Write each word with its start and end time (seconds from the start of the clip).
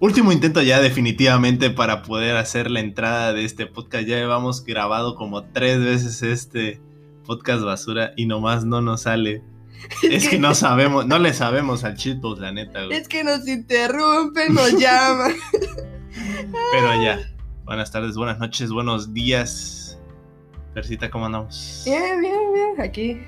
Último 0.00 0.30
intento 0.30 0.62
ya 0.62 0.80
definitivamente 0.80 1.70
para 1.70 2.02
poder 2.02 2.36
hacer 2.36 2.70
la 2.70 2.80
entrada 2.80 3.32
de 3.32 3.44
este 3.44 3.66
podcast. 3.66 4.06
Ya 4.06 4.16
llevamos 4.16 4.64
grabado 4.64 5.16
como 5.16 5.44
tres 5.44 5.82
veces 5.82 6.22
este 6.22 6.80
podcast 7.24 7.64
basura 7.64 8.12
y 8.16 8.26
nomás 8.26 8.64
no 8.64 8.80
nos 8.80 9.02
sale. 9.02 9.42
Es, 10.02 10.28
que, 10.28 10.38
no 10.38 10.54
sabemos, 10.54 11.06
no 11.06 11.18
le 11.18 11.32
sabemos 11.32 11.84
al 11.84 11.94
Cheetos, 11.94 12.40
la 12.40 12.50
neta, 12.52 12.84
güey. 12.84 12.96
Es 12.96 13.06
que 13.06 13.22
nos 13.22 13.46
interrumpen, 13.46 14.54
nos 14.54 14.72
llaman. 14.78 15.34
Pero 16.72 17.02
ya. 17.02 17.18
Buenas 17.64 17.92
tardes, 17.92 18.16
buenas 18.16 18.38
noches, 18.38 18.70
buenos 18.70 19.12
días. 19.12 19.98
Persita, 20.74 21.10
¿cómo 21.10 21.26
andamos? 21.26 21.82
Bien, 21.84 22.20
bien, 22.20 22.52
bien. 22.52 22.80
Aquí. 22.80 23.20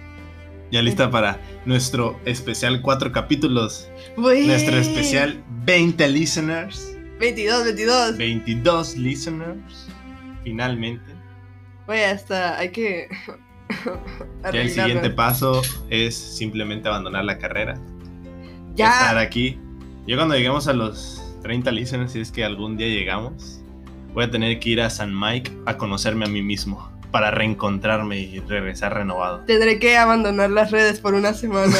Ya 0.71 0.82
lista 0.82 1.11
para 1.11 1.41
nuestro 1.64 2.21
especial 2.25 2.80
cuatro 2.80 3.11
capítulos. 3.11 3.88
Nuestro 4.16 4.77
especial 4.77 5.42
20 5.65 6.09
listeners. 6.09 6.97
22, 7.19 7.65
22. 7.65 8.16
22 8.16 8.97
listeners. 8.97 9.88
Finalmente. 10.45 11.12
Güey, 11.87 12.05
hasta 12.05 12.56
hay 12.59 12.70
que. 12.70 13.09
ya 14.52 14.61
el 14.61 14.70
siguiente 14.70 15.11
paso 15.11 15.61
es 15.91 16.14
simplemente 16.14 16.89
abandonar 16.89 17.25
la 17.25 17.39
carrera. 17.39 17.75
Ya. 18.75 18.92
Estar 18.92 19.19
aquí. 19.19 19.59
Yo 20.06 20.16
cuando 20.16 20.37
lleguemos 20.37 20.69
a 20.69 20.73
los 20.73 21.20
30 21.42 21.70
listeners, 21.73 22.12
si 22.12 22.20
es 22.20 22.30
que 22.30 22.45
algún 22.45 22.77
día 22.77 22.87
llegamos, 22.87 23.61
voy 24.14 24.25
a 24.25 24.30
tener 24.30 24.61
que 24.61 24.70
ir 24.70 24.80
a 24.80 24.89
San 24.89 25.19
Mike 25.19 25.50
a 25.66 25.77
conocerme 25.77 26.27
a 26.27 26.28
mí 26.28 26.42
mismo 26.42 26.99
para 27.10 27.30
reencontrarme 27.30 28.19
y 28.19 28.41
regresar 28.41 28.95
renovado. 28.95 29.41
Tendré 29.46 29.78
que 29.78 29.96
abandonar 29.96 30.50
las 30.50 30.70
redes 30.70 31.00
por 31.00 31.14
una 31.14 31.34
semana 31.34 31.77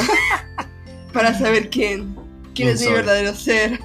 para 1.13 1.35
saber 1.35 1.71
quién, 1.71 2.17
quién, 2.55 2.71
es 2.71 2.87
mi 2.87 2.93
verdadero 2.93 3.35
ser. 3.35 3.79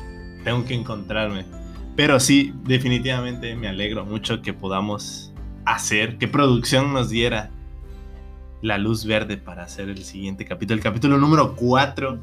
Tengo 0.43 0.65
que 0.65 0.73
encontrarme. 0.73 1.45
Pero 1.95 2.19
sí, 2.19 2.53
definitivamente 2.63 3.55
me 3.55 3.67
alegro 3.67 4.05
mucho 4.05 4.41
que 4.41 4.53
podamos 4.53 5.33
hacer, 5.65 6.17
que 6.17 6.27
producción 6.27 6.93
nos 6.93 7.09
diera 7.09 7.49
la 8.61 8.77
luz 8.77 9.05
verde 9.05 9.37
para 9.37 9.63
hacer 9.63 9.89
el 9.89 10.03
siguiente 10.03 10.45
capítulo, 10.45 10.77
el 10.77 10.83
capítulo 10.83 11.17
número 11.17 11.55
4. 11.55 12.19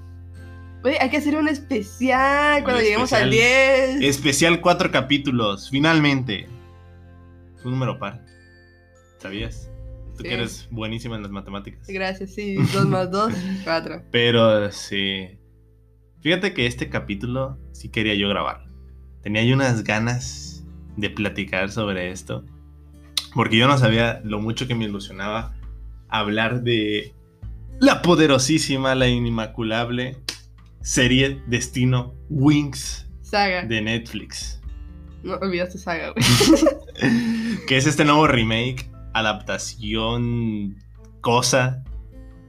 Oye, 0.84 0.98
hay 1.00 1.10
que 1.10 1.18
hacer 1.18 1.36
un 1.36 1.48
especial 1.48 2.64
cuando 2.64 2.82
lleguemos 2.82 3.12
al 3.12 3.30
10. 3.30 4.02
Especial 4.02 4.60
4 4.60 4.90
capítulos, 4.90 5.70
finalmente. 5.70 6.48
Un 7.64 7.72
número 7.72 7.98
par. 7.98 8.31
¿Sabías? 9.22 9.70
Tú 10.16 10.24
que 10.24 10.34
eres 10.34 10.66
buenísima 10.72 11.14
en 11.14 11.22
las 11.22 11.30
matemáticas. 11.30 11.86
Gracias, 11.86 12.34
sí. 12.34 12.56
2 12.56 12.86
más 12.88 13.08
2, 13.12 13.32
4. 13.62 14.02
Pero 14.10 14.72
sí. 14.72 15.38
Fíjate 16.20 16.52
que 16.54 16.66
este 16.66 16.88
capítulo 16.88 17.56
sí 17.70 17.88
quería 17.88 18.16
yo 18.16 18.28
grabar. 18.28 18.66
Tenía 19.22 19.44
yo 19.44 19.54
unas 19.54 19.84
ganas 19.84 20.64
de 20.96 21.08
platicar 21.08 21.70
sobre 21.70 22.10
esto. 22.10 22.44
Porque 23.32 23.56
yo 23.56 23.68
no 23.68 23.78
sabía 23.78 24.20
lo 24.24 24.40
mucho 24.40 24.66
que 24.66 24.74
me 24.74 24.86
ilusionaba 24.86 25.54
hablar 26.08 26.64
de 26.64 27.14
la 27.78 28.02
poderosísima, 28.02 28.96
la 28.96 29.06
inmaculable 29.06 30.16
serie 30.80 31.40
Destino 31.46 32.12
Wings 32.28 33.06
Saga. 33.22 33.62
de 33.62 33.82
Netflix. 33.82 34.60
No 35.22 35.34
olvidaste 35.34 35.78
Saga, 35.78 36.10
güey. 36.10 36.24
que 37.68 37.76
es 37.76 37.86
este 37.86 38.04
nuevo 38.04 38.26
remake 38.26 38.91
adaptación 39.14 40.76
cosa 41.20 41.82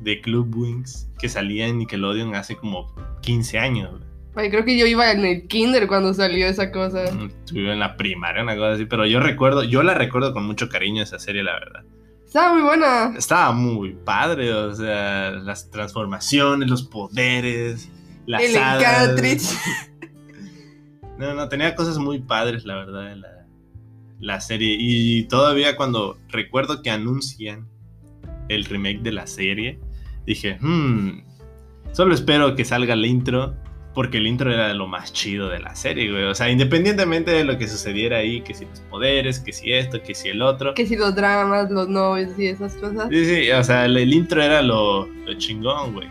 de 0.02 0.22
Club 0.22 0.54
Wings 0.56 1.10
que 1.18 1.30
salía 1.30 1.68
en 1.68 1.78
Nickelodeon 1.78 2.36
hace 2.36 2.58
como 2.58 2.94
15 3.22 3.60
años. 3.60 4.02
creo 4.34 4.66
que 4.66 4.78
yo 4.78 4.86
iba 4.86 5.12
en 5.12 5.26
el 5.26 5.48
kinder 5.48 5.88
cuando 5.88 6.14
salió 6.14 6.48
esa 6.48 6.72
cosa. 6.72 7.12
Mm, 7.14 7.26
estuve 7.26 7.72
en 7.72 7.80
la 7.80 7.96
primaria, 7.96 8.44
una 8.44 8.56
cosa 8.56 8.74
así, 8.74 8.86
pero 8.86 9.06
yo 9.06 9.20
recuerdo, 9.20 9.64
yo 9.64 9.84
la 9.84 9.94
recuerdo 9.94 10.34
con 10.34 10.46
mucho 10.46 10.68
cariño 10.68 11.04
esa 11.04 11.20
serie, 11.20 11.44
la 11.44 11.54
verdad. 11.54 11.84
Estaba 12.26 12.54
muy 12.54 12.64
buena. 12.64 13.14
Estaba 13.16 13.52
muy 13.52 13.94
padre, 13.94 14.52
o 14.54 14.74
sea, 14.74 15.32
las 15.32 15.70
transformaciones, 15.70 16.68
los 16.68 16.84
poderes, 16.84 17.90
las 18.26 18.42
el 18.42 18.58
hadas. 18.58 19.60
no, 21.20 21.36
no, 21.36 21.48
tenía 21.48 21.76
cosas 21.76 22.00
muy 22.00 22.20
padres, 22.20 22.66
la 22.66 22.76
verdad, 22.76 23.16
la, 23.16 23.43
la 24.24 24.40
serie. 24.42 24.76
Y 24.80 25.24
todavía 25.26 25.76
cuando 25.76 26.18
recuerdo 26.30 26.82
que 26.82 26.90
anuncian 26.90 27.68
el 28.50 28.66
remake 28.66 29.02
de 29.02 29.12
la 29.12 29.28
serie, 29.28 29.80
dije, 30.26 30.58
hmm, 30.60 31.24
solo 31.92 32.16
espero 32.16 32.56
que 32.56 32.66
salga 32.66 32.94
el 32.94 33.06
intro, 33.06 33.54
porque 33.94 34.18
el 34.18 34.26
intro 34.26 34.52
era 34.52 34.74
lo 34.74 34.88
más 34.88 35.14
chido 35.14 35.50
de 35.50 35.60
la 35.60 35.76
serie, 35.76 36.10
güey. 36.10 36.24
O 36.24 36.34
sea, 36.34 36.50
independientemente 36.50 37.32
de 37.32 37.44
lo 37.44 37.58
que 37.58 37.68
sucediera 37.68 38.18
ahí, 38.18 38.42
que 38.42 38.54
si 38.54 38.66
los 38.66 38.80
poderes, 38.82 39.40
que 39.40 39.52
si 39.52 39.72
esto, 39.72 40.02
que 40.02 40.16
si 40.16 40.30
el 40.30 40.42
otro. 40.42 40.74
Que 40.74 40.88
si 40.88 40.96
los 40.96 41.14
dramas, 41.14 41.70
los 41.70 41.90
novios 41.90 42.32
y 42.40 42.48
esas 42.48 42.74
cosas. 42.76 43.10
Sí, 43.12 43.26
sí, 43.26 43.52
o 43.52 43.64
sea, 43.64 43.86
el, 43.86 44.14
intro 44.14 44.42
era 44.42 44.62
lo, 44.62 45.08
chingón, 45.38 45.94
güey. 45.94 46.08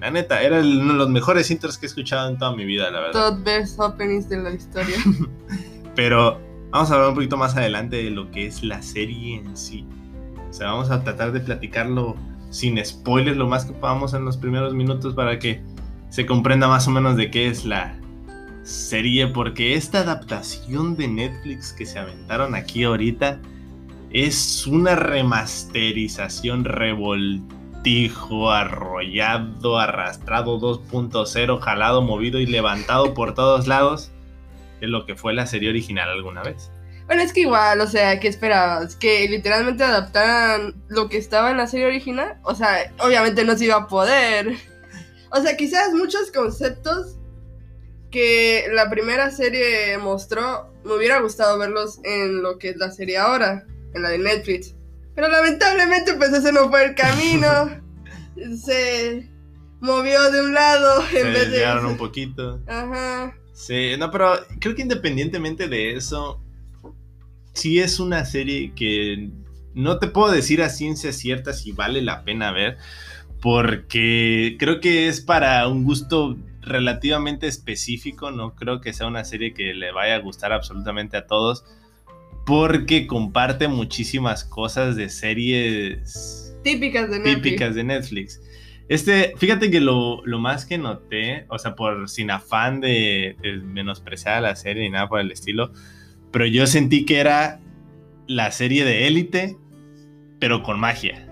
La 0.00 0.12
neta, 0.12 0.40
era 0.42 0.60
uno 0.60 0.92
de 0.92 0.98
los 0.98 1.08
mejores 1.08 1.50
intros 1.50 1.76
que 1.76 1.86
he 1.86 1.88
escuchado 1.88 2.28
en 2.28 2.38
toda 2.38 2.54
mi 2.54 2.64
vida, 2.64 2.88
la 2.90 3.00
verdad. 3.00 3.30
Top 3.30 3.42
best 3.42 3.80
openings 3.80 4.28
de 4.28 4.36
la 4.36 4.50
historia. 4.52 4.96
Pero 5.96 6.47
Vamos 6.70 6.90
a 6.90 6.94
hablar 6.94 7.08
un 7.10 7.14
poquito 7.14 7.38
más 7.38 7.56
adelante 7.56 7.96
de 7.96 8.10
lo 8.10 8.30
que 8.30 8.46
es 8.46 8.62
la 8.62 8.82
serie 8.82 9.36
en 9.36 9.56
sí. 9.56 9.86
O 10.50 10.52
sea, 10.52 10.72
vamos 10.72 10.90
a 10.90 11.02
tratar 11.02 11.32
de 11.32 11.40
platicarlo 11.40 12.14
sin 12.50 12.84
spoilers 12.84 13.38
lo 13.38 13.48
más 13.48 13.64
que 13.64 13.72
podamos 13.72 14.12
en 14.12 14.26
los 14.26 14.36
primeros 14.36 14.74
minutos 14.74 15.14
para 15.14 15.38
que 15.38 15.62
se 16.10 16.26
comprenda 16.26 16.68
más 16.68 16.86
o 16.86 16.90
menos 16.90 17.16
de 17.16 17.30
qué 17.30 17.48
es 17.48 17.64
la 17.64 17.98
serie. 18.64 19.28
Porque 19.28 19.74
esta 19.74 20.00
adaptación 20.00 20.94
de 20.94 21.08
Netflix 21.08 21.72
que 21.72 21.86
se 21.86 21.98
aventaron 21.98 22.54
aquí 22.54 22.84
ahorita 22.84 23.40
es 24.10 24.66
una 24.66 24.94
remasterización 24.94 26.64
revoltijo, 26.64 28.50
arrollado, 28.50 29.78
arrastrado 29.78 30.60
2.0, 30.60 31.60
jalado, 31.60 32.02
movido 32.02 32.38
y 32.40 32.46
levantado 32.46 33.14
por 33.14 33.32
todos 33.34 33.66
lados 33.66 34.12
de 34.80 34.88
lo 34.88 35.06
que 35.06 35.14
fue 35.14 35.34
la 35.34 35.46
serie 35.46 35.70
original 35.70 36.08
alguna 36.10 36.42
vez. 36.42 36.70
Bueno, 37.06 37.22
es 37.22 37.32
que 37.32 37.40
igual, 37.40 37.80
o 37.80 37.86
sea, 37.86 38.20
¿qué 38.20 38.28
esperabas? 38.28 38.94
¿Que 38.94 39.26
literalmente 39.28 39.82
adaptaran 39.82 40.74
lo 40.88 41.08
que 41.08 41.16
estaba 41.16 41.50
en 41.50 41.56
la 41.56 41.66
serie 41.66 41.86
original? 41.86 42.38
O 42.42 42.54
sea, 42.54 42.92
obviamente 42.98 43.44
no 43.44 43.56
se 43.56 43.64
iba 43.64 43.76
a 43.76 43.86
poder. 43.88 44.56
O 45.30 45.42
sea, 45.42 45.58
quizás 45.58 45.92
muchos 45.92 46.30
conceptos 46.30 47.18
que 48.10 48.64
la 48.72 48.88
primera 48.88 49.30
serie 49.30 49.98
mostró, 49.98 50.72
me 50.84 50.94
hubiera 50.94 51.20
gustado 51.20 51.58
verlos 51.58 52.00
en 52.02 52.40
lo 52.40 52.56
que 52.56 52.70
es 52.70 52.76
la 52.78 52.90
serie 52.90 53.18
ahora, 53.18 53.66
en 53.92 54.02
la 54.02 54.08
de 54.08 54.16
Netflix. 54.16 54.74
Pero 55.14 55.28
lamentablemente, 55.28 56.14
pues 56.14 56.32
ese 56.32 56.50
no 56.50 56.70
fue 56.70 56.82
el 56.82 56.94
camino. 56.94 57.78
se 58.64 59.28
movió 59.80 60.30
de 60.30 60.40
un 60.40 60.54
lado 60.54 61.04
en 61.12 61.32
vez 61.32 61.50
de. 61.50 61.86
un 61.86 61.96
poquito. 61.96 62.60
Ajá. 62.66 63.37
Sí, 63.58 63.96
no, 63.98 64.12
pero 64.12 64.38
creo 64.60 64.76
que 64.76 64.82
independientemente 64.82 65.66
de 65.66 65.94
eso, 65.94 66.40
sí 67.54 67.80
es 67.80 67.98
una 67.98 68.24
serie 68.24 68.72
que 68.72 69.30
no 69.74 69.98
te 69.98 70.06
puedo 70.06 70.30
decir 70.30 70.62
a 70.62 70.68
ciencia 70.68 71.12
cierta 71.12 71.52
si 71.52 71.72
vale 71.72 72.00
la 72.00 72.22
pena 72.22 72.52
ver, 72.52 72.78
porque 73.42 74.56
creo 74.60 74.78
que 74.80 75.08
es 75.08 75.20
para 75.20 75.66
un 75.66 75.82
gusto 75.82 76.38
relativamente 76.62 77.48
específico, 77.48 78.30
no 78.30 78.54
creo 78.54 78.80
que 78.80 78.92
sea 78.92 79.08
una 79.08 79.24
serie 79.24 79.54
que 79.54 79.74
le 79.74 79.90
vaya 79.90 80.14
a 80.14 80.20
gustar 80.20 80.52
absolutamente 80.52 81.16
a 81.16 81.26
todos, 81.26 81.64
porque 82.46 83.08
comparte 83.08 83.66
muchísimas 83.66 84.44
cosas 84.44 84.94
de 84.94 85.08
series 85.08 86.56
típicas 86.62 87.10
de 87.10 87.18
Netflix. 87.18 87.42
Típicas 87.42 87.74
de 87.74 87.84
Netflix. 87.84 88.40
Este, 88.88 89.34
fíjate 89.36 89.70
que 89.70 89.80
lo, 89.80 90.22
más 90.38 90.64
que 90.64 90.78
noté, 90.78 91.44
o 91.48 91.58
sea, 91.58 91.74
por 91.74 92.08
sin 92.08 92.30
afán 92.30 92.80
de, 92.80 93.36
menospreciar 93.64 94.42
la 94.42 94.56
serie 94.56 94.84
ni 94.84 94.90
nada 94.90 95.08
por 95.08 95.20
el 95.20 95.30
estilo, 95.30 95.72
pero 96.30 96.46
yo 96.46 96.66
sentí 96.66 97.04
que 97.04 97.18
era 97.18 97.60
la 98.26 98.50
serie 98.50 98.84
de 98.84 99.06
élite, 99.06 99.58
pero 100.38 100.62
con 100.62 100.80
magia. 100.80 101.26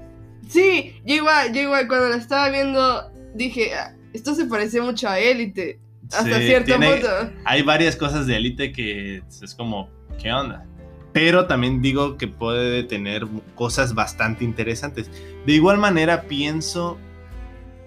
Sí, 0.48 1.00
yo 1.04 1.14
igual, 1.16 1.52
yo 1.54 1.62
igual, 1.62 1.88
cuando 1.88 2.10
la 2.10 2.16
estaba 2.16 2.50
viendo, 2.50 3.10
dije, 3.34 3.74
ah, 3.74 3.94
esto 4.12 4.34
se 4.34 4.44
parece 4.44 4.82
mucho 4.82 5.08
a 5.08 5.18
élite, 5.18 5.80
hasta 6.12 6.38
cierto 6.38 6.74
punto. 6.74 7.32
Hay 7.44 7.62
varias 7.62 7.96
cosas 7.96 8.26
de 8.26 8.36
élite 8.36 8.70
que 8.72 9.22
es 9.42 9.54
como, 9.54 9.88
¿qué 10.22 10.30
onda? 10.30 10.66
Pero 11.14 11.46
también 11.46 11.80
digo 11.80 12.18
que 12.18 12.28
puede 12.28 12.82
tener 12.84 13.26
cosas 13.54 13.94
bastante 13.94 14.44
interesantes. 14.44 15.10
De 15.46 15.52
igual 15.54 15.78
manera, 15.78 16.22
pienso 16.22 16.98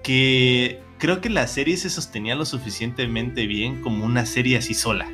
que 0.09 0.81
creo 0.97 1.21
que 1.21 1.29
la 1.29 1.45
serie 1.45 1.77
se 1.77 1.87
sostenía 1.87 2.33
lo 2.33 2.43
suficientemente 2.43 3.45
bien 3.45 3.79
como 3.83 4.05
una 4.05 4.25
serie 4.25 4.57
así 4.57 4.73
sola. 4.73 5.07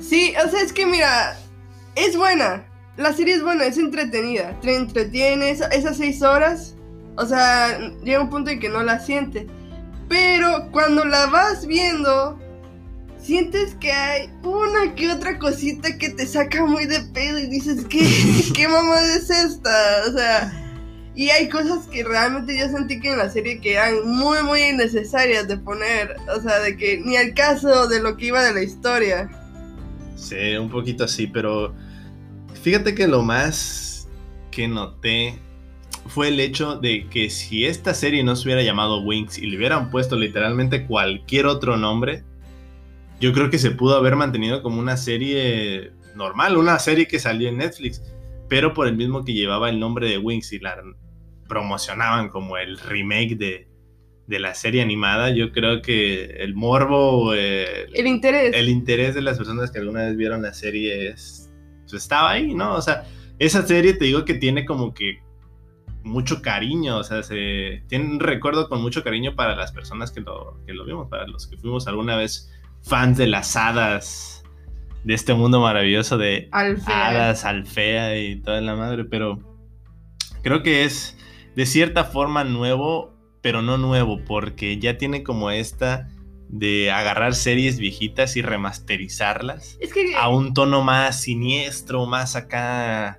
Sí, 0.00 0.34
o 0.44 0.50
sea, 0.50 0.60
es 0.60 0.72
que 0.72 0.86
mira, 0.86 1.38
es 1.94 2.16
buena. 2.16 2.66
La 2.96 3.12
serie 3.12 3.34
es 3.34 3.44
buena, 3.44 3.64
es 3.64 3.78
entretenida. 3.78 4.58
Te 4.58 4.74
entretiene 4.74 5.50
esas 5.50 5.96
seis 5.98 6.20
horas. 6.20 6.74
O 7.16 7.24
sea, 7.24 7.78
llega 8.02 8.22
un 8.22 8.28
punto 8.28 8.50
en 8.50 8.58
que 8.58 8.68
no 8.68 8.82
la 8.82 8.98
siente. 8.98 9.46
Pero 10.08 10.68
cuando 10.72 11.04
la 11.04 11.26
vas 11.26 11.64
viendo, 11.64 12.36
sientes 13.22 13.76
que 13.76 13.92
hay 13.92 14.30
una 14.42 14.96
que 14.96 15.12
otra 15.12 15.38
cosita 15.38 15.96
que 15.96 16.08
te 16.08 16.26
saca 16.26 16.66
muy 16.66 16.86
de 16.86 17.02
pedo 17.02 17.38
y 17.38 17.46
dices, 17.46 17.84
¿qué, 17.88 18.04
qué 18.52 18.66
mamá 18.66 19.00
es 19.00 19.30
esta? 19.30 20.02
O 20.08 20.12
sea, 20.12 20.63
y 21.16 21.30
hay 21.30 21.48
cosas 21.48 21.86
que 21.86 22.02
realmente 22.02 22.58
yo 22.58 22.68
sentí 22.68 22.98
que 22.98 23.12
en 23.12 23.18
la 23.18 23.30
serie 23.30 23.60
que 23.60 23.74
eran 23.74 24.06
muy, 24.06 24.42
muy 24.42 24.62
innecesarias 24.62 25.46
de 25.46 25.56
poner. 25.56 26.16
O 26.36 26.40
sea, 26.40 26.58
de 26.58 26.76
que 26.76 27.00
ni 27.04 27.16
al 27.16 27.34
caso 27.34 27.86
de 27.86 28.02
lo 28.02 28.16
que 28.16 28.26
iba 28.26 28.42
de 28.42 28.52
la 28.52 28.62
historia. 28.62 29.30
Sí, 30.16 30.56
un 30.56 30.68
poquito 30.68 31.04
así, 31.04 31.26
pero 31.28 31.74
fíjate 32.62 32.94
que 32.94 33.06
lo 33.06 33.22
más 33.22 34.08
que 34.50 34.66
noté 34.66 35.38
fue 36.08 36.28
el 36.28 36.40
hecho 36.40 36.76
de 36.76 37.06
que 37.08 37.30
si 37.30 37.64
esta 37.64 37.94
serie 37.94 38.24
no 38.24 38.34
se 38.34 38.48
hubiera 38.48 38.62
llamado 38.62 39.02
Wings 39.02 39.38
y 39.38 39.46
le 39.46 39.56
hubieran 39.56 39.90
puesto 39.90 40.16
literalmente 40.16 40.86
cualquier 40.86 41.46
otro 41.46 41.76
nombre, 41.76 42.24
yo 43.20 43.32
creo 43.32 43.50
que 43.50 43.58
se 43.58 43.70
pudo 43.70 43.96
haber 43.96 44.16
mantenido 44.16 44.62
como 44.62 44.80
una 44.80 44.96
serie 44.96 45.92
normal, 46.16 46.56
una 46.56 46.78
serie 46.78 47.06
que 47.06 47.18
salió 47.18 47.48
en 47.48 47.58
Netflix, 47.58 48.02
pero 48.48 48.74
por 48.74 48.86
el 48.86 48.96
mismo 48.96 49.24
que 49.24 49.32
llevaba 49.32 49.70
el 49.70 49.80
nombre 49.80 50.08
de 50.08 50.18
Wings 50.18 50.52
y 50.52 50.58
la 50.58 50.76
promocionaban 51.48 52.28
como 52.28 52.56
el 52.56 52.78
remake 52.78 53.36
de, 53.36 53.68
la 54.26 54.54
serie 54.54 54.82
animada, 54.82 55.30
yo 55.30 55.52
creo 55.52 55.82
que 55.82 56.24
el 56.38 56.54
morbo, 56.54 57.34
el 57.34 58.06
interés, 58.06 58.54
el 58.54 58.68
interés 58.68 59.14
de 59.14 59.22
las 59.22 59.36
personas 59.36 59.70
que 59.70 59.78
alguna 59.78 60.06
vez 60.06 60.16
vieron 60.16 60.42
la 60.42 60.54
serie 60.54 61.08
es, 61.10 61.52
pues, 61.82 61.94
estaba 61.94 62.30
ahí, 62.30 62.54
¿no? 62.54 62.74
O 62.74 62.82
sea, 62.82 63.04
esa 63.38 63.66
serie 63.66 63.94
te 63.94 64.06
digo 64.06 64.24
que 64.24 64.34
tiene 64.34 64.64
como 64.64 64.94
que 64.94 65.22
mucho 66.02 66.42
cariño, 66.42 66.98
o 66.98 67.04
sea, 67.04 67.22
se 67.22 67.82
tiene 67.88 68.04
un 68.04 68.20
recuerdo 68.20 68.68
con 68.68 68.82
mucho 68.82 69.02
cariño 69.02 69.34
para 69.34 69.56
las 69.56 69.72
personas 69.72 70.10
que 70.10 70.20
lo, 70.20 70.60
que 70.66 70.74
lo 70.74 70.84
vimos, 70.84 71.08
para 71.08 71.26
los 71.26 71.46
que 71.46 71.56
fuimos 71.56 71.86
alguna 71.86 72.16
vez 72.16 72.50
fans 72.82 73.16
de 73.16 73.26
las 73.26 73.56
hadas, 73.56 74.44
de 75.04 75.14
este 75.14 75.34
mundo 75.34 75.60
maravilloso 75.60 76.18
de 76.18 76.48
hadas, 76.50 77.44
alfea 77.44 78.18
y 78.18 78.36
toda 78.36 78.60
la 78.60 78.74
madre, 78.74 79.04
pero 79.04 79.38
creo 80.42 80.62
que 80.62 80.84
es 80.84 81.18
de 81.54 81.66
cierta 81.66 82.04
forma 82.04 82.44
nuevo, 82.44 83.14
pero 83.40 83.62
no 83.62 83.78
nuevo, 83.78 84.20
porque 84.24 84.78
ya 84.78 84.98
tiene 84.98 85.22
como 85.22 85.50
esta 85.50 86.08
de 86.48 86.90
agarrar 86.90 87.34
series 87.34 87.78
viejitas 87.78 88.36
y 88.36 88.42
remasterizarlas 88.42 89.78
a 90.18 90.28
un 90.28 90.54
tono 90.54 90.82
más 90.82 91.20
siniestro, 91.20 92.06
más 92.06 92.36
acá 92.36 93.18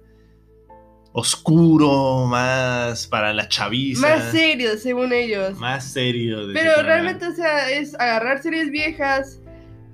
oscuro, 1.11 2.25
más 2.27 3.07
para 3.07 3.33
la 3.33 3.47
chaviza. 3.47 4.01
Más 4.01 4.31
serio, 4.31 4.77
según 4.77 5.13
ellos. 5.13 5.57
Más 5.59 5.91
serio. 5.91 6.39
Pero 6.53 6.81
realmente, 6.83 7.25
o 7.27 7.33
sea, 7.33 7.69
es 7.71 7.95
agarrar 7.95 8.41
series 8.41 8.69
viejas, 8.69 9.39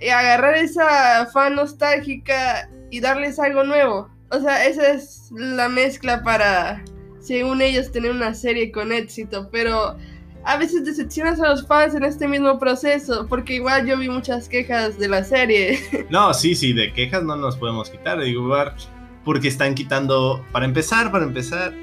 y 0.01 0.09
agarrar 0.09 0.55
esa 0.55 1.27
fan 1.27 1.55
nostálgica 1.55 2.69
y 2.89 2.99
darles 2.99 3.39
algo 3.39 3.63
nuevo. 3.63 4.09
O 4.31 4.39
sea, 4.39 4.65
esa 4.65 4.89
es 4.91 5.29
la 5.31 5.69
mezcla 5.69 6.23
para 6.23 6.83
según 7.21 7.61
ellos, 7.61 7.91
tener 7.91 8.11
una 8.11 8.33
serie 8.33 8.71
con 8.71 8.91
éxito, 8.91 9.49
pero 9.51 9.95
a 10.43 10.57
veces 10.57 10.83
decepcionas 10.83 11.39
a 11.39 11.49
los 11.49 11.67
fans 11.67 11.93
en 11.95 12.03
este 12.03 12.27
mismo 12.27 12.59
proceso, 12.59 13.27
porque 13.27 13.55
igual 13.55 13.85
yo 13.85 13.97
vi 13.97 14.09
muchas 14.09 14.49
quejas 14.49 14.97
de 14.97 15.07
la 15.07 15.23
serie. 15.23 15.79
No, 16.09 16.33
sí, 16.33 16.55
sí, 16.55 16.73
de 16.73 16.91
quejas 16.91 17.23
no 17.23 17.35
nos 17.35 17.55
podemos 17.55 17.89
quitar, 17.89 18.19
digo, 18.19 18.49
porque 19.23 19.47
están 19.47 19.75
quitando, 19.75 20.43
para 20.51 20.65
empezar, 20.65 21.11
para 21.11 21.25
empezar, 21.25 21.73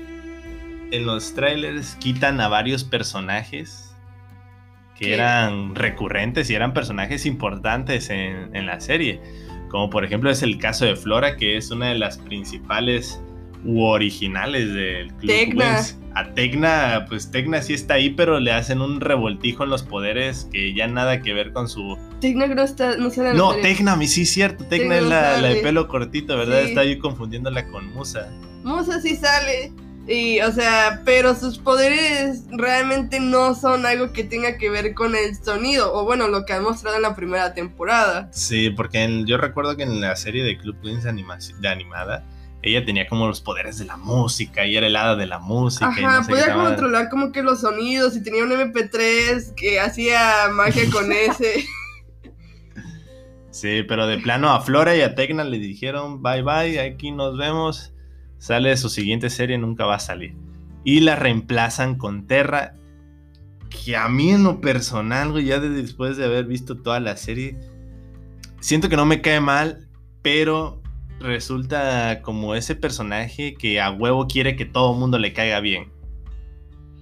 en 0.90 1.06
los 1.06 1.35
trailers 1.35 1.94
quitan 1.96 2.41
a 2.41 2.49
varios 2.49 2.82
personajes 2.82 3.94
que 4.99 5.14
eran 5.14 5.76
recurrentes 5.76 6.50
y 6.50 6.55
eran 6.55 6.75
personajes 6.75 7.25
importantes 7.26 8.11
en, 8.11 8.55
en 8.56 8.67
la 8.67 8.81
serie. 8.81 9.20
Como 9.69 9.91
por 9.91 10.05
ejemplo 10.05 10.31
es 10.31 10.43
el 10.43 10.58
caso 10.58 10.87
de 10.87 10.96
Flora, 10.96 11.37
que 11.37 11.56
es 11.56 11.70
una 11.70 11.91
de 11.91 11.99
las 11.99 12.19
principales 12.19 13.20
u 13.69 13.85
originales 13.85 14.73
del 14.73 15.09
club 15.15 15.31
Tecna. 15.31 15.85
A 16.15 16.32
Tecna, 16.32 17.05
pues 17.09 17.31
Tecna 17.31 17.62
sí 17.62 17.75
está 17.75 17.94
ahí, 17.94 18.11
pero 18.11 18.41
le 18.41 18.50
hacen 18.50 18.81
un 18.81 19.00
revoltijo 19.00 19.62
en 19.62 19.70
los 19.70 19.82
poderes 19.82 20.49
que 20.50 20.75
ya 20.75 20.88
nada 20.88 21.20
que 21.20 21.35
ver 21.35 21.53
con 21.53 21.69
su. 21.69 21.97
Tecna 22.20 22.47
no 22.47 22.62
está, 22.62 22.97
no 22.97 23.11
sale 23.11 23.35
No, 23.35 23.55
Tecna, 23.56 23.97
sí, 24.06 24.25
cierto. 24.25 24.65
Tecna, 24.65 24.97
es 24.97 25.05
la, 25.05 25.41
de 25.41 25.56
pelo 25.56 25.87
cortito, 25.87 26.37
¿verdad? 26.37 26.62
Está 26.62 26.81
ahí 26.81 26.99
confundiéndola 26.99 27.69
con 27.69 27.93
Musa. 27.93 28.29
Musa 28.65 29.00
sí 29.00 29.15
sale. 29.17 29.70
Y, 30.09 30.41
o 30.41 30.50
sea, 30.50 31.03
pero 31.05 31.35
sus 31.35 31.59
poderes 31.59 32.44
realmente 32.50 33.20
no 33.20 33.55
son 33.55 33.85
algo 33.85 34.15
que 34.15 34.25
tenga 34.25 34.56
que 34.56 34.70
ver 34.70 34.94
con 34.94 35.15
el 35.15 35.37
sonido, 35.37 35.93
o 35.93 36.06
bueno, 36.06 36.29
lo 36.29 36.47
que 36.47 36.55
han 36.55 36.62
mostrado 36.62 36.97
en 36.97 37.03
la 37.03 37.15
primera 37.15 37.53
temporada. 37.53 38.31
Sí, 38.32 38.70
porque 38.70 39.25
yo 39.26 39.37
recuerdo 39.37 39.76
que 39.76 39.82
en 39.82 40.00
la 40.00 40.17
serie 40.17 40.43
de 40.43 40.56
Club 40.56 40.81
Twins 40.81 41.05
de 41.05 41.69
animada, 41.69 42.25
ella 42.62 42.84
tenía 42.84 43.06
como 43.06 43.26
los 43.26 43.40
poderes 43.40 43.78
de 43.78 43.84
la 43.84 43.96
música 43.96 44.66
y 44.66 44.76
era 44.76 44.87
el 44.87 44.96
hada 44.96 45.16
de 45.16 45.26
la 45.26 45.38
música. 45.38 45.88
Ajá, 45.88 46.25
podía 46.28 46.55
controlar 46.55 47.08
como 47.08 47.31
que 47.31 47.43
los 47.43 47.60
sonidos 47.60 48.16
y 48.16 48.22
tenía 48.22 48.43
un 48.43 48.50
MP3 48.50 49.55
que 49.55 49.78
hacía 49.78 50.49
magia 50.52 50.90
con 50.90 51.12
ese. 51.12 51.64
sí, 53.50 53.84
pero 53.87 54.06
de 54.06 54.19
plano 54.19 54.50
a 54.50 54.60
Flora 54.60 54.96
y 54.96 55.02
a 55.02 55.14
Tecna 55.14 55.44
le 55.44 55.58
dijeron 55.58 56.22
bye 56.22 56.43
bye, 56.43 56.81
aquí 56.81 57.12
nos 57.12 57.37
vemos. 57.37 57.93
Sale 58.38 58.76
su 58.76 58.88
siguiente 58.88 59.31
serie, 59.31 59.58
nunca 59.58 59.84
va 59.84 59.96
a 59.96 60.00
salir. 60.00 60.37
Y 60.84 61.00
la 61.00 61.16
reemplazan 61.16 61.96
con 61.96 62.26
Terra, 62.26 62.75
que 63.69 63.96
a 63.96 64.08
mí 64.08 64.31
en 64.31 64.44
lo 64.44 64.60
personal, 64.60 65.43
ya 65.44 65.58
después 65.58 66.16
de 66.16 66.25
haber 66.25 66.44
visto 66.44 66.76
toda 66.76 67.00
la 67.00 67.16
serie, 67.16 67.58
siento 68.60 68.88
que 68.88 68.96
no 68.96 69.06
me 69.06 69.20
cae 69.20 69.40
mal, 69.40 69.88
pero 70.22 70.81
resulta 71.20 72.23
como 72.23 72.55
ese 72.55 72.75
personaje 72.75 73.55
que 73.55 73.81
a 73.81 73.91
huevo 73.91 74.26
quiere 74.26 74.56
que 74.56 74.65
todo 74.65 74.94
mundo 74.94 75.19
le 75.19 75.32
caiga 75.32 75.61
bien. 75.61 75.93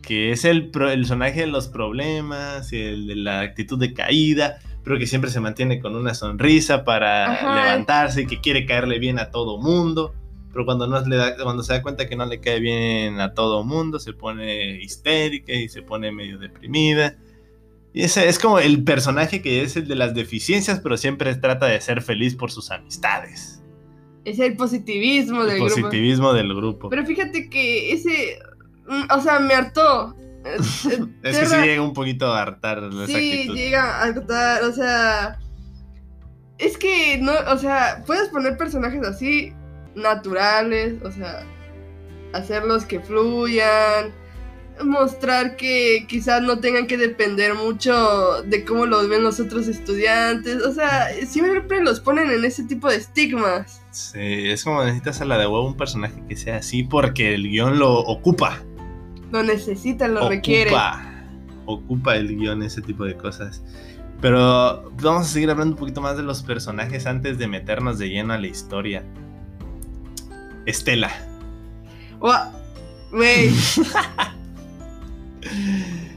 Que 0.03 0.31
es 0.31 0.45
el, 0.45 0.71
personaje 0.71 1.41
de 1.41 1.47
los 1.49 1.69
problemas, 1.69 2.73
el 2.73 3.07
de 3.07 3.17
la 3.17 3.41
actitud 3.41 3.79
de 3.79 3.93
caída, 3.93 4.59
pero 4.85 4.99
que 4.99 5.07
siempre 5.07 5.31
se 5.31 5.41
mantiene 5.41 5.81
con 5.81 5.97
una 5.97 6.15
sonrisa 6.15 6.85
para 6.85 7.65
levantarse 7.65 8.23
y 8.23 8.27
que 8.27 8.41
quiere 8.41 8.67
caerle 8.67 8.99
bien 8.99 9.19
a 9.19 9.31
todo 9.31 9.59
mundo. 9.59 10.15
Pero 10.53 10.65
cuando, 10.65 10.87
no 10.87 11.05
le 11.05 11.17
da, 11.17 11.37
cuando 11.37 11.63
se 11.63 11.75
da 11.75 11.83
cuenta 11.83 12.09
que 12.09 12.17
no 12.17 12.25
le 12.25 12.41
cae 12.41 12.61
bien 12.61 13.21
a 13.21 13.35
todo 13.35 13.65
mundo, 13.65 13.99
se 13.99 14.13
pone 14.13 14.81
histérica 14.81 15.53
y 15.53 15.69
se 15.69 15.83
pone 15.83 16.13
medio 16.13 16.39
deprimida. 16.39 17.17
Y 17.93 18.03
ese 18.03 18.29
es 18.29 18.39
como 18.39 18.59
el 18.59 18.85
personaje 18.85 19.43
que 19.43 19.63
es 19.63 19.77
el 19.77 19.89
de 19.89 19.97
las 19.97 20.15
deficiencias, 20.15 20.81
pero 20.81 20.97
siempre 20.97 21.35
trata 21.35 21.67
de 21.67 21.81
ser 21.81 22.01
feliz 22.01 22.37
por 22.37 22.51
sus 22.51 22.71
amistades. 22.71 23.63
Es 24.27 24.41
el 24.41 24.57
positivismo 24.57 25.45
del 25.45 25.61
grupo. 25.61 25.73
positivismo 25.73 26.33
del 26.33 26.53
grupo. 26.53 26.91
Pero 26.91 27.07
fíjate 27.07 27.49
que 27.49 27.93
ese. 27.93 28.41
Mm, 28.89 29.05
o 29.09 29.21
sea, 29.21 29.39
me 29.39 29.55
hartó. 29.55 30.17
es 30.45 31.39
que 31.39 31.47
sí 31.47 31.57
llega 31.57 31.81
un 31.81 31.93
poquito 31.93 32.27
a 32.27 32.43
hartar 32.43 32.91
sí, 33.07 33.49
llega 33.55 33.85
a 33.85 34.03
hartar. 34.03 34.65
O 34.65 34.73
sea. 34.73 35.39
Es 36.59 36.77
que 36.77 37.19
no. 37.23 37.33
O 37.53 37.57
sea, 37.57 38.03
puedes 38.05 38.29
poner 38.31 38.57
personajes 38.57 39.07
así, 39.07 39.53
naturales. 39.95 41.01
O 41.05 41.13
sea, 41.13 41.47
hacerlos 42.33 42.85
que 42.85 42.99
fluyan 42.99 44.13
mostrar 44.85 45.57
que 45.57 46.05
quizás 46.09 46.43
no 46.43 46.59
tengan 46.59 46.87
que 46.87 46.99
depender 46.99 47.55
mucho 47.55 48.43
de 48.43 48.65
cómo 48.65 48.87
los 48.87 49.09
ven 49.09 49.23
los 49.23 49.41
otros 49.41 49.69
estudiantes. 49.69 50.63
O 50.63 50.73
sea, 50.73 51.11
siempre 51.27 51.81
los 51.81 52.01
ponen 52.01 52.31
en 52.31 52.45
ese 52.45 52.65
tipo 52.65 52.89
de 52.91 52.97
estigmas. 52.97 53.83
Sí, 53.97 54.51
es 54.51 54.63
como 54.63 54.85
necesitas 54.85 55.23
a 55.23 55.25
la 55.25 55.39
de 55.39 55.47
huevo 55.47 55.67
un 55.67 55.75
personaje 55.75 56.23
que 56.29 56.37
sea 56.37 56.57
así 56.57 56.83
porque 56.83 57.33
el 57.33 57.49
guion 57.49 57.79
lo 57.79 57.95
ocupa. 57.95 58.59
Lo 59.33 59.43
necesita, 59.43 60.07
lo 60.07 60.29
requiere. 60.29 60.71
Ocupa 61.65 62.15
el 62.17 62.37
guion 62.37 62.63
ese 62.63 62.83
tipo 62.83 63.07
de 63.07 63.17
cosas. 63.17 63.65
Pero 64.21 64.93
vamos 65.01 65.23
a 65.23 65.31
seguir 65.31 65.49
hablando 65.49 65.77
un 65.77 65.79
poquito 65.79 66.03
más 66.03 66.19
de 66.19 66.23
los 66.25 66.43
personajes 66.43 67.07
antes 67.07 67.39
de 67.39 67.49
meternos 67.49 67.99
de 67.99 68.11
lleno 68.11 68.35
a 68.35 68.39
la 68.39 68.49
historia. 68.49 69.03
Estela. 70.67 71.11
Wey. 73.13 73.57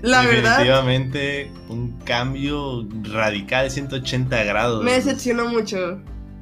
La 0.01 0.25
verdad. 0.25 0.57
Definitivamente 0.57 1.49
un 1.69 1.97
cambio 1.99 2.85
radical, 3.03 3.71
180 3.71 4.43
grados. 4.43 4.83
Me 4.83 4.91
decepcionó 4.91 5.47
mucho 5.47 6.01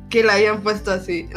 que 0.10 0.24
la 0.24 0.34
hayan 0.34 0.62
puesto 0.62 0.92
así. 0.92 1.30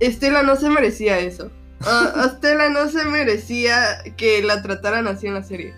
Estela 0.00 0.42
no 0.42 0.56
se 0.56 0.68
merecía 0.70 1.18
eso. 1.18 1.50
Estela 2.26 2.68
no 2.68 2.88
se 2.88 3.04
merecía 3.04 4.02
que 4.16 4.42
la 4.42 4.62
trataran 4.62 5.06
así 5.06 5.26
en 5.26 5.34
la 5.34 5.42
serie. 5.42 5.74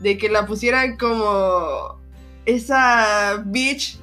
De 0.00 0.18
que 0.18 0.28
la 0.28 0.46
pusieran 0.46 0.96
como 0.96 2.00
esa 2.44 3.42
bitch 3.46 3.98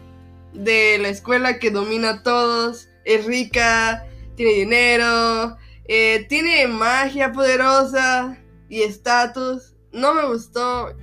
de 0.54 0.98
la 1.00 1.10
escuela 1.10 1.60
que 1.60 1.72
domina 1.72 2.10
a 2.10 2.24
todos, 2.24 2.88
es 3.06 3.26
rica, 3.26 4.06
tiene 4.36 4.54
dinero, 4.54 5.58
eh, 5.86 6.26
tiene 6.30 6.68
magia 6.68 7.32
poderosa 7.32 8.38
y 8.70 8.84
estatus 8.84 9.74
no 9.92 10.14
me 10.14 10.26
gustó. 10.26 10.96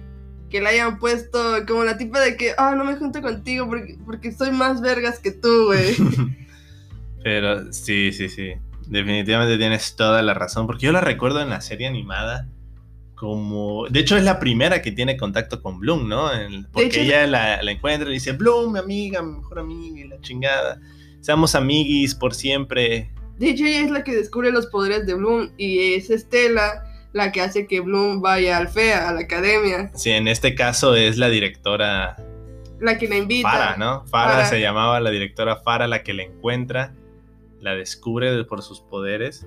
que 0.48 0.60
le 0.60 0.68
hayan 0.68 1.00
puesto 1.00 1.66
como 1.66 1.82
la 1.82 1.98
tipa 1.98 2.20
de 2.20 2.36
que, 2.36 2.54
ah, 2.56 2.76
no 2.76 2.84
me 2.84 2.94
junto 2.94 3.20
contigo 3.20 3.66
porque, 3.66 3.98
porque 4.06 4.30
soy 4.30 4.52
más 4.52 4.80
vergas 4.80 5.18
que 5.18 5.32
tú, 5.32 5.66
güey. 5.66 5.96
Pero 7.26 7.72
sí, 7.72 8.12
sí, 8.12 8.28
sí. 8.28 8.52
Definitivamente 8.86 9.58
tienes 9.58 9.96
toda 9.96 10.22
la 10.22 10.32
razón. 10.32 10.68
Porque 10.68 10.86
yo 10.86 10.92
la 10.92 11.00
recuerdo 11.00 11.40
en 11.40 11.50
la 11.50 11.60
serie 11.60 11.88
animada 11.88 12.46
como... 13.16 13.88
De 13.88 13.98
hecho 13.98 14.16
es 14.16 14.22
la 14.22 14.38
primera 14.38 14.80
que 14.80 14.92
tiene 14.92 15.16
contacto 15.16 15.60
con 15.60 15.80
Bloom, 15.80 16.08
¿no? 16.08 16.30
porque 16.72 17.02
ella 17.02 17.26
la, 17.26 17.60
la, 17.64 17.72
encuentra 17.72 18.08
y 18.10 18.12
dice, 18.12 18.30
Bloom, 18.30 18.74
mi 18.74 18.78
amiga, 18.78 19.22
mi 19.22 19.38
mejor 19.38 19.58
amiga 19.58 20.00
y 20.02 20.04
la 20.06 20.20
chingada. 20.20 20.80
Seamos 21.20 21.56
amiguis 21.56 22.14
por 22.14 22.32
siempre. 22.32 23.10
De 23.38 23.48
hecho 23.48 23.64
ella 23.64 23.80
es 23.80 23.90
la 23.90 24.04
que 24.04 24.14
descubre 24.14 24.52
los 24.52 24.68
poderes 24.68 25.04
de 25.04 25.14
Bloom 25.14 25.50
y 25.56 25.94
es 25.94 26.10
Estela 26.10 26.84
la 27.12 27.32
que 27.32 27.40
hace 27.40 27.66
que 27.66 27.80
Bloom 27.80 28.20
vaya 28.20 28.56
al 28.56 28.68
FEA, 28.68 29.08
a 29.08 29.12
la 29.12 29.22
academia. 29.22 29.90
Sí, 29.96 30.12
en 30.12 30.28
este 30.28 30.54
caso 30.54 30.94
es 30.94 31.18
la 31.18 31.28
directora... 31.28 32.14
La 32.78 32.96
que 32.98 33.08
la 33.08 33.16
invita. 33.16 33.50
Fara, 33.50 33.76
¿no? 33.76 34.06
Fara, 34.06 34.44
se 34.44 34.60
llamaba 34.60 35.00
la 35.00 35.10
directora 35.10 35.56
Fara, 35.56 35.88
la 35.88 36.04
que 36.04 36.14
la 36.14 36.22
encuentra, 36.22 36.94
la 37.66 37.74
descubre 37.74 38.44
por 38.44 38.62
sus 38.62 38.80
poderes 38.80 39.44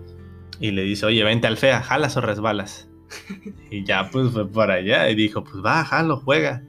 y 0.59 0.71
le 0.71 0.83
dice, 0.83 1.05
oye, 1.05 1.23
vente 1.23 1.47
al 1.47 1.55
FEA, 1.55 1.81
jalas 1.81 2.17
o 2.17 2.21
resbalas. 2.21 2.89
y 3.71 3.85
ya 3.85 4.09
pues 4.11 4.31
fue 4.31 4.47
para 4.47 4.75
allá 4.75 5.09
y 5.09 5.15
dijo, 5.15 5.43
pues 5.43 5.63
va, 5.63 5.85
jalo, 5.85 6.17
juega. 6.17 6.61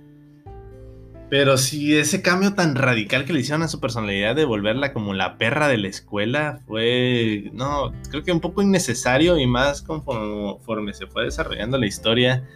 Pero 1.28 1.59
sí, 1.59 1.97
ese 1.97 2.23
cambio 2.23 2.54
tan 2.54 2.76
radical 2.76 3.25
que 3.25 3.33
le 3.33 3.40
hicieron 3.40 3.62
a 3.62 3.69
su 3.69 3.80
personalidad 3.80 4.37
de 4.37 4.45
volverla 4.45 4.92
como 4.92 5.12
la 5.12 5.38
perra 5.38 5.66
de 5.66 5.78
la 5.78 5.88
escuela 5.88 6.61
fue, 6.66 7.50
no, 7.52 7.92
creo 8.11 8.23
que 8.23 8.33
un 8.33 8.40
poco 8.40 8.62
innecesario 8.62 9.37
y 9.37 9.47
más 9.47 9.83
conforme 9.83 10.95
se 10.95 11.07
fue 11.09 11.25
desarrollando 11.25 11.78
la 11.78 11.87
historia. 11.87 12.49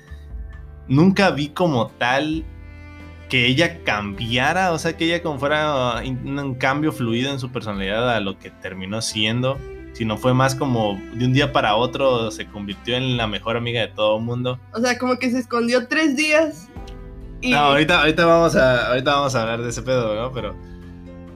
Nunca 0.87 1.31
vi 1.31 1.49
como 1.49 1.89
tal 1.99 2.45
que 3.29 3.47
ella 3.47 3.83
cambiara, 3.85 4.73
o 4.73 4.79
sea, 4.79 4.97
que 4.97 5.07
ella 5.07 5.23
como 5.23 5.39
fuera 5.39 6.03
un 6.05 6.55
cambio 6.55 6.93
fluido 6.93 7.33
en 7.33 7.39
su 7.39 7.51
personalidad 7.51 8.15
a 8.15 8.21
lo 8.21 8.39
que 8.39 8.51
terminó 8.51 9.03
siendo 9.03 9.59
sino 9.95 10.17
fue 10.19 10.35
más 10.35 10.55
como 10.55 11.01
de 11.15 11.25
un 11.25 11.33
día 11.33 11.53
para 11.53 11.77
otro 11.77 12.31
se 12.31 12.47
convirtió 12.47 12.97
en 12.97 13.17
la 13.17 13.27
mejor 13.27 13.57
amiga 13.57 13.81
de 13.81 13.89
todo 13.89 14.19
el 14.19 14.25
mundo. 14.25 14.59
O 14.73 14.81
sea, 14.81 14.99
como 14.99 15.19
que 15.19 15.31
se 15.31 15.39
escondió 15.39 15.87
tres 15.87 16.17
días. 16.17 16.69
Y... 17.41 17.53
No, 17.53 17.59
ahorita, 17.59 18.01
ahorita, 18.01 18.27
vamos 18.27 18.57
a, 18.57 18.89
ahorita 18.89 19.15
vamos 19.15 19.35
a 19.35 19.43
hablar 19.43 19.63
de 19.63 19.71
ese 19.71 19.83
pedo, 19.83 20.15
¿no? 20.21 20.33
Pero, 20.33 20.57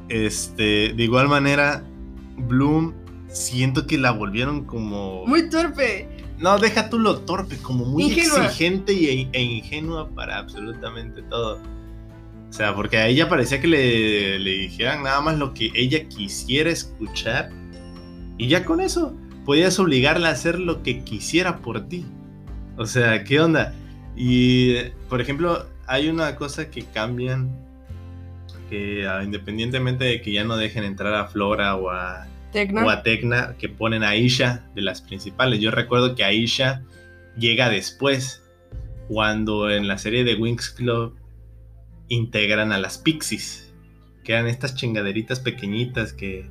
este, 0.09 0.92
de 0.92 1.02
igual 1.02 1.28
manera, 1.28 1.85
Bloom, 2.37 2.95
siento 3.28 3.87
que 3.87 3.97
la 3.97 4.11
volvieron 4.11 4.64
como... 4.64 5.25
Muy 5.26 5.49
torpe. 5.49 6.09
No, 6.38 6.59
deja 6.59 6.90
tú 6.90 6.99
lo 6.99 7.21
torpe, 7.21 7.59
como 7.59 7.85
muy 7.85 8.12
exigente 8.12 8.92
y, 8.92 9.28
e 9.33 9.42
ingenua 9.42 10.09
para 10.09 10.38
absolutamente 10.38 11.23
todo. 11.23 11.61
O 12.49 12.52
sea, 12.52 12.75
porque 12.75 12.97
a 12.97 13.09
ella 13.09 13.28
parecía 13.28 13.61
que 13.61 13.69
le, 13.69 14.38
le 14.38 14.50
dijeran 14.50 15.02
nada 15.02 15.21
más 15.21 15.38
lo 15.38 15.52
que 15.55 15.71
ella 15.75 16.09
quisiera 16.09 16.71
escuchar 16.71 17.50
y 18.38 18.47
ya 18.47 18.64
con 18.64 18.81
eso 18.81 19.14
podías 19.45 19.78
obligarla 19.78 20.28
a 20.28 20.33
hacer 20.33 20.59
lo 20.59 20.83
que 20.83 21.02
quisiera 21.02 21.59
por 21.59 21.88
ti. 21.88 22.07
O 22.76 22.87
sea, 22.87 23.25
¿qué 23.25 23.40
onda? 23.40 23.75
Y, 24.17 24.76
por 25.09 25.21
ejemplo, 25.21 25.67
hay 25.87 26.09
una 26.09 26.37
cosa 26.37 26.71
que 26.71 26.85
cambian, 26.85 27.50
que 28.71 29.07
ah, 29.07 29.23
independientemente 29.25 30.05
de 30.05 30.21
que 30.23 30.33
ya 30.33 30.45
no 30.45 30.57
dejen 30.57 30.85
entrar 30.85 31.14
a 31.14 31.26
Flora 31.26 31.76
o 31.76 31.90
a 31.90 32.26
Tecna, 32.52 32.85
o 32.85 32.90
a 32.90 33.02
Tecna 33.02 33.57
que 33.59 33.69
ponen 33.69 34.05
a 34.05 34.11
Aisha 34.11 34.64
de 34.75 34.83
las 34.83 35.02
principales. 35.02 35.61
Yo 35.61 35.73
recuerdo 35.73 36.14
que 36.14 36.23
Aisha 36.23 36.83
llega 37.37 37.69
después, 37.69 38.45
cuando 39.09 39.71
en 39.71 39.88
la 39.88 39.99
serie 39.99 40.23
de 40.23 40.37
Wings 40.37 40.71
Club 40.71 41.18
integran 42.09 42.73
a 42.73 42.79
las 42.79 42.99
Pixies, 42.99 43.73
que 44.25 44.33
eran 44.33 44.47
estas 44.47 44.75
chingaderitas 44.75 45.41
pequeñitas 45.41 46.12
que 46.12 46.49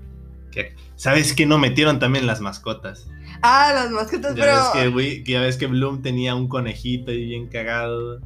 ¿Sabes 0.96 1.34
que 1.34 1.46
no 1.46 1.58
metieron 1.58 2.00
también 2.00 2.26
las 2.26 2.42
mascotas? 2.42 3.08
Ah, 3.42 3.72
las 3.74 3.92
mascotas, 3.92 4.36
ya 4.36 4.44
pero. 4.74 4.96
Ves 4.96 5.24
que, 5.24 5.32
ya 5.32 5.42
ves 5.42 5.58
que 5.58 5.68
Bloom 5.68 6.02
tenía 6.02 6.36
un 6.36 6.48
conejito 6.48 7.12
y 7.12 7.26
bien 7.26 7.48
cagado. 7.48 8.20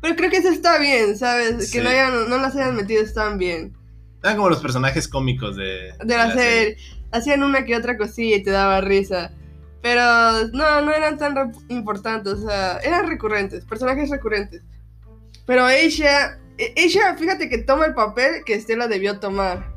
Pero 0.00 0.16
creo 0.16 0.30
que 0.30 0.36
eso 0.36 0.50
está 0.50 0.78
bien, 0.78 1.16
¿sabes? 1.16 1.70
Que 1.70 1.80
no, 1.80 1.88
hayan, 1.88 2.28
no 2.28 2.38
las 2.38 2.54
hayan 2.56 2.76
metido 2.76 3.02
tan 3.12 3.38
bien. 3.38 3.76
Eran 4.22 4.36
como 4.36 4.50
los 4.50 4.60
personajes 4.60 5.08
cómicos 5.08 5.56
de, 5.56 5.92
de, 6.04 6.16
la, 6.16 6.32
serie. 6.32 6.76
Hacían 7.10 7.42
una 7.42 7.64
que 7.64 7.76
otra 7.76 7.96
cosilla 7.96 8.36
y 8.36 8.42
te 8.42 8.50
daba 8.50 8.80
risa. 8.80 9.32
Pero 9.80 10.00
no, 10.52 10.82
no 10.82 10.92
eran 10.92 11.18
tan 11.18 11.52
importantes, 11.68 12.34
o 12.34 12.46
sea, 12.46 12.78
eran 12.78 13.08
recurrentes, 13.08 13.64
personajes 13.64 14.10
recurrentes. 14.10 14.62
Pero 15.44 15.68
e, 15.68 15.86
ella, 16.76 17.16
fíjate 17.16 17.48
que 17.48 17.58
toma 17.58 17.86
el 17.86 17.94
papel 17.94 18.44
que 18.44 18.54
Estela 18.54 18.88
debió 18.88 19.18
tomar. 19.18 19.72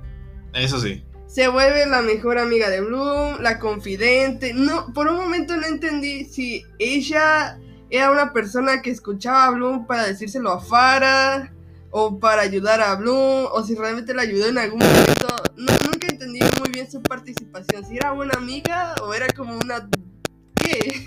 Eso 0.53 0.79
sí 0.79 1.03
se 1.35 1.49
vuelve 1.49 1.85
la 1.85 2.01
mejor 2.01 2.37
amiga 2.37 2.69
de 2.69 2.79
Bloom, 2.79 3.41
la 3.41 3.59
confidente. 3.59 4.53
No, 4.53 4.93
por 4.93 5.09
un 5.09 5.17
momento 5.17 5.57
no 5.57 5.67
entendí 5.67 6.23
si 6.23 6.63
ella 6.79 7.59
era 7.89 8.09
una 8.09 8.31
persona 8.31 8.81
que 8.81 8.91
escuchaba 8.91 9.47
a 9.47 9.49
Bloom 9.51 9.85
para 9.85 10.07
decírselo 10.07 10.51
a 10.51 10.61
Farah 10.61 11.51
o 11.91 12.19
para 12.19 12.41
ayudar 12.41 12.79
a 12.79 12.95
Bloom 12.95 13.47
o 13.51 13.63
si 13.63 13.75
realmente 13.75 14.13
la 14.13 14.21
ayudó 14.21 14.47
en 14.47 14.57
algún 14.57 14.79
momento. 14.79 15.27
nunca 15.57 16.07
entendí 16.09 16.39
muy 16.57 16.69
bien 16.71 16.89
su 16.89 17.01
participación. 17.01 17.85
Si 17.85 17.97
era 17.97 18.13
una 18.13 18.33
amiga 18.37 18.95
o 19.01 19.13
era 19.13 19.27
como 19.35 19.57
una 19.57 19.89
¿qué? 20.55 21.03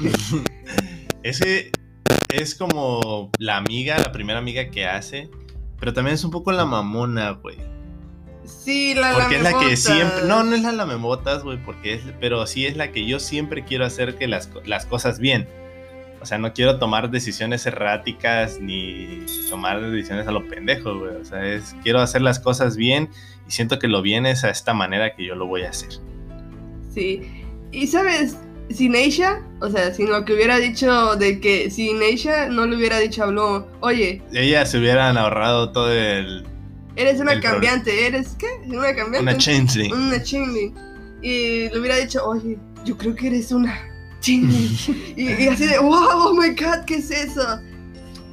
Ese 1.22 1.70
es 2.28 2.54
como 2.54 3.30
la 3.38 3.56
amiga, 3.56 3.96
la 3.98 4.12
primera 4.12 4.40
amiga 4.40 4.70
que 4.70 4.84
hace, 4.84 5.30
pero 5.78 5.92
también 5.92 6.14
es 6.14 6.24
un 6.24 6.30
poco 6.30 6.52
la 6.52 6.64
mamona, 6.64 7.30
güey. 7.30 7.56
Sí, 8.44 8.94
la 8.94 9.12
Porque 9.12 9.36
es 9.36 9.42
la 9.42 9.58
que 9.58 9.76
siempre. 9.76 10.24
No, 10.26 10.42
no 10.42 10.54
es 10.54 10.62
la 10.62 10.72
lamemotas, 10.72 11.44
güey, 11.44 11.62
porque 11.62 11.94
es. 11.94 12.02
Pero 12.20 12.46
sí 12.46 12.66
es 12.66 12.76
la 12.76 12.92
que 12.92 13.06
yo 13.06 13.20
siempre 13.20 13.64
quiero 13.64 13.84
hacer 13.84 14.16
que 14.16 14.26
las, 14.26 14.50
las 14.64 14.86
cosas 14.86 15.18
bien. 15.18 15.46
O 16.20 16.26
sea, 16.26 16.38
no 16.38 16.52
quiero 16.52 16.78
tomar 16.78 17.10
decisiones 17.10 17.64
erráticas 17.66 18.58
ni 18.60 19.24
tomar 19.50 19.80
decisiones 19.90 20.26
a 20.26 20.32
lo 20.32 20.48
pendejo, 20.48 20.98
güey. 20.98 21.16
O 21.16 21.24
sea, 21.24 21.44
es. 21.44 21.76
Quiero 21.82 22.00
hacer 22.00 22.22
las 22.22 22.40
cosas 22.40 22.76
bien 22.76 23.10
y 23.46 23.52
siento 23.52 23.78
que 23.78 23.86
lo 23.86 24.02
bien 24.02 24.26
es 24.26 24.44
a 24.44 24.50
esta 24.50 24.72
manera 24.72 25.14
que 25.14 25.24
yo 25.24 25.34
lo 25.34 25.46
voy 25.46 25.62
a 25.62 25.70
hacer. 25.70 25.90
Sí. 26.92 27.44
Y 27.70 27.86
sabes, 27.86 28.38
sin 28.70 28.94
ella, 28.94 29.42
o 29.60 29.70
sea, 29.70 29.92
sin 29.94 30.10
lo 30.10 30.24
que 30.24 30.34
hubiera 30.34 30.58
dicho 30.58 31.16
de 31.16 31.40
que 31.40 31.70
sin 31.70 32.02
ella 32.02 32.48
no 32.48 32.66
le 32.66 32.76
hubiera 32.76 32.98
dicho 32.98 33.24
a 33.24 33.26
Blue, 33.26 33.64
oye. 33.80 34.22
Ella 34.32 34.66
se 34.66 34.78
hubieran 34.78 35.16
ahorrado 35.16 35.72
todo 35.72 35.92
el 35.92 36.46
Eres 36.98 37.20
una 37.20 37.38
cambiante, 37.40 38.08
eres, 38.08 38.34
¿qué? 38.36 38.46
Una 38.66 38.92
cambiante. 38.92 39.20
Una 39.20 39.36
changeling. 39.36 39.92
Una 39.92 40.20
changeling. 40.20 40.74
Y 41.22 41.68
le 41.68 41.78
hubiera 41.78 41.96
dicho, 41.96 42.26
oye, 42.26 42.58
yo 42.84 42.98
creo 42.98 43.14
que 43.14 43.28
eres 43.28 43.52
una 43.52 43.80
changeling. 44.20 45.14
y, 45.16 45.46
así 45.46 45.66
de, 45.66 45.78
wow, 45.78 45.92
oh 45.92 46.34
my 46.34 46.48
god, 46.48 46.84
¿qué 46.86 46.96
es 46.96 47.12
eso? 47.12 47.60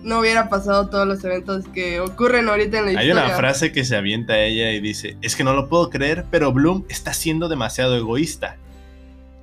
No 0.02 0.20
hubiera 0.20 0.50
pasado 0.50 0.90
todos 0.90 1.08
los 1.08 1.24
eventos 1.24 1.66
que 1.76 2.00
ocurren 2.00 2.50
ahorita 2.50 2.80
en 2.80 2.86
la 2.86 2.92
historia. 2.94 3.14
Hay 3.14 3.28
una 3.28 3.36
frase 3.36 3.72
que 3.72 3.86
se 3.86 3.96
avienta 3.96 4.34
a 4.34 4.40
ella 4.40 4.72
y 4.72 4.80
dice, 4.80 5.16
es 5.22 5.36
que 5.36 5.44
no 5.44 5.54
lo 5.54 5.70
puedo 5.70 5.92
creer, 5.92 6.26
pero 6.32 6.52
Bloom 6.52 6.86
está 6.90 7.14
siendo 7.14 7.48
demasiado 7.50 7.96
egoísta. 7.96 8.58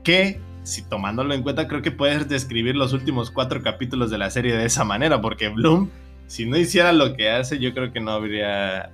Que, 0.03 0.41
si 0.63 0.83
tomándolo 0.83 1.35
en 1.35 1.43
cuenta, 1.43 1.69
creo 1.69 1.83
que 1.83 1.91
puedes 1.91 2.29
describir 2.29 2.77
los 2.77 2.93
últimos 2.93 3.31
cuatro 3.31 3.63
capítulos 3.63 4.11
de 4.11 4.19
la 4.19 4.31
serie 4.31 4.55
de 4.57 4.65
esa 4.65 4.85
manera, 4.85 5.21
porque 5.21 5.49
Bloom, 5.49 5.91
si 6.27 6.47
no 6.47 6.57
hiciera 6.57 6.93
lo 6.93 7.15
que 7.15 7.31
hace, 7.31 7.59
yo 7.59 7.75
creo 7.75 7.93
que 7.93 8.01
no 8.01 8.13
habría 8.13 8.93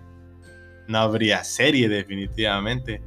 no 0.89 0.99
habría 0.99 1.45
serie 1.45 1.89
definitivamente. 1.89 3.03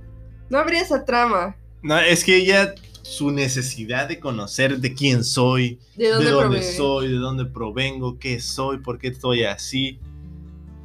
No 0.50 0.60
habría 0.60 0.82
esa 0.82 1.04
trama. 1.04 1.56
No, 1.82 1.98
es 1.98 2.24
que 2.24 2.38
ella, 2.38 2.76
su 3.02 3.32
necesidad 3.32 4.08
de 4.08 4.20
conocer 4.20 4.78
de 4.78 4.94
quién 4.94 5.24
soy, 5.24 5.80
de 5.96 6.10
dónde, 6.10 6.62
soy, 6.62 7.08
de 7.08 7.16
dónde 7.16 7.46
provengo, 7.46 8.20
qué 8.20 8.40
soy, 8.40 8.78
por 8.78 9.00
qué 9.00 9.08
estoy 9.08 9.44
así. 9.44 10.00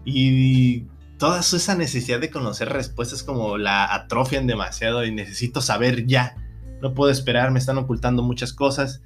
Y 0.07 0.85
toda 1.19 1.41
esa 1.41 1.75
necesidad 1.75 2.21
de 2.21 2.31
conocer 2.31 2.71
respuestas 2.71 3.23
como 3.23 3.59
la 3.59 3.93
atrofian 3.95 4.47
demasiado 4.47 5.05
y 5.05 5.13
necesito 5.13 5.61
saber 5.61 6.07
ya. 6.07 6.37
No 6.81 6.95
puedo 6.95 7.11
esperar, 7.11 7.51
me 7.51 7.59
están 7.59 7.79
ocultando 7.79 8.23
muchas 8.23 8.53
cosas. 8.53 9.03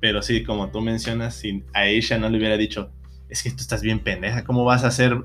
Pero 0.00 0.22
sí, 0.22 0.42
como 0.42 0.70
tú 0.70 0.80
mencionas, 0.80 1.34
si 1.34 1.64
a 1.74 1.86
ella 1.86 2.18
no 2.18 2.28
le 2.28 2.38
hubiera 2.38 2.56
dicho, 2.56 2.90
es 3.28 3.42
que 3.42 3.50
tú 3.50 3.58
estás 3.58 3.82
bien 3.82 4.00
pendeja, 4.00 4.44
¿cómo 4.44 4.64
vas 4.64 4.84
a 4.84 4.88
hacer 4.88 5.24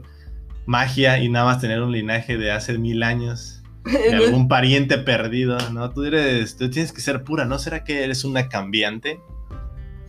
magia 0.68 1.18
y 1.18 1.30
nada 1.30 1.46
más 1.46 1.62
tener 1.62 1.82
un 1.82 1.92
linaje 1.92 2.38
de 2.38 2.52
hace 2.52 2.78
mil 2.78 3.02
años. 3.02 3.64
De 3.86 4.14
algún 4.16 4.48
pariente 4.48 5.00
perdido, 5.00 5.58
¿no? 5.72 5.90
Tú 5.92 6.04
eres, 6.04 6.58
tú 6.58 6.70
tienes 6.70 6.92
que 6.92 7.02
ser 7.02 7.24
pura, 7.24 7.46
¿no? 7.46 7.58
¿Será 7.58 7.84
que 7.84 8.04
eres 8.04 8.24
una 8.24 8.48
cambiante? 8.50 9.20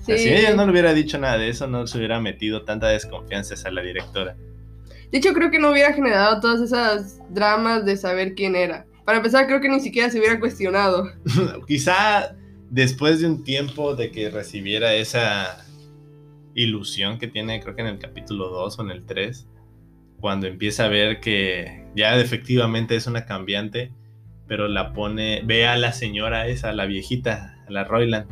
si 0.04 0.12
ella 0.12 0.54
no 0.54 0.64
le 0.64 0.72
hubiera 0.72 0.94
dicho 0.94 1.18
nada 1.18 1.36
de 1.36 1.50
eso, 1.50 1.66
no 1.66 1.86
se 1.86 1.98
hubiera 1.98 2.18
metido 2.18 2.64
tanta 2.64 2.88
desconfianza 2.88 3.54
a 3.68 3.70
la 3.70 3.82
directora. 3.82 4.36
De 5.12 5.18
hecho, 5.18 5.34
creo 5.34 5.50
que 5.50 5.58
no 5.58 5.70
hubiera 5.70 5.92
generado 5.92 6.40
todas 6.40 6.62
esas 6.62 7.20
dramas 7.28 7.84
de 7.84 7.94
saber 7.96 8.34
quién 8.34 8.56
era. 8.56 8.86
Para 9.08 9.20
empezar, 9.20 9.46
creo 9.46 9.58
que 9.62 9.70
ni 9.70 9.80
siquiera 9.80 10.10
se 10.10 10.18
hubiera 10.18 10.38
cuestionado. 10.38 11.10
Quizá 11.66 12.36
después 12.68 13.22
de 13.22 13.26
un 13.26 13.42
tiempo 13.42 13.96
de 13.96 14.10
que 14.10 14.28
recibiera 14.28 14.92
esa 14.92 15.64
ilusión 16.54 17.18
que 17.18 17.26
tiene, 17.26 17.58
creo 17.62 17.74
que 17.74 17.80
en 17.80 17.86
el 17.86 17.98
capítulo 17.98 18.50
2 18.50 18.78
o 18.78 18.82
en 18.82 18.90
el 18.90 19.06
3, 19.06 19.48
cuando 20.20 20.46
empieza 20.46 20.84
a 20.84 20.88
ver 20.88 21.20
que 21.20 21.86
ya 21.96 22.20
efectivamente 22.20 22.96
es 22.96 23.06
una 23.06 23.24
cambiante, 23.24 23.92
pero 24.46 24.68
la 24.68 24.92
pone, 24.92 25.40
ve 25.42 25.66
a 25.66 25.78
la 25.78 25.94
señora 25.94 26.46
esa, 26.46 26.74
la 26.74 26.84
viejita, 26.84 27.64
a 27.66 27.70
la 27.70 27.84
Royland, 27.84 28.26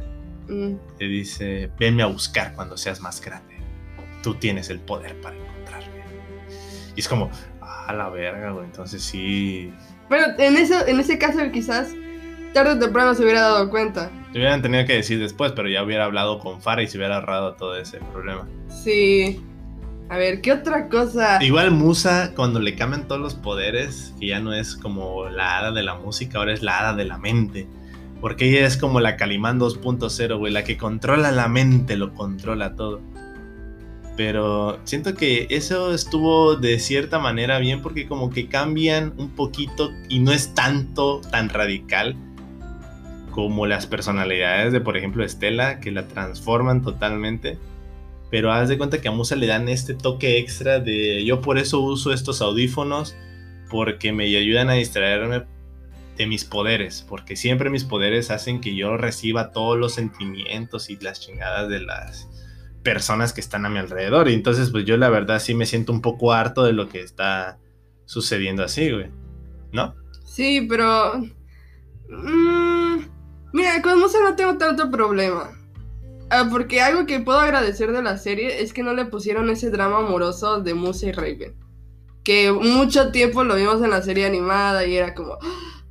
Mm. 0.47 0.75
le 1.01 1.09
dice, 1.09 1.71
venme 1.79 2.03
a 2.03 2.07
buscar 2.07 2.53
cuando 2.55 2.77
seas 2.77 3.01
más 3.01 3.23
grande. 3.23 3.57
Tú 4.23 4.35
tienes 4.35 4.69
el 4.69 4.81
poder 4.81 5.19
para 5.23 5.37
encontrarme. 5.39 6.03
Y 6.95 7.01
es 7.01 7.09
como, 7.09 7.31
a 7.63 7.95
la 7.95 8.11
verga, 8.11 8.51
güey. 8.51 8.67
Entonces 8.67 9.03
sí, 9.03 9.73
Bueno, 10.09 10.27
en, 10.39 10.57
eso, 10.57 10.87
en 10.87 11.01
ese 11.01 11.19
caso 11.19 11.39
quizás 11.53 11.95
tarde 12.53 12.73
o 12.73 12.79
temprano 12.79 13.15
se 13.15 13.23
hubiera 13.23 13.43
dado 13.43 13.69
cuenta. 13.71 14.11
te 14.33 14.39
hubieran 14.39 14.63
tenido 14.63 14.87
que 14.87 14.95
decir 14.95 15.19
después, 15.19 15.53
pero 15.53 15.69
ya 15.69 15.83
hubiera 15.83 16.05
hablado 16.05 16.39
con 16.39 16.61
Farah 16.61 16.83
y 16.83 16.89
se 16.89 16.97
hubiera 16.97 17.17
ahorrado 17.17 17.55
todo 17.55 17.77
ese 17.77 17.99
problema. 18.13 18.49
Sí. 18.69 19.43
A 20.09 20.17
ver, 20.17 20.41
¿qué 20.41 20.53
otra 20.53 20.89
cosa? 20.89 21.43
Igual 21.43 21.73
Musa, 21.73 22.33
cuando 22.37 22.61
le 22.61 22.77
cambian 22.77 23.09
todos 23.09 23.21
los 23.21 23.35
poderes, 23.35 24.15
que 24.21 24.29
ya 24.29 24.39
no 24.39 24.55
es 24.55 24.77
como 24.77 25.29
la 25.29 25.59
hada 25.59 25.73
de 25.73 25.83
la 25.83 25.97
música, 25.97 26.39
ahora 26.39 26.53
es 26.53 26.63
la 26.63 26.79
hada 26.79 26.95
de 26.95 27.05
la 27.05 27.19
mente. 27.19 27.67
Porque 28.21 28.49
ella 28.49 28.67
es 28.67 28.77
como 28.77 29.01
la 29.01 29.17
Calimán 29.17 29.59
2.0, 29.59 30.39
güey, 30.39 30.53
la 30.53 30.65
que 30.65 30.77
controla 30.77 31.33
la 31.33 31.49
mente, 31.49 31.97
lo 31.97 32.15
controla 32.15 32.77
todo. 32.77 33.01
Pero 34.17 34.79
siento 34.85 35.15
que 35.15 35.47
eso 35.51 35.93
estuvo 35.93 36.57
de 36.57 36.79
cierta 36.79 37.19
manera 37.19 37.59
bien 37.59 37.83
porque 37.83 38.07
como 38.07 38.31
que 38.31 38.49
cambian 38.49 39.13
un 39.19 39.31
poquito 39.31 39.91
y 40.09 40.21
no 40.21 40.33
es 40.33 40.55
tanto 40.55 41.21
tan 41.31 41.51
radical 41.51 42.17
como 43.31 43.67
las 43.67 43.87
personalidades 43.87 44.73
de, 44.73 44.81
por 44.81 44.97
ejemplo, 44.97 45.23
Estela, 45.23 45.81
que 45.81 45.91
la 45.91 46.09
transforman 46.09 46.83
totalmente. 46.83 47.59
Pero 48.31 48.51
haz 48.51 48.71
de 48.71 48.79
cuenta 48.79 49.03
que 49.03 49.09
a 49.09 49.13
Musa 49.13 49.37
le 49.37 49.47
dan 49.47 49.69
este 49.69 49.93
toque 49.93 50.39
extra 50.39 50.81
de 50.81 51.23
yo 51.25 51.43
por 51.43 51.59
eso 51.59 51.81
uso 51.81 52.13
estos 52.13 52.41
audífonos 52.41 53.15
porque 53.69 54.13
me 54.13 54.25
ayudan 54.25 54.71
a 54.71 54.75
distraerme 54.75 55.45
de 56.17 56.27
mis 56.27 56.45
poderes, 56.45 57.05
porque 57.07 57.37
siempre 57.37 57.69
mis 57.69 57.85
poderes 57.85 58.31
hacen 58.31 58.63
que 58.63 58.75
yo 58.75 58.97
reciba 58.97 59.53
todos 59.53 59.77
los 59.79 59.95
sentimientos 59.95 60.89
y 60.89 60.97
las 60.97 61.21
chingadas 61.21 61.69
de 61.69 61.81
las 61.81 62.29
personas 62.87 63.33
que 63.33 63.41
están 63.41 63.67
a 63.67 63.69
mi 63.69 63.81
alrededor. 63.81 64.29
Y 64.29 64.35
entonces 64.35 64.71
pues 64.71 64.85
yo 64.85 64.97
la 64.97 65.11
verdad 65.11 65.41
sí 65.41 65.55
me 65.55 65.67
siento 65.67 65.91
un 65.91 66.01
poco 66.01 66.33
harto 66.33 66.63
de 66.63 66.73
lo 66.73 66.89
que 66.89 67.01
está 67.01 67.59
sucediendo 68.05 68.63
así, 68.63 68.93
güey. 68.93 69.11
¿No? 69.73 69.97
Sí, 70.25 70.65
pero... 70.69 71.21
mm, 72.09 72.99
mira, 73.53 73.83
con 73.83 73.99
Musa 73.99 74.19
no 74.23 74.37
tengo 74.37 74.57
tanto 74.57 74.89
problema. 74.89 75.51
Ah, 76.31 76.47
porque 76.49 76.81
algo 76.81 77.07
que 77.07 77.19
puedo 77.19 77.41
agradecer 77.41 77.91
de 77.91 78.03
la 78.03 78.19
serie 78.19 78.63
es 78.63 78.73
que 78.73 78.85
no 78.85 78.95
le 78.95 79.07
pusieron 79.07 79.51
ese 79.51 79.71
drama 79.71 79.99
amoroso 79.99 80.61
de 80.61 80.75
Musa 80.75 81.07
y 81.07 81.13
Raven. 81.13 81.57
Que 82.23 82.53
mucho 82.53 83.11
tiempo 83.11 83.43
lo 83.43 83.57
vimos 83.57 83.83
en 83.83 83.91
la 83.91 84.03
serie 84.03 84.27
animada 84.27 84.87
y 84.87 84.97
era 84.97 85.13
como, 85.13 85.39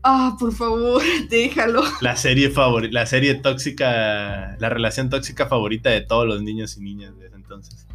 ah, 0.05 0.37
por 0.39 0.53
favor, 0.53 1.01
déjalo. 1.29 1.83
La 2.01 2.15
serie 2.15 2.49
favorita, 2.49 2.93
la 2.93 3.05
serie 3.05 3.35
tóxica, 3.35 4.55
la 4.59 4.69
relación 4.69 5.09
tóxica 5.09 5.47
favorita 5.47 5.89
de 5.89 6.01
todos 6.01 6.25
los 6.27 6.41
niños 6.41 6.77
y 6.77 6.81
niñas 6.81 7.17
de 7.19 7.25
ese 7.27 7.35
entonces. 7.35 7.85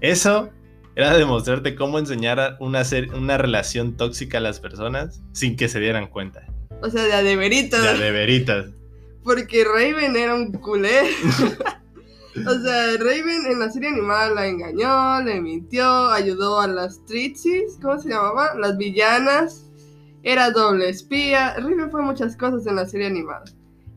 Eso 0.00 0.50
era 0.96 1.16
demostrarte 1.16 1.74
cómo 1.74 1.98
enseñar 1.98 2.56
una, 2.60 2.84
ser- 2.84 3.12
una 3.14 3.36
relación 3.38 3.96
tóxica 3.96 4.38
a 4.38 4.40
las 4.40 4.60
personas 4.60 5.22
sin 5.32 5.56
que 5.56 5.68
se 5.68 5.80
dieran 5.80 6.06
cuenta. 6.06 6.46
O 6.82 6.90
sea, 6.90 7.02
de 7.02 7.12
a 7.14 7.22
de 7.22 7.34
veritas. 7.36 7.82
De 7.82 7.88
a 7.88 7.94
de 7.94 8.10
veritas. 8.12 8.66
Porque 9.24 9.64
Raven 9.64 10.14
era 10.16 10.34
un 10.34 10.52
culé. 10.52 11.00
o 12.46 12.52
sea, 12.62 12.86
Raven 12.98 13.46
en 13.50 13.58
la 13.58 13.70
serie 13.70 13.88
animada 13.88 14.34
la 14.34 14.46
engañó, 14.46 15.22
le 15.22 15.40
mintió, 15.40 16.10
ayudó 16.10 16.60
a 16.60 16.66
las 16.66 17.04
Tritsis, 17.06 17.78
¿cómo 17.80 17.98
se 17.98 18.10
llamaba? 18.10 18.54
Las 18.58 18.76
villanas. 18.76 19.63
Era 20.24 20.50
doble 20.50 20.88
espía. 20.88 21.54
Raven 21.58 21.90
fue 21.90 22.02
muchas 22.02 22.36
cosas 22.36 22.66
en 22.66 22.76
la 22.76 22.86
serie 22.86 23.06
animada. 23.06 23.44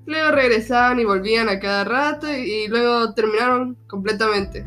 Luego 0.06 0.32
regresaban 0.32 1.00
y 1.00 1.06
volvían 1.06 1.50
a 1.50 1.60
cada 1.60 1.84
rato 1.86 2.32
y, 2.32 2.68
luego 2.68 3.14
terminaron 3.14 3.76
completamente. 3.88 4.66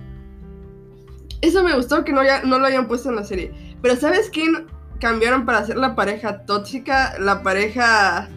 Eso 1.42 1.62
me 1.62 1.74
gustó 1.74 2.04
que 2.04 2.12
no, 2.12 2.22
no 2.44 2.58
lo 2.58 2.66
hayan 2.66 2.88
puesto 2.88 3.10
en 3.10 3.16
la 3.16 3.24
serie. 3.24 3.52
Pero 3.80 3.96
¿sabes 3.96 4.30
quién 4.30 4.66
cambiaron 5.00 5.46
para 5.46 5.58
hacer 5.58 5.76
la 5.76 5.94
pareja 5.94 6.44
tóxica? 6.44 7.18
La 7.18 7.42
pareja 7.42 8.28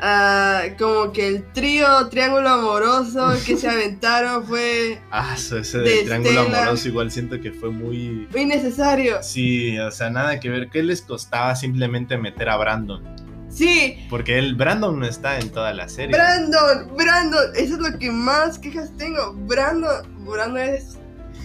ah, 0.00 0.62
como 0.78 1.12
que 1.12 1.26
el 1.28 1.52
trío, 1.52 2.08
triángulo 2.08 2.48
amoroso 2.48 3.32
que 3.44 3.56
se 3.56 3.68
aventaron 3.70 4.44
fue 4.46 5.00
Ah, 5.10 5.34
eso, 5.36 5.58
ese 5.58 5.78
De 5.78 5.90
de 5.90 6.02
triángulo 6.04 6.40
Estela. 6.42 6.58
amoroso 6.62 6.88
igual 6.88 7.10
siento 7.10 7.40
que 7.40 7.52
fue 7.52 7.70
muy... 7.70 8.28
muy 8.32 8.44
necesario. 8.46 9.22
Sí, 9.22 9.78
o 9.78 9.90
sea, 9.90 10.10
nada 10.10 10.40
que 10.40 10.48
ver. 10.48 10.68
¿Qué 10.70 10.82
les 10.82 11.02
costaba 11.02 11.54
simplemente 11.56 12.16
meter 12.18 12.48
a 12.48 12.56
Brandon? 12.56 13.02
Sí, 13.48 14.06
Porque 14.08 14.38
el 14.38 14.54
Brandon 14.54 14.98
no 15.00 15.04
está 15.06 15.38
en 15.40 15.50
toda 15.50 15.72
la 15.74 15.88
serie. 15.88 16.14
Brandon, 16.16 16.96
Brandon, 16.96 17.50
eso 17.56 17.74
es 17.74 17.80
lo 17.80 17.98
que 17.98 18.10
más 18.10 18.58
quejas 18.60 18.96
tengo. 18.96 19.32
Brandon, 19.34 20.06
Brandon 20.24 20.58
es, 20.58 20.96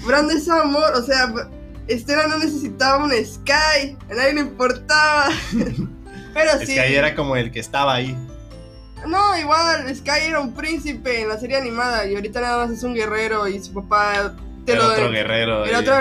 Brandon 0.05 0.37
es 0.37 0.47
amor, 0.47 0.91
o 0.95 1.01
sea, 1.01 1.33
Estela 1.87 2.27
no 2.27 2.37
necesitaba 2.37 3.03
un 3.03 3.11
Sky, 3.11 3.97
a 4.09 4.13
nadie 4.13 4.33
le 4.35 4.41
importaba. 4.41 5.29
Pero 6.35 6.51
sí. 6.65 6.77
ahí 6.77 6.93
era 6.95 7.15
como 7.15 7.35
el 7.35 7.49
que 7.51 7.59
estaba 7.59 7.95
ahí. 7.95 8.15
No, 9.07 9.37
igual, 9.37 9.95
Sky 9.95 10.27
era 10.27 10.39
un 10.39 10.53
príncipe 10.53 11.21
en 11.21 11.29
la 11.29 11.37
serie 11.37 11.57
animada 11.57 12.05
y 12.05 12.15
ahorita 12.15 12.41
nada 12.41 12.65
más 12.65 12.75
es 12.75 12.83
un 12.83 12.93
guerrero 12.93 13.47
y 13.47 13.63
su 13.63 13.73
papá 13.73 14.35
te 14.65 14.73
El 14.73 14.79
lo 14.79 14.91
otro 14.91 15.11
guerrero. 15.11 15.63
Otro 15.63 15.95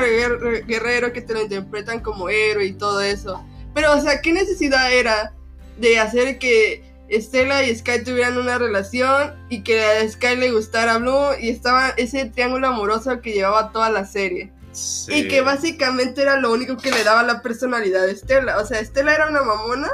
guerrero 0.67 1.13
que 1.13 1.21
te 1.21 1.35
lo 1.35 1.43
interpretan 1.43 2.01
como 2.01 2.29
héroe 2.29 2.65
y 2.65 2.73
todo 2.73 3.01
eso. 3.01 3.45
Pero, 3.75 3.93
o 3.93 4.01
sea, 4.01 4.21
¿qué 4.21 4.33
necesidad 4.33 4.93
era 4.93 5.33
de 5.79 5.99
hacer 5.99 6.39
que 6.39 6.83
Estela 7.09 7.63
y 7.65 7.75
Sky 7.75 8.05
tuvieran 8.05 8.39
una 8.39 8.57
relación 8.57 9.35
y 9.49 9.63
que 9.63 9.85
a 9.85 10.09
Sky 10.09 10.37
le 10.37 10.53
gustara 10.53 10.99
Blue 10.99 11.35
y 11.39 11.51
estaba 11.51 11.91
ese 11.97 12.27
triángulo 12.27 12.69
amoroso 12.69 13.21
que 13.21 13.33
llevaba 13.33 13.73
toda 13.73 13.91
la 13.91 14.07
serie? 14.07 14.53
Sí. 14.73 15.15
Y 15.15 15.29
que 15.29 15.41
básicamente 15.41 16.23
era 16.23 16.39
lo 16.39 16.53
único 16.53 16.77
que 16.77 16.91
le 16.91 17.05
daba 17.05 17.23
la 17.23 17.43
personalidad 17.43 18.07
de 18.07 18.13
Estela. 18.13 18.59
O 18.59 18.65
sea, 18.65 18.81
Estela 18.81 19.15
era 19.15 19.29
una 19.29 19.43
mamona 19.43 19.89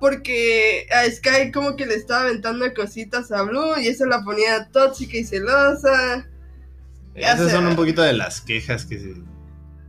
porque 0.00 0.86
a 0.92 1.10
Sky 1.10 1.50
como 1.52 1.76
que 1.76 1.86
le 1.86 1.94
estaba 1.94 2.22
aventando 2.22 2.64
cositas 2.74 3.32
a 3.32 3.42
Blue 3.42 3.78
y 3.80 3.88
eso 3.88 4.04
la 4.06 4.22
ponía 4.22 4.68
tóxica 4.70 5.16
y 5.16 5.24
celosa. 5.24 6.28
Esas 7.14 7.50
son 7.50 7.66
un 7.66 7.76
poquito 7.76 8.02
de 8.02 8.12
las 8.12 8.40
quejas 8.42 8.84
que, 8.84 8.98
se- 9.00 9.22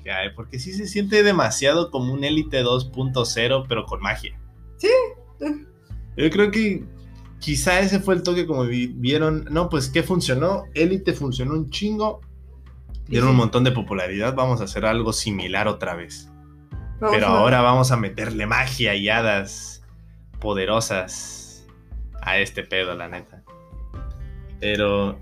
que 0.03 0.11
hay, 0.11 0.29
porque 0.33 0.59
sí 0.59 0.71
se 0.73 0.87
siente 0.87 1.23
demasiado 1.23 1.91
como 1.91 2.13
un 2.13 2.23
Elite 2.23 2.63
2.0, 2.63 3.65
pero 3.67 3.85
con 3.85 3.99
magia. 4.01 4.39
Sí. 4.77 4.87
Yo 6.15 6.29
creo 6.29 6.51
que 6.51 6.83
quizá 7.39 7.81
ese 7.81 7.99
fue 7.99 8.15
el 8.15 8.23
toque 8.23 8.47
como 8.47 8.63
vi- 8.63 8.87
vieron, 8.87 9.45
no, 9.51 9.69
pues 9.69 9.89
que 9.89 10.03
funcionó, 10.03 10.63
Elite 10.73 11.13
funcionó 11.13 11.53
un 11.53 11.69
chingo, 11.69 12.21
dieron 13.07 13.27
Sí. 13.27 13.31
un 13.31 13.37
montón 13.37 13.63
de 13.65 13.71
popularidad, 13.73 14.33
vamos 14.33 14.61
a 14.61 14.63
hacer 14.63 14.85
algo 14.85 15.11
similar 15.11 15.67
otra 15.67 15.95
vez. 15.95 16.29
Vamos 16.99 17.15
pero 17.15 17.27
ahora 17.27 17.61
vamos 17.61 17.91
a 17.91 17.97
meterle 17.97 18.47
magia 18.47 18.95
y 18.95 19.09
hadas 19.09 19.76
poderosas 20.39 21.65
a 22.21 22.39
este 22.39 22.63
pedo, 22.63 22.95
la 22.95 23.07
neta. 23.07 23.43
Pero 24.59 25.19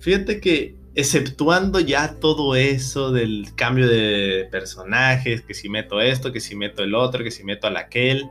fíjate 0.00 0.40
que 0.40 0.76
exceptuando 0.94 1.78
ya 1.78 2.16
todo 2.16 2.56
eso 2.56 3.12
del 3.12 3.54
cambio 3.54 3.86
de 3.86 4.48
personajes, 4.50 5.42
que 5.42 5.54
si 5.54 5.68
meto 5.68 6.00
esto, 6.00 6.32
que 6.32 6.40
si 6.40 6.56
meto 6.56 6.82
el 6.82 6.94
otro, 6.94 7.22
que 7.22 7.30
si 7.30 7.44
meto 7.44 7.66
al 7.66 7.76
aquel, 7.76 8.28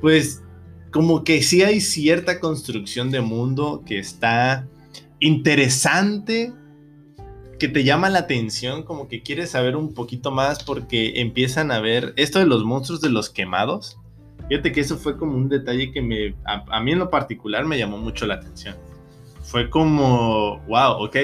pues 0.00 0.42
como 0.90 1.24
que 1.24 1.42
sí 1.42 1.62
hay 1.62 1.80
cierta 1.80 2.40
construcción 2.40 3.10
de 3.10 3.20
mundo 3.20 3.84
que 3.86 3.98
está 3.98 4.66
interesante, 5.20 6.52
que 7.58 7.68
te 7.68 7.84
llama 7.84 8.10
la 8.10 8.20
atención, 8.20 8.82
como 8.82 9.06
que 9.08 9.22
quieres 9.22 9.50
saber 9.50 9.76
un 9.76 9.94
poquito 9.94 10.30
más 10.30 10.64
porque 10.64 11.20
empiezan 11.20 11.70
a 11.70 11.80
ver 11.80 12.12
esto 12.16 12.38
de 12.38 12.46
los 12.46 12.64
monstruos 12.64 13.00
de 13.00 13.10
los 13.10 13.30
quemados. 13.30 13.98
Fíjate 14.48 14.72
que 14.72 14.80
eso 14.80 14.96
fue 14.96 15.16
como 15.16 15.36
un 15.36 15.48
detalle 15.48 15.90
que 15.92 16.00
me, 16.00 16.34
a, 16.44 16.64
a 16.68 16.80
mí 16.80 16.92
en 16.92 17.00
lo 17.00 17.10
particular 17.10 17.64
me 17.64 17.78
llamó 17.78 17.98
mucho 17.98 18.26
la 18.26 18.34
atención. 18.34 18.76
Fue 19.42 19.70
como, 19.70 20.58
wow, 20.68 21.04
ok, 21.04 21.16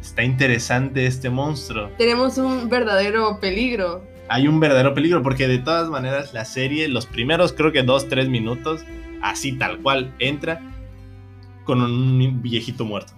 está 0.00 0.22
interesante 0.22 1.06
este 1.06 1.30
monstruo. 1.30 1.90
Tenemos 1.98 2.38
un 2.38 2.68
verdadero 2.68 3.38
peligro. 3.40 4.02
Hay 4.28 4.48
un 4.48 4.60
verdadero 4.60 4.94
peligro 4.94 5.22
porque 5.22 5.48
de 5.48 5.58
todas 5.58 5.88
maneras 5.88 6.32
la 6.32 6.44
serie, 6.44 6.88
los 6.88 7.06
primeros 7.06 7.52
creo 7.52 7.72
que 7.72 7.82
dos, 7.82 8.08
tres 8.08 8.28
minutos, 8.28 8.84
así 9.20 9.52
tal 9.52 9.78
cual, 9.78 10.14
entra 10.18 10.60
con 11.64 11.80
un 11.80 12.42
viejito 12.42 12.84
muerto. 12.84 13.12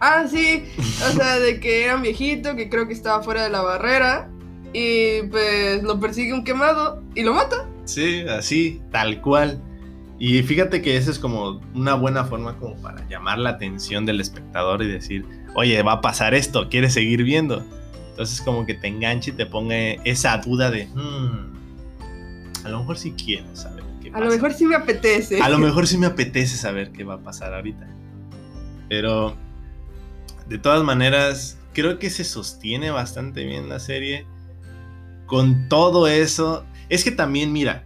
Ah, 0.00 0.26
sí. 0.28 0.64
O 0.78 1.10
sea, 1.12 1.38
de 1.38 1.58
que 1.58 1.84
era 1.84 1.96
un 1.96 2.02
viejito 2.02 2.54
que 2.54 2.68
creo 2.68 2.86
que 2.86 2.92
estaba 2.92 3.22
fuera 3.22 3.44
de 3.44 3.50
la 3.50 3.62
barrera. 3.62 4.30
Y 4.72 5.22
pues 5.30 5.82
lo 5.82 5.98
persigue 5.98 6.34
un 6.34 6.44
quemado 6.44 7.02
y 7.14 7.22
lo 7.22 7.32
mata. 7.32 7.66
Sí, 7.86 8.20
así, 8.28 8.82
tal 8.92 9.20
cual. 9.22 9.60
Y 10.18 10.42
fíjate 10.42 10.80
que 10.82 10.96
esa 10.96 11.10
es 11.10 11.18
como 11.18 11.60
una 11.74 11.94
buena 11.94 12.24
forma 12.24 12.56
como 12.58 12.74
para 12.82 13.06
llamar 13.08 13.38
la 13.38 13.50
atención 13.50 14.06
del 14.06 14.20
espectador 14.20 14.82
y 14.82 14.88
decir, 14.88 15.24
oye, 15.54 15.82
va 15.82 15.92
a 15.94 16.00
pasar 16.00 16.34
esto, 16.34 16.68
¿quieres 16.68 16.92
seguir 16.94 17.22
viendo? 17.22 17.64
Entonces 18.10 18.40
como 18.40 18.64
que 18.64 18.74
te 18.74 18.88
enganche 18.88 19.30
y 19.30 19.34
te 19.34 19.44
ponga 19.46 19.76
esa 20.04 20.38
duda 20.38 20.70
de, 20.70 20.86
"Hmm, 20.86 21.54
a 22.64 22.68
lo 22.70 22.80
mejor 22.80 22.96
sí 22.98 23.12
quiero 23.12 23.54
saber 23.54 23.84
qué 24.02 24.08
A 24.08 24.12
pasa". 24.12 24.24
lo 24.24 24.30
mejor 24.30 24.52
sí 24.54 24.64
me 24.66 24.74
apetece. 24.74 25.40
A 25.42 25.48
lo 25.50 25.58
mejor 25.58 25.86
sí 25.86 25.98
me 25.98 26.06
apetece 26.06 26.56
saber 26.56 26.92
qué 26.92 27.04
va 27.04 27.14
a 27.14 27.20
pasar 27.20 27.52
ahorita. 27.54 27.86
Pero 28.88 29.36
de 30.48 30.56
todas 30.58 30.82
maneras, 30.82 31.58
creo 31.74 31.98
que 31.98 32.08
se 32.08 32.24
sostiene 32.24 32.90
bastante 32.90 33.44
bien 33.44 33.68
la 33.68 33.80
serie. 33.80 34.24
Con 35.26 35.68
todo 35.68 36.06
eso, 36.08 36.64
es 36.88 37.04
que 37.04 37.10
también 37.10 37.52
mira, 37.52 37.84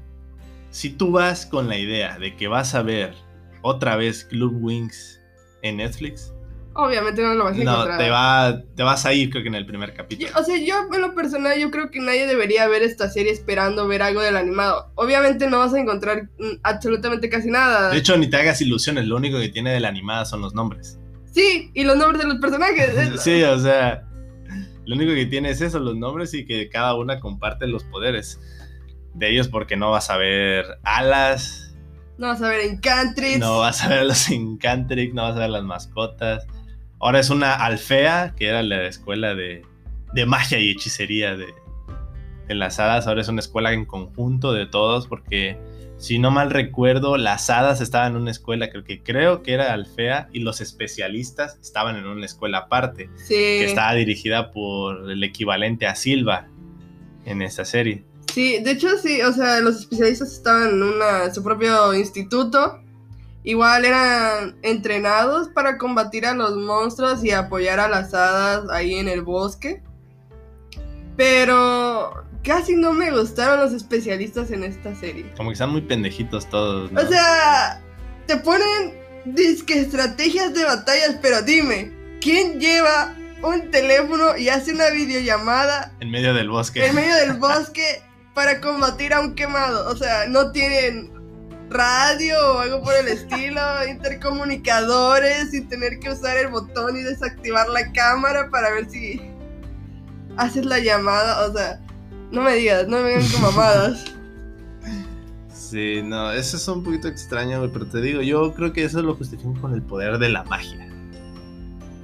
si 0.71 0.91
tú 0.91 1.11
vas 1.13 1.47
con 1.47 1.69
la 1.69 1.79
idea 1.79 2.19
de 2.19 2.37
que 2.37 2.49
vas 2.49 2.75
a 2.75 2.83
ver 2.83 3.15
otra 3.63 3.97
vez 3.97 4.25
Club 4.25 4.57
Wings 4.61 5.21
en 5.63 5.79
Netflix, 5.79 6.33
Obviamente 6.73 7.21
no 7.21 7.35
lo 7.35 7.45
vas 7.45 7.59
a 7.59 7.65
no, 7.65 7.73
encontrar. 7.73 7.99
te, 7.99 8.11
va, 8.11 8.63
te 8.77 8.83
vas 8.85 9.05
a 9.05 9.13
ir 9.13 9.29
creo 9.31 9.43
que 9.43 9.49
en 9.49 9.57
el 9.57 9.67
primer 9.67 9.91
Yo- 9.91 9.97
capítulo. 9.97 10.31
o 10.39 10.45
sea, 10.45 10.57
yo 10.57 10.87
en 10.95 11.01
lo 11.01 11.15
personal, 11.17 11.59
yo 11.59 11.69
creo 11.73 11.91
que 11.91 11.99
nadie 11.99 12.29
debería 12.29 12.69
ver 12.69 12.83
esta 12.85 13.11
serie 13.11 13.33
esperando 13.33 13.89
ver 13.89 14.03
algo 14.03 14.21
del 14.21 14.37
animado. 14.37 14.93
Obviamente 14.95 15.49
no 15.49 15.59
vas 15.59 15.75
a 15.75 15.81
encontrar 15.81 16.29
mm, 16.39 16.59
absolutamente 16.63 17.29
casi 17.29 17.51
nada. 17.51 17.91
De 17.91 17.99
hecho, 17.99 18.17
ni 18.17 18.31
te 18.31 18.37
hagas 18.37 18.61
ilusiones, 18.61 19.07
lo 19.07 19.17
único 19.17 19.39
que 19.41 19.49
tiene 19.49 19.73
de 19.73 19.81
la 19.81 19.89
animada 19.89 20.25
son 20.25 20.43
los 20.43 20.55
nombres. 20.55 20.97
sí, 21.33 21.73
y 21.75 21.83
los 21.83 21.97
nombres 21.97 22.23
de 22.23 22.29
los 22.29 22.39
personajes. 22.39 22.97
es- 22.97 23.21
Sí, 23.25 23.43
o 23.43 23.59
sea, 23.59 24.07
lo 24.87 24.95
único 24.95 25.13
que 25.13 25.27
tiene 25.27 25.51
es 25.51 25.61
eso, 25.61 25.81
los 25.81 25.97
nombres 25.97 26.33
y 26.35 26.47
que 26.47 26.69
cada 26.69 26.95
una 26.95 27.19
comparte 27.19 27.67
los 27.67 27.83
poderes 27.83 28.39
de 29.15 29.31
ellos 29.31 29.49
porque 29.49 29.77
no 29.77 29.91
vas 29.91 30.11
a 30.11 30.17
ver 30.17 30.65
alas, 30.83 31.75
No 32.19 32.29
vas 32.29 32.43
a 32.43 32.49
ver 32.49 32.61
en 32.61 32.79
Country. 32.81 33.39
no 33.39 33.59
vas 33.59 33.83
a 33.85 33.89
ver 33.89 34.05
los 34.05 34.29
Encantric, 34.31 35.13
no 35.15 35.23
vas 35.23 35.37
a 35.37 35.41
ver 35.41 35.51
las 35.51 35.65
mascotas. 35.65 36.47
Ahora 36.99 37.19
es 37.21 37.31
una 37.31 37.55
Alfea, 37.55 38.35
que 38.37 38.49
era 38.49 38.63
la 38.63 38.87
escuela 38.87 39.35
de, 39.35 39.63
de 40.13 40.27
magia 40.27 40.59
y 40.59 40.71
hechicería 40.71 41.37
de, 41.37 41.47
de 42.47 42.55
las 42.55 42.79
hadas. 42.79 43.07
Ahora 43.07 43.23
es 43.23 43.29
una 43.29 43.41
escuela 43.41 43.73
en 43.73 43.85
conjunto 43.87 44.53
de 44.53 44.67
todos 44.67 45.07
porque... 45.07 45.59
Si 46.01 46.19
no 46.19 46.31
mal 46.31 46.51
recuerdo, 46.51 47.19
las 47.19 47.51
hadas 47.51 47.83
estaban 47.83 48.13
en 48.13 48.23
una 48.23 48.31
escuela, 48.31 48.71
creo 48.71 48.85
que 48.85 49.03
creo 49.03 49.43
que 49.43 49.53
era 49.53 49.75
Alfea, 49.75 50.31
y 50.33 50.39
los 50.41 50.63
especialistas 50.63 51.59
estaban 51.61 51.95
en 51.97 52.07
una 52.07 52.25
escuela 52.25 52.57
aparte 52.57 53.11
Sí. 53.17 53.35
que 53.35 53.67
estaba 53.67 53.93
dirigida 53.93 54.51
por 54.51 55.11
el 55.11 55.23
equivalente 55.23 55.87
a 55.87 55.95
Silva 55.95 56.49
en 57.27 57.43
esta 57.43 57.67
serie. 57.67 58.03
Sí, 58.33 58.61
de 58.63 58.73
hecho 58.73 58.97
sí, 58.99 59.21
o 59.23 59.33
sea, 59.33 59.61
los 59.61 59.81
especialistas 59.81 60.33
estaban 60.33 60.71
en 60.71 60.83
una, 60.83 61.33
su 61.33 61.43
propio 61.43 61.95
instituto. 61.95 62.81
Igual 63.43 63.85
eran 63.85 64.59
entrenados 64.63 65.49
para 65.49 65.79
combatir 65.79 66.27
a 66.27 66.35
los 66.35 66.57
monstruos 66.57 67.25
y 67.25 67.31
apoyar 67.31 67.81
a 67.81 67.89
las 67.89 68.13
hadas 68.13 68.69
ahí 68.71 68.95
en 68.95 69.09
el 69.09 69.23
bosque. 69.23 69.83
Pero 71.17 72.25
casi 72.45 72.77
no 72.77 72.93
me 72.93 73.11
gustaron 73.11 73.61
los 73.61 73.73
especialistas 73.73 74.51
en 74.51 74.65
esta 74.65 74.95
serie. 74.95 75.33
Como 75.37 75.51
que 75.51 75.55
están 75.55 75.71
muy 75.71 75.81
pendejitos 75.81 76.49
todos. 76.49 76.93
¿no? 76.93 77.01
O 77.01 77.07
sea, 77.07 77.83
te 78.27 78.37
ponen 78.37 78.95
disque 79.25 79.81
estrategias 79.81 80.55
de 80.55 80.65
batallas, 80.65 81.17
pero 81.21 81.43
dime, 81.43 81.93
¿quién 82.21 82.61
lleva 82.61 83.17
un 83.43 83.71
teléfono 83.71 84.37
y 84.37 84.49
hace 84.49 84.73
una 84.73 84.91
videollamada 84.91 85.93
en 86.01 86.11
medio 86.11 86.35
del 86.35 86.51
bosque. 86.51 86.85
en 86.85 86.95
medio 86.95 87.15
del 87.17 87.33
bosque 87.39 88.03
para 88.35 88.61
combatir 88.61 89.13
a 89.13 89.21
un 89.21 89.35
quemado. 89.35 89.91
O 89.91 89.97
sea, 89.97 90.27
no 90.29 90.53
tienen 90.53 91.11
radio 91.71 92.35
o 92.55 92.59
algo 92.59 92.83
por 92.83 92.95
el 92.97 93.09
estilo, 93.09 93.61
intercomunicadores 93.89 95.51
sin 95.51 95.69
tener 95.69 95.99
que 96.01 96.11
usar 96.11 96.37
el 96.37 96.49
botón 96.49 96.97
y 96.97 97.03
desactivar 97.03 97.69
la 97.69 97.91
cámara 97.93 98.49
para 98.51 98.71
ver 98.73 98.91
si 98.91 99.21
haces 100.37 100.65
la 100.65 100.79
llamada. 100.79 101.49
O 101.49 101.53
sea, 101.53 101.81
no 102.31 102.43
me 102.43 102.55
digas, 102.55 102.87
no 102.89 102.99
me 102.99 103.15
vengan 103.15 103.31
con 103.31 103.43
mamadas. 103.43 104.05
Sí, 105.71 106.01
no, 106.03 106.33
eso 106.33 106.57
es 106.57 106.67
un 106.67 106.83
poquito 106.83 107.07
extraño, 107.07 107.61
güey, 107.61 107.71
pero 107.73 107.87
te 107.87 108.01
digo, 108.01 108.23
yo 108.23 108.53
creo 108.55 108.73
que 108.73 108.83
eso 108.83 109.01
lo 109.03 109.15
justifican 109.15 109.55
con 109.55 109.73
el 109.73 109.83
poder 109.83 110.19
de 110.19 110.29
la 110.29 110.43
magia. 110.43 110.89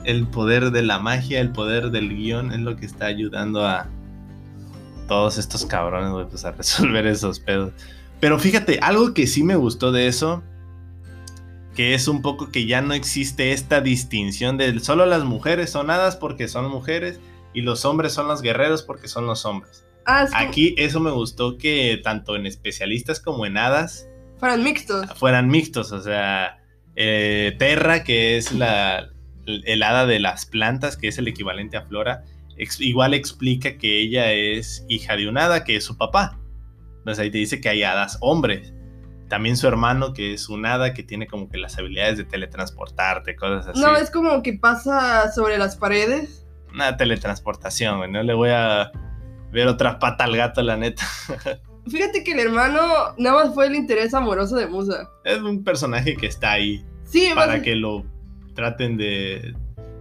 El 0.05 0.29
poder 0.29 0.71
de 0.71 0.83
la 0.83 1.01
magia, 1.01 1.41
el 1.41 1.51
poder 1.51 1.91
del 1.91 2.11
guion 2.11 2.53
es 2.53 2.61
lo 2.61 2.77
que 2.77 2.87
está 2.87 3.07
ayudando 3.07 3.67
a 3.67 3.89
todos 5.07 5.39
estos 5.39 5.65
cabrones, 5.67 6.11
güey, 6.11 6.27
pues 6.27 6.45
a 6.45 6.53
resolver 6.53 7.07
esos 7.07 7.41
pedos. 7.41 7.73
Pero 8.21 8.39
fíjate, 8.39 8.79
algo 8.81 9.15
que 9.15 9.27
sí 9.27 9.43
me 9.43 9.57
gustó 9.57 9.93
de 9.93 10.07
eso, 10.07 10.43
que 11.75 11.95
es 11.95 12.09
un 12.09 12.23
poco 12.23 12.51
que 12.51 12.67
ya 12.67 12.81
no 12.81 12.95
existe 12.95 13.53
esta 13.53 13.81
distinción 13.81 14.57
de 14.57 14.81
solo 14.81 15.05
las 15.05 15.25
mujeres 15.25 15.71
son 15.71 15.91
hadas 15.91 16.17
porque 16.17 16.49
son 16.49 16.71
mujeres 16.71 17.21
y 17.53 17.61
los 17.61 17.85
hombres 17.85 18.13
son 18.13 18.29
los 18.29 18.41
guerreros 18.41 18.83
porque 18.83 19.09
son 19.09 19.27
los 19.27 19.45
hombres. 19.45 19.85
Ah, 20.07 20.27
que 20.31 20.37
Aquí 20.37 20.75
eso 20.79 21.01
me 21.01 21.11
gustó 21.11 21.59
que 21.59 22.01
tanto 22.03 22.37
en 22.37 22.47
especialistas 22.47 23.21
como 23.21 23.45
en 23.45 23.59
hadas 23.59 24.09
fueran 24.39 24.63
mixtos. 24.63 25.07
fueran 25.19 25.49
mixtos, 25.49 25.93
o 25.93 26.01
sea, 26.01 26.59
eh, 26.95 27.55
Terra, 27.59 28.05
que 28.05 28.37
es 28.39 28.53
la 28.53 29.11
el 29.47 29.83
hada 29.83 30.07
de 30.07 30.19
las 30.19 30.47
plantas, 30.47 30.97
que 30.97 31.09
es 31.09 31.19
el 31.19 31.29
equivalente 31.29 31.77
a 31.77 31.83
Flora, 31.83 32.25
ex- 32.57 32.81
igual 32.81 33.15
explica 33.15 33.77
que 33.79 34.01
ella 34.01 34.33
es 34.33 34.85
hija 34.89 35.17
de 35.17 35.29
un 35.29 35.39
hada, 35.39 35.65
que 35.65 35.77
es 35.77 35.85
su 35.85 35.97
papá. 35.97 36.39
Entonces 36.99 37.23
ahí 37.23 37.31
te 37.31 37.39
dice 37.39 37.61
que 37.61 37.69
hay 37.69 37.83
hadas 37.83 38.19
hombres. 38.21 38.73
También 39.29 39.57
su 39.57 39.67
hermano, 39.67 40.13
que 40.13 40.35
es 40.35 40.49
un 40.49 40.67
hada, 40.67 40.95
que 40.95 41.03
tiene 41.03 41.27
como 41.27 41.49
que 41.49 41.59
las 41.59 41.77
habilidades 41.79 42.17
de 42.19 42.25
teletransportarte, 42.25 43.35
cosas 43.37 43.69
así. 43.69 43.81
No, 43.81 43.97
es 43.97 44.11
como 44.11 44.43
que 44.43 44.53
pasa 44.55 45.33
sobre 45.33 45.59
las 45.59 45.77
paredes. 45.77 46.47
Una 46.73 46.97
teletransportación, 46.97 47.99
güey. 47.99 48.11
No 48.11 48.23
le 48.23 48.35
voy 48.35 48.51
a 48.51 48.93
ver 49.53 49.67
otra 49.69 49.99
pata 49.99 50.25
al 50.25 50.37
gato, 50.37 50.63
la 50.63 50.77
neta. 50.77 51.05
Fíjate 51.89 52.25
que 52.25 52.33
el 52.33 52.41
hermano 52.41 52.81
nada 53.19 53.45
más 53.45 53.55
fue 53.55 53.67
el 53.69 53.75
interés 53.77 54.13
amoroso 54.15 54.57
de 54.57 54.67
Musa. 54.67 55.09
Es 55.25 55.39
un 55.41 55.63
personaje 55.63 56.17
que 56.17 56.27
está 56.27 56.53
ahí 56.53 56.85
Sí, 57.05 57.31
para 57.35 57.63
que 57.63 57.77
lo 57.77 58.05
traten 58.55 58.97
de. 58.97 59.55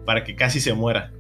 para 0.06 0.24
que 0.24 0.36
casi 0.36 0.60
se 0.60 0.74
muera. 0.74 1.12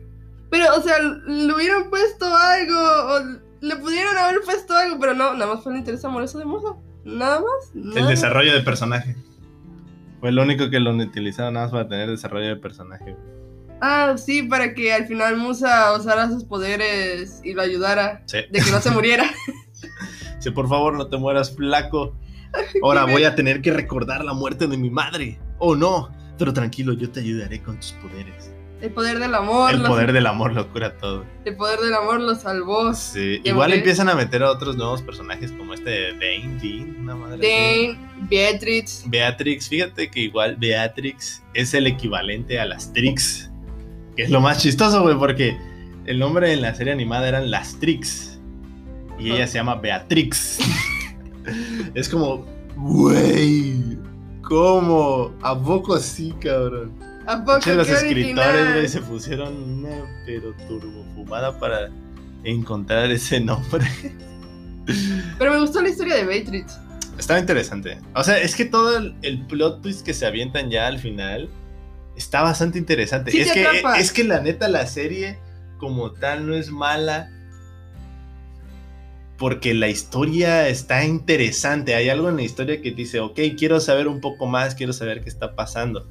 Pero 0.55 0.73
o 0.77 0.81
sea, 0.81 0.99
le 0.99 1.53
hubieran 1.53 1.89
puesto 1.89 2.25
algo, 2.33 2.79
o 2.79 3.19
le 3.59 3.75
pudieron 3.75 4.15
haber 4.15 4.39
puesto 4.45 4.73
algo, 4.73 4.97
pero 5.01 5.13
no, 5.13 5.33
nada 5.33 5.53
más 5.53 5.63
fue 5.63 5.73
el 5.73 5.79
interés 5.79 6.05
amoroso 6.05 6.39
de 6.39 6.45
Musa. 6.45 6.75
Nada 7.03 7.41
más. 7.41 7.75
El 7.75 7.89
nada 7.89 8.01
más. 8.01 8.09
desarrollo 8.09 8.53
de 8.53 8.61
personaje. 8.61 9.17
Fue 10.21 10.31
lo 10.31 10.43
único 10.43 10.69
que 10.69 10.79
lo 10.79 10.95
utilizaron 10.95 11.55
nada 11.55 11.65
más 11.65 11.73
para 11.73 11.89
tener 11.89 12.09
desarrollo 12.09 12.47
de 12.47 12.55
personaje. 12.55 13.17
Ah, 13.81 14.15
sí, 14.17 14.43
para 14.43 14.73
que 14.73 14.93
al 14.93 15.07
final 15.07 15.35
Musa 15.35 15.93
usara 15.93 16.29
sus 16.29 16.45
poderes 16.45 17.41
y 17.43 17.53
lo 17.53 17.61
ayudara. 17.61 18.23
Sí. 18.25 18.37
De 18.49 18.61
que 18.61 18.71
no 18.71 18.79
se 18.79 18.91
muriera. 18.91 19.25
Dice, 20.37 20.53
por 20.53 20.69
favor, 20.69 20.93
no 20.93 21.07
te 21.07 21.17
mueras, 21.17 21.53
flaco. 21.53 22.15
Ahora 22.81 23.03
voy 23.03 23.25
a 23.25 23.35
tener 23.35 23.61
que 23.61 23.73
recordar 23.73 24.23
la 24.23 24.33
muerte 24.33 24.67
de 24.67 24.77
mi 24.77 24.89
madre. 24.89 25.37
Oh, 25.59 25.75
no. 25.75 26.09
Pero 26.37 26.53
tranquilo, 26.53 26.93
yo 26.93 27.09
te 27.09 27.19
ayudaré 27.19 27.61
con 27.61 27.77
tus 27.77 27.91
poderes. 27.91 28.54
El 28.81 28.91
poder 28.91 29.19
del 29.19 29.33
amor. 29.33 29.73
El 29.73 29.81
poder 29.83 30.11
del 30.13 30.27
amor 30.27 30.53
lo 30.53 30.67
cura 30.71 30.95
todo. 30.97 31.25
el 31.45 31.55
poder 31.55 31.79
del 31.79 31.93
amor 31.93 32.19
lo 32.19 32.35
salvó. 32.35 32.93
Sí. 32.93 33.39
Igual 33.43 33.73
empiezan 33.73 34.09
a 34.09 34.15
meter 34.15 34.43
a 34.43 34.51
otros 34.51 34.75
nuevos 34.75 35.01
personajes 35.01 35.51
como 35.53 35.73
este 35.73 35.89
de 35.89 36.11
Dane, 36.13 36.59
Dean, 36.61 36.95
una 36.99 37.15
madre 37.15 37.35
así. 37.39 37.87
Dane, 37.87 38.27
Beatriz. 38.29 39.03
Beatrix, 39.07 39.69
fíjate 39.69 40.11
que 40.11 40.19
igual 40.21 40.57
Beatrix 40.57 41.41
es 41.53 41.73
el 41.73 41.87
equivalente 41.87 42.59
a 42.59 42.65
las 42.65 42.91
Trix. 42.93 43.49
Que 44.15 44.23
es 44.23 44.29
lo 44.29 44.39
más 44.41 44.61
chistoso, 44.61 45.01
güey, 45.01 45.17
porque 45.17 45.57
el 46.05 46.19
nombre 46.19 46.51
en 46.53 46.61
la 46.61 46.75
serie 46.75 46.93
animada 46.93 47.27
eran 47.27 47.49
las 47.49 47.79
Trix. 47.79 48.39
Y 49.17 49.31
ella 49.31 49.45
Ah. 49.45 49.47
se 49.47 49.53
llama 49.57 49.75
Beatrix. 49.75 50.59
es 51.95 52.09
como, 52.09 52.45
güey, 52.75 53.97
¿cómo? 54.41 55.33
¿A 55.41 55.57
poco 55.57 55.97
sí, 55.97 56.33
cabrón? 56.41 56.91
¿A 57.27 57.43
poco 57.43 57.69
los 57.71 57.89
escritores, 57.89 58.73
güey, 58.73 58.87
se 58.87 59.01
pusieron 59.01 59.55
una 59.55 60.23
pero 60.25 60.53
turbofumada 60.67 61.57
para 61.59 61.89
encontrar 62.43 63.11
ese 63.11 63.39
nombre. 63.39 63.85
Pero 65.39 65.51
me 65.51 65.59
gustó 65.59 65.81
la 65.81 65.89
historia 65.89 66.15
de 66.15 66.25
Beatriz. 66.25 66.77
Estaba 67.17 67.39
interesante. 67.39 67.97
O 68.13 68.23
sea, 68.23 68.37
es 68.37 68.55
que 68.55 68.65
todo 68.65 68.97
el, 68.97 69.15
el 69.23 69.45
plot 69.47 69.81
twist 69.81 70.05
que 70.05 70.13
se 70.13 70.25
avientan 70.25 70.69
ya 70.69 70.85
al 70.85 70.99
final 70.99 71.49
está 72.15 72.41
bastante 72.41 72.77
interesante. 72.77 73.31
Sí 73.31 73.41
es, 73.41 73.51
que, 73.51 73.65
atrapa. 73.65 73.99
es 73.99 74.11
que 74.11 74.23
la 74.23 74.41
neta 74.41 74.67
la 74.67 74.85
serie 74.85 75.39
como 75.77 76.11
tal 76.11 76.47
no 76.47 76.55
es 76.55 76.69
mala. 76.69 77.31
Porque 79.37 79.73
la 79.73 79.89
historia 79.89 80.69
está 80.69 81.03
interesante. 81.03 81.95
Hay 81.95 82.09
algo 82.09 82.29
en 82.29 82.37
la 82.37 82.43
historia 82.43 82.81
que 82.81 82.91
dice, 82.91 83.19
ok, 83.19 83.39
quiero 83.57 83.79
saber 83.79 84.07
un 84.07 84.21
poco 84.21 84.45
más, 84.45 84.75
quiero 84.75 84.93
saber 84.93 85.21
qué 85.23 85.29
está 85.29 85.55
pasando. 85.55 86.07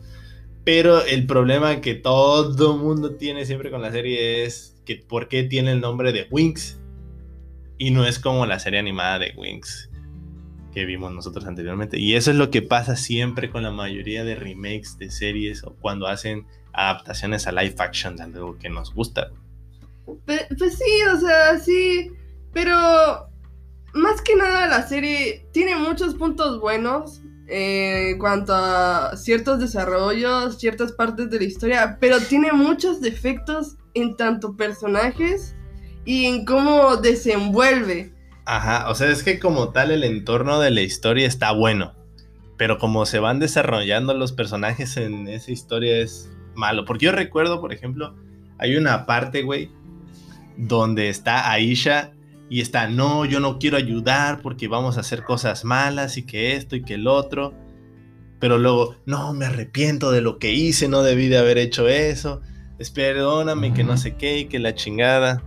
Pero 0.64 1.04
el 1.04 1.26
problema 1.26 1.80
que 1.80 1.94
todo 1.94 2.76
mundo 2.76 3.16
tiene 3.16 3.44
siempre 3.44 3.70
con 3.70 3.82
la 3.82 3.92
serie 3.92 4.44
es 4.44 4.80
que 4.86 4.96
por 4.96 5.28
qué 5.28 5.42
tiene 5.42 5.72
el 5.72 5.80
nombre 5.80 6.12
de 6.12 6.26
Winx. 6.30 6.78
Y 7.76 7.90
no 7.90 8.06
es 8.06 8.18
como 8.18 8.46
la 8.46 8.58
serie 8.58 8.78
animada 8.78 9.18
de 9.18 9.34
Winx 9.36 9.90
que 10.74 10.84
vimos 10.84 11.12
nosotros 11.12 11.46
anteriormente. 11.46 11.98
Y 11.98 12.16
eso 12.16 12.32
es 12.32 12.36
lo 12.36 12.50
que 12.50 12.60
pasa 12.60 12.96
siempre 12.96 13.48
con 13.48 13.62
la 13.62 13.70
mayoría 13.70 14.24
de 14.24 14.34
remakes 14.34 14.98
de 14.98 15.10
series 15.10 15.62
o 15.62 15.74
cuando 15.74 16.08
hacen 16.08 16.46
adaptaciones 16.72 17.46
a 17.46 17.52
live 17.52 17.76
action 17.78 18.16
de 18.16 18.24
algo 18.24 18.58
que 18.58 18.68
nos 18.68 18.92
gusta. 18.92 19.30
Pues, 20.26 20.46
sí, 20.58 21.02
o 21.14 21.20
sea, 21.20 21.58
sí. 21.60 22.10
Pero 22.52 23.28
más 23.94 24.20
que 24.22 24.34
nada 24.34 24.66
la 24.66 24.86
serie 24.86 25.46
tiene 25.52 25.76
muchos 25.76 26.14
puntos 26.14 26.60
buenos 26.60 27.20
eh, 27.46 28.10
en 28.10 28.18
cuanto 28.18 28.54
a 28.54 29.16
ciertos 29.16 29.58
desarrollos, 29.58 30.58
ciertas 30.58 30.92
partes 30.92 31.30
de 31.30 31.38
la 31.38 31.44
historia, 31.44 31.98
pero 32.00 32.18
tiene 32.20 32.52
muchos 32.52 33.00
defectos 33.00 33.76
en 33.92 34.16
tanto 34.16 34.56
personajes 34.56 35.54
y 36.04 36.24
en 36.26 36.44
cómo 36.44 36.96
desenvuelve. 36.96 38.14
Ajá, 38.46 38.90
o 38.90 38.94
sea, 38.94 39.10
es 39.10 39.22
que 39.22 39.38
como 39.38 39.70
tal 39.70 39.90
el 39.90 40.04
entorno 40.04 40.58
de 40.60 40.70
la 40.70 40.80
historia 40.80 41.26
está 41.26 41.52
bueno, 41.52 41.94
pero 42.56 42.78
como 42.78 43.04
se 43.04 43.18
van 43.18 43.40
desarrollando 43.40 44.14
los 44.14 44.32
personajes 44.32 44.96
en 44.96 45.28
esa 45.28 45.50
historia 45.50 45.98
es 45.98 46.30
malo. 46.54 46.84
Porque 46.84 47.06
yo 47.06 47.12
recuerdo, 47.12 47.60
por 47.60 47.72
ejemplo, 47.72 48.14
hay 48.58 48.76
una 48.76 49.04
parte, 49.04 49.42
güey, 49.42 49.70
donde 50.56 51.08
está 51.10 51.50
Aisha 51.50 52.13
y 52.50 52.60
está, 52.60 52.88
no, 52.88 53.24
yo 53.24 53.40
no 53.40 53.58
quiero 53.58 53.76
ayudar 53.76 54.40
porque 54.42 54.68
vamos 54.68 54.96
a 54.96 55.00
hacer 55.00 55.24
cosas 55.24 55.64
malas 55.64 56.16
y 56.16 56.24
que 56.24 56.54
esto 56.56 56.76
y 56.76 56.82
que 56.82 56.94
el 56.94 57.06
otro. 57.06 57.54
Pero 58.38 58.58
luego, 58.58 58.96
no, 59.06 59.32
me 59.32 59.46
arrepiento 59.46 60.10
de 60.10 60.20
lo 60.20 60.38
que 60.38 60.52
hice, 60.52 60.88
no 60.88 61.02
debí 61.02 61.28
de 61.28 61.38
haber 61.38 61.58
hecho 61.58 61.88
eso. 61.88 62.42
Es 62.78 62.90
perdóname, 62.90 63.72
que 63.72 63.84
no 63.84 63.96
sé 63.96 64.16
qué, 64.16 64.38
y 64.40 64.44
que 64.46 64.58
la 64.58 64.74
chingada. 64.74 65.42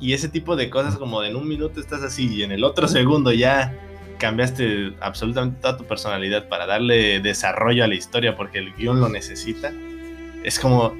Y 0.00 0.12
ese 0.12 0.28
tipo 0.28 0.56
de 0.56 0.70
cosas 0.70 0.96
como 0.96 1.20
de 1.20 1.28
en 1.28 1.36
un 1.36 1.46
minuto 1.46 1.80
estás 1.80 2.02
así 2.02 2.26
y 2.34 2.42
en 2.42 2.50
el 2.50 2.64
otro 2.64 2.88
segundo 2.88 3.32
ya 3.32 3.78
cambiaste 4.18 4.94
absolutamente 5.00 5.60
toda 5.60 5.76
tu 5.76 5.84
personalidad 5.84 6.48
para 6.48 6.66
darle 6.66 7.20
desarrollo 7.20 7.84
a 7.84 7.86
la 7.86 7.94
historia 7.94 8.36
porque 8.36 8.58
el 8.58 8.74
guion 8.74 9.00
lo 9.00 9.08
necesita. 9.08 9.72
Es 10.42 10.58
como, 10.58 10.94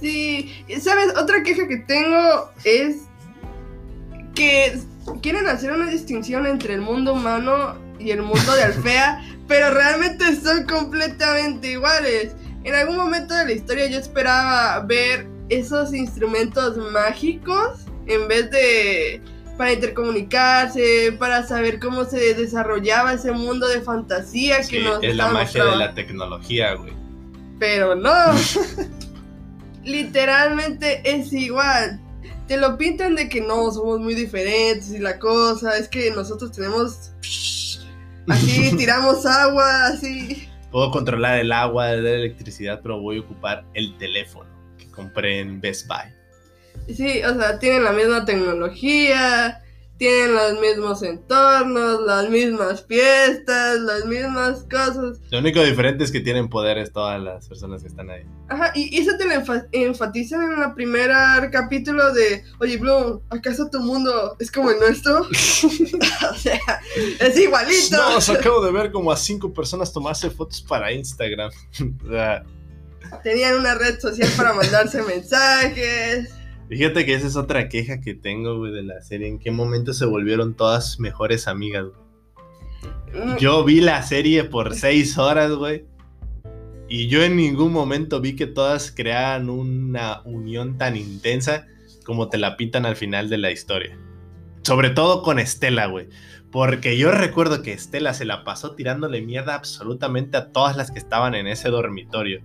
Sí, 0.00 0.50
¿sabes? 0.80 1.12
Otra 1.16 1.42
queja 1.42 1.68
que 1.68 1.76
tengo 1.76 2.50
es 2.64 3.02
que 4.40 4.80
quieren 5.20 5.46
hacer 5.48 5.70
una 5.70 5.86
distinción 5.90 6.46
entre 6.46 6.72
el 6.72 6.80
mundo 6.80 7.12
humano 7.12 7.76
y 7.98 8.10
el 8.10 8.22
mundo 8.22 8.54
de 8.54 8.62
Alfea, 8.62 9.22
pero 9.48 9.70
realmente 9.70 10.34
son 10.36 10.64
completamente 10.64 11.72
iguales. 11.72 12.34
En 12.64 12.74
algún 12.74 12.96
momento 12.96 13.34
de 13.34 13.44
la 13.44 13.52
historia 13.52 13.86
yo 13.88 13.98
esperaba 13.98 14.80
ver 14.80 15.26
esos 15.50 15.92
instrumentos 15.92 16.78
mágicos 16.90 17.80
en 18.06 18.28
vez 18.28 18.50
de 18.50 19.20
para 19.58 19.74
intercomunicarse, 19.74 21.14
para 21.18 21.46
saber 21.46 21.78
cómo 21.78 22.06
se 22.06 22.32
desarrollaba 22.32 23.12
ese 23.12 23.32
mundo 23.32 23.68
de 23.68 23.82
fantasía 23.82 24.62
que 24.66 24.80
nos 24.80 25.02
es 25.02 25.16
la 25.16 25.28
magia 25.28 25.66
de 25.66 25.76
la 25.76 25.92
tecnología, 25.92 26.76
güey. 26.76 26.94
Pero 27.58 27.94
no. 27.94 28.14
Literalmente 29.84 31.02
es 31.04 31.30
igual. 31.34 32.00
Te 32.50 32.56
lo 32.56 32.76
pintan 32.76 33.14
de 33.14 33.28
que 33.28 33.40
no, 33.40 33.70
somos 33.70 34.00
muy 34.00 34.12
diferentes 34.12 34.90
y 34.90 34.98
la 34.98 35.20
cosa 35.20 35.78
es 35.78 35.86
que 35.86 36.10
nosotros 36.10 36.50
tenemos... 36.50 37.12
Así, 38.28 38.74
tiramos 38.76 39.24
agua, 39.24 39.86
así. 39.86 40.48
Puedo 40.72 40.90
controlar 40.90 41.38
el 41.38 41.52
agua, 41.52 41.92
la 41.92 42.10
electricidad, 42.10 42.80
pero 42.82 43.00
voy 43.00 43.18
a 43.18 43.20
ocupar 43.20 43.64
el 43.74 43.96
teléfono 43.98 44.50
que 44.76 44.90
compré 44.90 45.38
en 45.38 45.60
Best 45.60 45.86
Buy. 45.86 46.92
Sí, 46.92 47.22
o 47.22 47.32
sea, 47.36 47.60
tienen 47.60 47.84
la 47.84 47.92
misma 47.92 48.24
tecnología, 48.24 49.62
tienen 50.00 50.34
los 50.34 50.58
mismos 50.58 51.02
entornos, 51.02 52.00
las 52.06 52.30
mismas 52.30 52.86
fiestas, 52.88 53.78
las 53.80 54.06
mismas 54.06 54.64
cosas. 54.70 55.20
Lo 55.30 55.40
único 55.40 55.62
diferente 55.62 56.02
es 56.04 56.10
que 56.10 56.20
tienen 56.20 56.48
poderes 56.48 56.90
todas 56.90 57.20
las 57.20 57.46
personas 57.46 57.82
que 57.82 57.88
están 57.88 58.08
ahí. 58.08 58.22
Ajá, 58.48 58.72
y 58.74 58.96
y 58.96 59.02
eso 59.02 59.14
te 59.18 59.26
lo 59.26 59.34
enfa- 59.34 59.68
enfatizan 59.72 60.54
en 60.54 60.62
el 60.62 60.72
primer 60.72 61.10
capítulo 61.52 62.14
de, 62.14 62.42
oye 62.60 62.78
Bloom, 62.78 63.20
¿acaso 63.28 63.68
tu 63.70 63.78
mundo 63.80 64.36
es 64.40 64.50
como 64.50 64.70
el 64.70 64.78
nuestro? 64.78 65.20
o 65.20 66.34
sea, 66.34 66.80
es 67.20 67.38
igualito. 67.38 67.98
No, 67.98 68.16
acabo 68.34 68.64
de 68.64 68.72
ver 68.72 68.90
como 68.90 69.12
a 69.12 69.18
cinco 69.18 69.52
personas 69.52 69.92
tomarse 69.92 70.30
fotos 70.30 70.62
para 70.62 70.90
Instagram. 70.92 71.50
Tenían 73.22 73.56
una 73.56 73.74
red 73.74 74.00
social 74.00 74.30
para 74.34 74.54
mandarse 74.54 75.02
mensajes. 75.02 76.30
Fíjate 76.70 77.04
que 77.04 77.14
esa 77.14 77.26
es 77.26 77.36
otra 77.36 77.68
queja 77.68 78.00
que 78.00 78.14
tengo, 78.14 78.58
güey, 78.58 78.72
de 78.72 78.82
la 78.82 79.02
serie. 79.02 79.28
¿En 79.28 79.38
qué 79.38 79.50
momento 79.50 79.92
se 79.92 80.06
volvieron 80.06 80.54
todas 80.54 80.98
mejores 81.00 81.46
amigas, 81.48 81.86
güey? 81.86 83.24
Mm, 83.24 83.36
Yo 83.38 83.64
vi 83.64 83.80
la 83.80 84.02
serie 84.02 84.44
por 84.44 84.74
seis 84.74 85.18
horas, 85.18 85.52
güey. 85.52 85.84
Y 86.88 87.08
yo 87.08 87.22
en 87.22 87.36
ningún 87.36 87.72
momento 87.72 88.20
vi 88.20 88.34
que 88.34 88.46
todas 88.46 88.90
crearan 88.90 89.48
una 89.50 90.22
unión 90.24 90.76
tan 90.78 90.96
intensa 90.96 91.66
como 92.04 92.28
te 92.28 92.38
la 92.38 92.56
pintan 92.56 92.86
al 92.86 92.96
final 92.96 93.28
de 93.28 93.38
la 93.38 93.52
historia. 93.52 93.96
Sobre 94.62 94.90
todo 94.90 95.22
con 95.22 95.38
Estela, 95.38 95.86
güey. 95.86 96.08
Porque 96.50 96.98
yo 96.98 97.12
recuerdo 97.12 97.62
que 97.62 97.72
Estela 97.72 98.12
se 98.12 98.24
la 98.24 98.42
pasó 98.42 98.74
tirándole 98.74 99.22
mierda 99.22 99.54
absolutamente 99.54 100.36
a 100.36 100.50
todas 100.50 100.76
las 100.76 100.90
que 100.90 100.98
estaban 100.98 101.34
en 101.36 101.46
ese 101.46 101.68
dormitorio. 101.68 102.42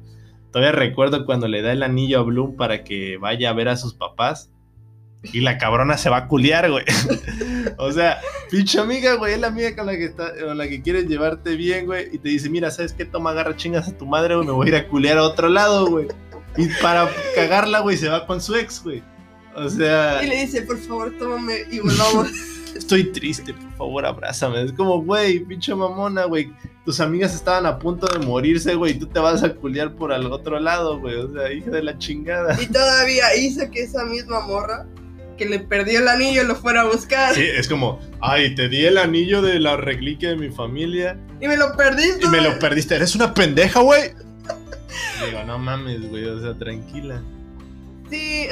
Todavía 0.56 0.72
recuerdo 0.72 1.26
cuando 1.26 1.50
le 1.50 1.62
da 1.62 1.74
el 1.74 1.84
anillo 1.84 2.22
a 2.22 2.24
Bloom 2.24 2.56
para 2.56 2.86
que 2.86 3.18
vaya 3.18 3.50
a 3.50 3.54
ver 3.54 3.68
a 3.68 3.76
sus 3.76 3.94
papás. 3.94 4.52
Y 5.34 5.41
la 5.41 5.58
cabrona 5.58 5.98
se 5.98 6.10
va 6.10 6.15
a 6.15 6.28
culiar, 6.30 6.72
güey. 6.72 6.86
o 7.78 7.91
sea, 7.91 8.22
pinche 8.50 8.80
amiga, 8.80 9.15
güey, 9.15 9.34
es 9.34 9.39
la 9.41 9.48
amiga 9.48 9.76
con 9.76 9.86
la 9.86 9.98
que 9.98 10.06
está, 10.06 10.32
con 10.34 10.58
la 10.58 10.70
que 10.70 10.82
quieres 10.82 11.10
llevarte 11.10 11.58
bien, 11.58 11.88
güey. 11.88 12.08
Y 12.10 12.20
te 12.20 12.30
dice, 12.30 12.50
mira, 12.50 12.72
¿sabes 12.72 12.94
qué? 12.94 13.04
Toma, 13.04 13.32
agarra 13.32 13.58
chingas 13.58 13.89
a 13.89 13.98
tu 13.98 14.06
madre, 14.06 14.36
güey. 14.36 14.48
Me 14.48 14.54
voy 14.54 14.68
a 14.68 14.70
ir 14.70 14.76
a 14.78 14.88
culiar 14.88 15.18
a 15.18 15.24
otro 15.24 15.50
lado, 15.50 15.88
güey. 15.88 16.08
Y 16.56 16.70
para 16.82 17.10
cagarla, 17.36 17.82
güey, 17.82 17.98
se 17.98 18.08
va 18.08 18.26
con 18.26 18.39
su 18.39 18.56
ex, 18.56 18.82
güey. 18.82 19.04
O 19.58 19.68
sea, 19.68 20.24
Y 20.24 20.28
le 20.28 20.38
dice, 20.38 20.62
por 20.62 20.78
favor, 20.78 21.13
tómame 21.20 21.65
y 21.70 21.80
volvamos. 21.80 22.30
estoy 22.76 23.06
triste, 23.12 23.54
por 23.54 23.72
favor, 23.78 24.06
abrázame. 24.06 24.62
Es 24.64 24.74
como, 24.74 25.02
güey, 25.04 25.40
pinche 25.40 25.74
mamona, 25.74 26.26
güey. 26.26 26.52
Tus 26.86 27.00
amigas 27.00 27.34
estaban 27.34 27.66
a 27.66 27.80
punto 27.80 28.06
de 28.08 28.24
morirse, 28.26 28.76
güey. 28.76 28.92
Y 28.94 29.00
tú 29.00 29.08
te 29.08 29.20
vas 29.20 29.42
a 29.44 29.54
culiar 29.54 29.96
por 29.96 30.14
al 30.14 30.32
otro 30.32 30.60
lado, 30.60 31.00
güey. 31.00 31.16
O 31.16 31.34
sea, 31.34 31.52
hija 31.52 31.72
de 31.72 31.82
la 31.84 31.98
chingada. 31.98 32.62
y 32.62 32.68
todavía 32.68 33.36
hizo 33.36 33.70
que 33.72 33.82
esa 33.84 34.06
misma 34.06 34.42
morra 34.42 34.86
que 35.38 35.46
le 35.46 35.60
perdió 35.60 36.00
el 36.00 36.08
anillo 36.08 36.44
lo 36.44 36.56
fuera 36.56 36.82
a 36.82 36.86
buscar. 36.86 37.34
Sí, 37.36 37.42
es 37.42 37.68
como, 37.68 38.00
ay, 38.22 38.56
te 38.56 38.70
di 38.70 38.86
el 38.86 38.98
anillo 38.98 39.42
de 39.42 39.60
la 39.60 39.76
reliquia 39.78 40.30
de 40.30 40.38
mi 40.38 40.50
familia 40.50 41.18
Y 41.42 41.48
me 41.48 41.58
lo 41.58 41.76
perdí. 41.76 42.04
y 42.24 42.28
me 42.28 42.40
lo 42.40 42.58
perdiste. 42.60 42.96
¿Eres 42.96 43.16
una 43.16 43.34
pendeja, 43.34 43.82
güey? 43.82 44.12
Digo, 45.26 45.44
no 45.46 45.58
mames, 45.58 46.08
güey. 46.10 46.24
O 46.26 46.40
sea, 46.40 46.54
tranquila. 46.58 47.22
Sí, 48.10 48.48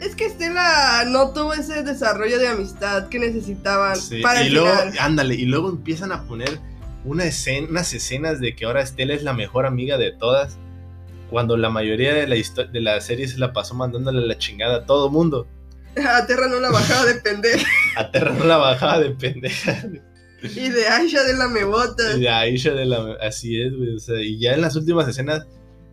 es 0.00 0.14
que 0.16 0.26
Estela 0.26 1.04
no 1.06 1.32
tuvo 1.32 1.54
ese 1.54 1.82
desarrollo 1.82 2.38
de 2.38 2.48
amistad 2.48 3.08
que 3.08 3.18
necesitaban 3.18 3.96
Sí, 3.96 4.20
para 4.22 4.42
y 4.42 4.46
el 4.48 4.54
luego, 4.54 4.68
final. 4.68 4.94
ándale, 5.00 5.34
y 5.34 5.44
luego 5.44 5.68
empiezan 5.68 6.12
a 6.12 6.24
poner 6.24 6.58
una 7.04 7.24
escena, 7.24 7.68
unas 7.70 7.92
escenas 7.94 8.40
de 8.40 8.54
que 8.54 8.64
ahora 8.64 8.82
Estela 8.82 9.14
es 9.14 9.22
la 9.22 9.32
mejor 9.32 9.66
amiga 9.66 9.96
de 9.98 10.12
todas. 10.12 10.58
Cuando 11.30 11.56
la 11.56 11.70
mayoría 11.70 12.12
de 12.12 12.26
la, 12.26 12.34
de 12.34 12.80
la 12.80 13.00
serie 13.00 13.28
se 13.28 13.38
la 13.38 13.52
pasó 13.52 13.74
mandándole 13.74 14.26
la 14.26 14.36
chingada 14.36 14.78
a 14.78 14.86
todo 14.86 15.10
mundo. 15.10 15.46
A 15.96 16.26
Terra 16.26 16.48
no 16.48 16.58
la 16.60 16.70
bajaba 16.70 17.04
de 17.06 17.14
pendeja. 17.16 17.66
A 17.96 18.10
Terra 18.10 18.32
no 18.32 18.44
la 18.44 18.56
bajaba 18.56 18.98
de 19.00 19.10
pendeja. 19.10 19.84
y 20.42 20.68
de 20.70 20.86
Aisha 20.88 21.22
de 21.22 21.34
la 21.34 21.46
mebotas. 21.48 22.16
Y 22.16 22.20
de 22.22 22.28
Aisha 22.28 22.72
de 22.72 22.84
la... 22.86 23.16
Así 23.20 23.60
es, 23.62 23.76
güey. 23.76 23.94
O 23.94 23.98
sea, 23.98 24.20
y 24.20 24.38
ya 24.40 24.54
en 24.54 24.60
las 24.62 24.74
últimas 24.76 25.06
escenas 25.08 25.46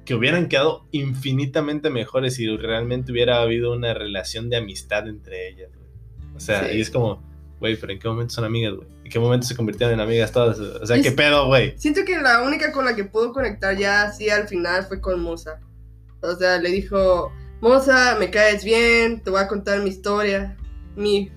que 0.07 0.15
hubieran 0.15 0.47
quedado 0.47 0.87
infinitamente 0.91 1.89
mejores 1.89 2.35
si 2.35 2.47
realmente 2.55 3.11
hubiera 3.11 3.41
habido 3.41 3.73
una 3.73 3.93
relación 3.93 4.49
de 4.49 4.55
amistad 4.55 5.05
entre 5.09 5.49
ellas, 5.49 5.69
güey. 5.75 5.89
O 6.33 6.39
sea, 6.39 6.63
Sí. 6.69 6.77
y 6.77 6.81
es 6.81 6.89
como, 6.89 7.21
güey, 7.59 7.75
pero 7.75 7.91
¿en 7.91 7.99
qué 7.99 8.07
momento 8.07 8.33
son 8.33 8.45
amigas, 8.45 8.73
güey? 8.73 8.87
¿En 9.03 9.11
qué 9.11 9.19
momento 9.19 9.45
se 9.45 9.53
convirtieron 9.57 9.93
en 9.93 9.99
amigas 9.99 10.31
todas? 10.31 10.57
O 10.59 10.85
sea, 10.85 10.95
Es- 10.95 11.03
¿qué 11.03 11.11
pedo, 11.11 11.47
güey? 11.47 11.73
Siento 11.77 12.05
que 12.05 12.17
la 12.21 12.41
única 12.41 12.71
con 12.71 12.85
la 12.85 12.95
que 12.95 13.03
pudo 13.03 13.33
conectar 13.33 13.75
ya 13.77 14.03
así 14.03 14.29
al 14.29 14.47
final 14.47 14.85
fue 14.85 15.01
con 15.01 15.19
Musa. 15.21 15.59
O 16.21 16.33
sea, 16.35 16.57
le 16.57 16.69
dijo, 16.71 17.33
Musa, 17.59 18.15
me 18.17 18.31
caes 18.31 18.63
bien, 18.63 19.21
te 19.21 19.29
voy 19.29 19.41
a 19.41 19.47
contar 19.49 19.81
mi 19.81 19.89
historia, 19.89 20.55
mi 20.95 21.29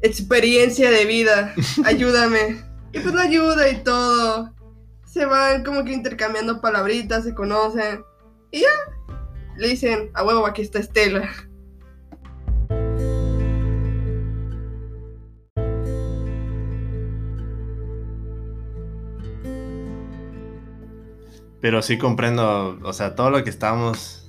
experiencia 0.00 0.92
de 0.92 1.04
vida, 1.06 1.52
ayúdame. 1.84 2.62
Y 2.92 3.00
pues 3.00 3.12
la 3.14 3.22
ayuda 3.22 3.68
y 3.68 3.82
todo. 3.82 4.53
Se 5.14 5.24
van 5.26 5.62
como 5.62 5.84
que 5.84 5.92
intercambiando 5.92 6.60
palabritas, 6.60 7.22
se 7.22 7.36
conocen. 7.36 8.02
Y 8.50 8.62
ya, 8.62 8.66
le 9.56 9.68
dicen, 9.68 10.10
a 10.12 10.24
huevo, 10.24 10.44
aquí 10.44 10.60
está 10.60 10.80
Estela. 10.80 11.30
Pero 21.60 21.80
sí 21.80 21.96
comprendo, 21.96 22.80
o 22.82 22.92
sea, 22.92 23.14
todo 23.14 23.30
lo 23.30 23.44
que 23.44 23.50
estábamos 23.50 24.28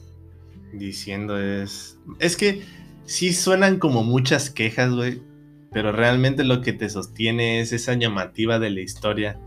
diciendo 0.71 1.41
es... 1.41 1.97
Es 2.19 2.37
que 2.37 2.63
sí 3.05 3.33
suenan 3.33 3.79
como 3.79 4.03
muchas 4.03 4.51
quejas, 4.51 4.91
güey, 4.91 5.23
pero 5.71 5.91
realmente 5.91 6.43
lo 6.43 6.61
que 6.61 6.73
te 6.73 6.91
sostiene 6.91 7.59
es 7.59 7.73
esa 7.73 7.95
llamativa 7.95 8.59
de 8.59 8.69
la 8.69 8.81
historia. 8.81 9.39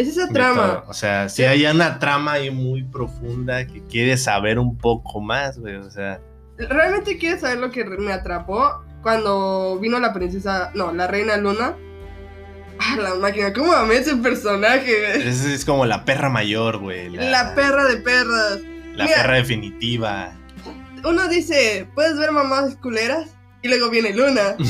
Es 0.00 0.08
esa 0.08 0.28
trama. 0.28 0.84
O 0.88 0.94
sea, 0.94 1.28
si 1.28 1.44
hay 1.44 1.66
una 1.66 1.98
trama 1.98 2.32
ahí 2.32 2.50
muy 2.50 2.82
profunda 2.84 3.66
que 3.66 3.82
quieres 3.84 4.22
saber 4.22 4.58
un 4.58 4.78
poco 4.78 5.20
más, 5.20 5.58
güey, 5.58 5.74
o 5.74 5.90
sea... 5.90 6.22
realmente 6.56 7.18
quieres 7.18 7.42
saber 7.42 7.58
lo 7.58 7.70
que 7.70 7.84
me 7.84 8.10
atrapó 8.10 8.82
cuando 9.02 9.78
vino 9.78 10.00
la 10.00 10.14
princesa, 10.14 10.70
no, 10.74 10.90
la 10.94 11.06
reina 11.06 11.36
Luna. 11.36 11.76
Ah, 12.78 12.96
la 12.98 13.14
máquina, 13.16 13.52
¿cómo 13.52 13.74
amé 13.74 13.96
ese 13.96 14.16
personaje? 14.16 15.28
Es, 15.28 15.44
es 15.44 15.66
como 15.66 15.84
la 15.84 16.06
perra 16.06 16.30
mayor, 16.30 16.78
güey. 16.78 17.10
La, 17.10 17.54
perra 17.54 17.84
de 17.84 17.98
perras. 17.98 18.58
La 18.94 19.04
Mira. 19.04 19.16
perra 19.16 19.34
definitiva. 19.34 20.32
Uno 21.04 21.28
dice, 21.28 21.86
¿puedes 21.94 22.16
ver 22.18 22.32
mamás 22.32 22.76
culeras? 22.76 23.36
Y 23.62 23.68
luego 23.68 23.90
viene 23.90 24.14
Luna. 24.14 24.56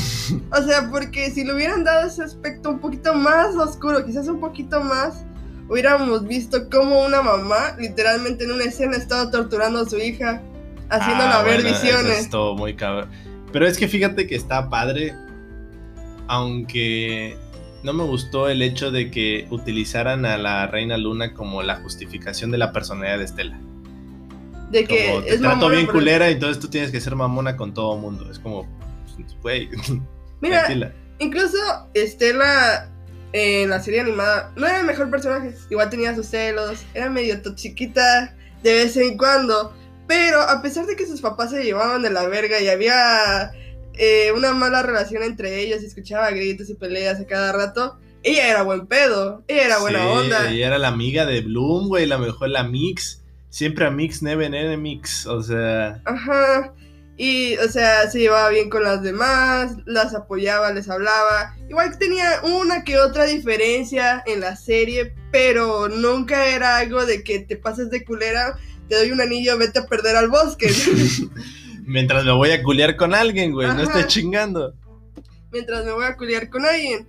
O 0.57 0.61
sea, 0.63 0.89
porque 0.89 1.29
si 1.31 1.43
le 1.43 1.53
hubieran 1.53 1.83
dado 1.83 2.07
ese 2.07 2.23
aspecto 2.23 2.69
un 2.69 2.79
poquito 2.79 3.13
más 3.13 3.55
oscuro, 3.55 4.05
quizás 4.05 4.27
un 4.27 4.39
poquito 4.39 4.81
más, 4.81 5.25
hubiéramos 5.69 6.25
visto 6.27 6.69
cómo 6.69 7.05
una 7.05 7.21
mamá, 7.21 7.75
literalmente 7.79 8.43
en 8.45 8.51
una 8.51 8.65
escena, 8.65 8.97
estaba 8.97 9.29
torturando 9.31 9.79
a 9.81 9.85
su 9.89 9.97
hija, 9.97 10.41
haciéndola 10.89 11.39
Ah, 11.39 11.43
ver 11.43 11.61
bueno, 11.63 11.69
visiones. 11.77 12.19
es 12.19 12.29
todo 12.29 12.55
muy 12.55 12.75
cabrón. 12.75 13.09
Pero 13.53 13.65
es 13.67 13.77
que 13.77 13.87
fíjate 13.87 14.27
que 14.27 14.35
está 14.35 14.69
padre. 14.69 15.13
Aunque 16.27 17.37
no 17.83 17.93
me 17.93 18.03
gustó 18.03 18.47
el 18.47 18.61
hecho 18.61 18.91
de 18.91 19.11
que 19.11 19.47
utilizaran 19.49 20.25
a 20.25 20.37
la 20.37 20.67
Reina 20.67 20.97
Luna 20.97 21.33
como 21.33 21.61
la 21.63 21.77
justificación 21.77 22.51
de 22.51 22.57
la 22.57 22.71
personalidad 22.71 23.17
de 23.17 23.23
Estela. 23.25 23.59
De 24.71 24.85
que 24.85 25.07
Como 25.07 25.21
te 25.23 25.33
es 25.33 25.41
trato 25.41 25.69
bien 25.69 25.87
culera 25.87 26.29
y 26.29 26.33
entonces 26.33 26.59
tú 26.61 26.69
tienes 26.69 26.91
que 26.91 27.01
ser 27.01 27.15
mamona 27.15 27.57
con 27.57 27.73
todo 27.73 27.97
mundo. 27.97 28.29
Es 28.31 28.39
como, 28.39 28.65
güey, 29.41 29.69
Mira, 30.41 30.63
tranquila. 30.65 30.93
incluso 31.19 31.57
Estela 31.93 32.89
en 33.33 33.69
la 33.69 33.79
serie 33.81 34.01
animada 34.01 34.51
no 34.55 34.67
era 34.67 34.79
el 34.81 34.85
mejor 34.85 35.09
personaje. 35.09 35.53
Igual 35.69 35.89
tenía 35.89 36.15
sus 36.15 36.27
celos, 36.27 36.83
era 36.93 37.09
medio 37.09 37.41
toxiquita 37.41 38.35
de 38.63 38.73
vez 38.73 38.97
en 38.97 39.17
cuando. 39.17 39.73
Pero 40.07 40.41
a 40.41 40.61
pesar 40.61 40.85
de 40.85 40.95
que 40.95 41.07
sus 41.07 41.21
papás 41.21 41.51
se 41.51 41.63
llevaban 41.63 42.01
de 42.01 42.09
la 42.09 42.27
verga 42.27 42.59
y 42.59 42.67
había 42.67 43.51
eh, 43.93 44.31
una 44.35 44.51
mala 44.53 44.83
relación 44.83 45.23
entre 45.23 45.61
ellos 45.61 45.81
y 45.81 45.85
escuchaba 45.85 46.29
gritos 46.31 46.69
y 46.69 46.73
peleas 46.73 47.21
a 47.21 47.25
cada 47.25 47.53
rato, 47.53 47.97
ella 48.23 48.49
era 48.49 48.63
buen 48.63 48.87
pedo, 48.87 49.43
ella 49.47 49.65
era 49.65 49.79
buena 49.79 49.99
Sí, 49.99 50.05
onda. 50.07 50.51
Ella 50.51 50.67
era 50.67 50.77
la 50.79 50.89
amiga 50.89 51.25
de 51.25 51.41
Bloom, 51.41 51.87
güey, 51.87 52.05
la 52.07 52.17
mejor, 52.17 52.49
la 52.49 52.63
Mix. 52.63 53.21
Siempre 53.49 53.85
a 53.85 53.91
Mix, 53.91 54.21
never 54.21 54.53
enemies. 54.53 55.25
O 55.25 55.41
sea, 55.41 56.01
Ajá. 56.05 56.73
Y, 57.17 57.55
o 57.57 57.67
sea, 57.69 58.09
se 58.09 58.19
llevaba 58.19 58.49
bien 58.49 58.69
con 58.69 58.83
las 58.83 59.03
demás, 59.03 59.75
las 59.85 60.15
apoyaba, 60.15 60.71
les 60.71 60.89
hablaba. 60.89 61.55
Igual 61.69 61.97
tenía 61.99 62.41
una 62.43 62.83
que 62.83 62.97
otra 62.97 63.25
diferencia 63.25 64.23
en 64.25 64.39
la 64.39 64.55
serie, 64.55 65.13
pero 65.31 65.87
nunca 65.87 66.47
era 66.47 66.77
algo 66.77 67.05
de 67.05 67.23
que 67.23 67.39
te 67.39 67.57
pases 67.57 67.89
de 67.91 68.03
culera, 68.03 68.57
te 68.89 68.95
doy 68.95 69.11
un 69.11 69.21
anillo, 69.21 69.57
vete 69.57 69.79
a 69.79 69.85
perder 69.85 70.15
al 70.15 70.29
bosque. 70.29 70.71
mientras 71.85 72.25
me 72.25 72.31
voy 72.31 72.51
a 72.51 72.63
culiar 72.63 72.95
con 72.95 73.13
alguien, 73.13 73.51
güey, 73.51 73.67
no 73.67 73.83
estoy 73.83 74.05
chingando. 74.07 74.73
Mientras 75.51 75.85
me 75.85 75.91
voy 75.91 76.05
a 76.05 76.15
culiar 76.15 76.49
con 76.49 76.65
alguien. 76.65 77.05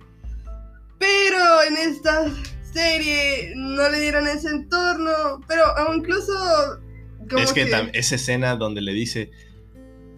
Pero 0.99 1.63
en 1.67 1.77
esta 1.77 2.25
serie 2.71 3.53
no 3.55 3.89
le 3.89 3.99
dieron 3.99 4.27
ese 4.27 4.49
entorno, 4.49 5.41
pero 5.47 5.65
aún 5.77 5.97
incluso... 5.97 6.33
como 7.29 7.41
Es 7.41 7.53
que, 7.53 7.69
tam- 7.69 7.89
esa 7.93 8.15
escena 8.15 8.55
donde 8.55 8.81
le 8.81 8.93
dice, 8.93 9.31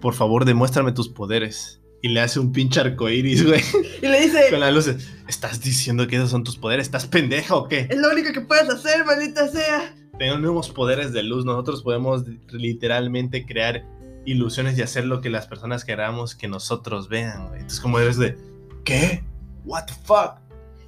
por 0.05 0.13
favor, 0.13 0.45
demuéstrame 0.45 0.91
tus 0.91 1.09
poderes. 1.09 1.81
Y 2.03 2.09
le 2.09 2.21
hace 2.21 2.39
un 2.39 2.51
pinche 2.51 2.79
arcoíris, 2.79 3.43
güey, 3.43 3.59
Y 4.03 4.07
le 4.07 4.21
dice, 4.21 4.51
con 4.51 4.59
las 4.59 4.71
luces. 4.71 5.09
¿Estás 5.27 5.61
diciendo 5.61 6.05
que 6.05 6.17
esos 6.17 6.29
son 6.29 6.43
tus 6.43 6.57
poderes? 6.57 6.85
¿Estás 6.85 7.07
pendeja 7.07 7.55
o 7.55 7.67
qué? 7.67 7.87
es 7.89 7.97
lo 7.97 8.11
único 8.11 8.31
que 8.31 8.41
puedes 8.41 8.69
hacer, 8.69 9.03
maldita 9.03 9.47
sea. 9.47 9.95
Tenemos 10.19 10.69
poderes 10.69 11.11
de 11.11 11.23
luz. 11.23 11.43
Nosotros 11.43 11.81
podemos 11.81 12.23
literalmente 12.51 13.47
crear 13.47 13.83
ilusiones 14.25 14.77
y 14.77 14.83
hacer 14.83 15.05
lo 15.05 15.21
que 15.21 15.31
las 15.31 15.47
personas 15.47 15.83
queramos 15.83 16.35
que 16.35 16.47
nosotros 16.47 17.09
vean, 17.09 17.47
güey. 17.47 17.61
Entonces, 17.61 17.79
como 17.79 17.97
eres 17.97 18.17
de, 18.17 18.37
¿qué? 18.83 19.23
¿What 19.63 19.85
the 19.87 19.93
fuck? 20.03 20.35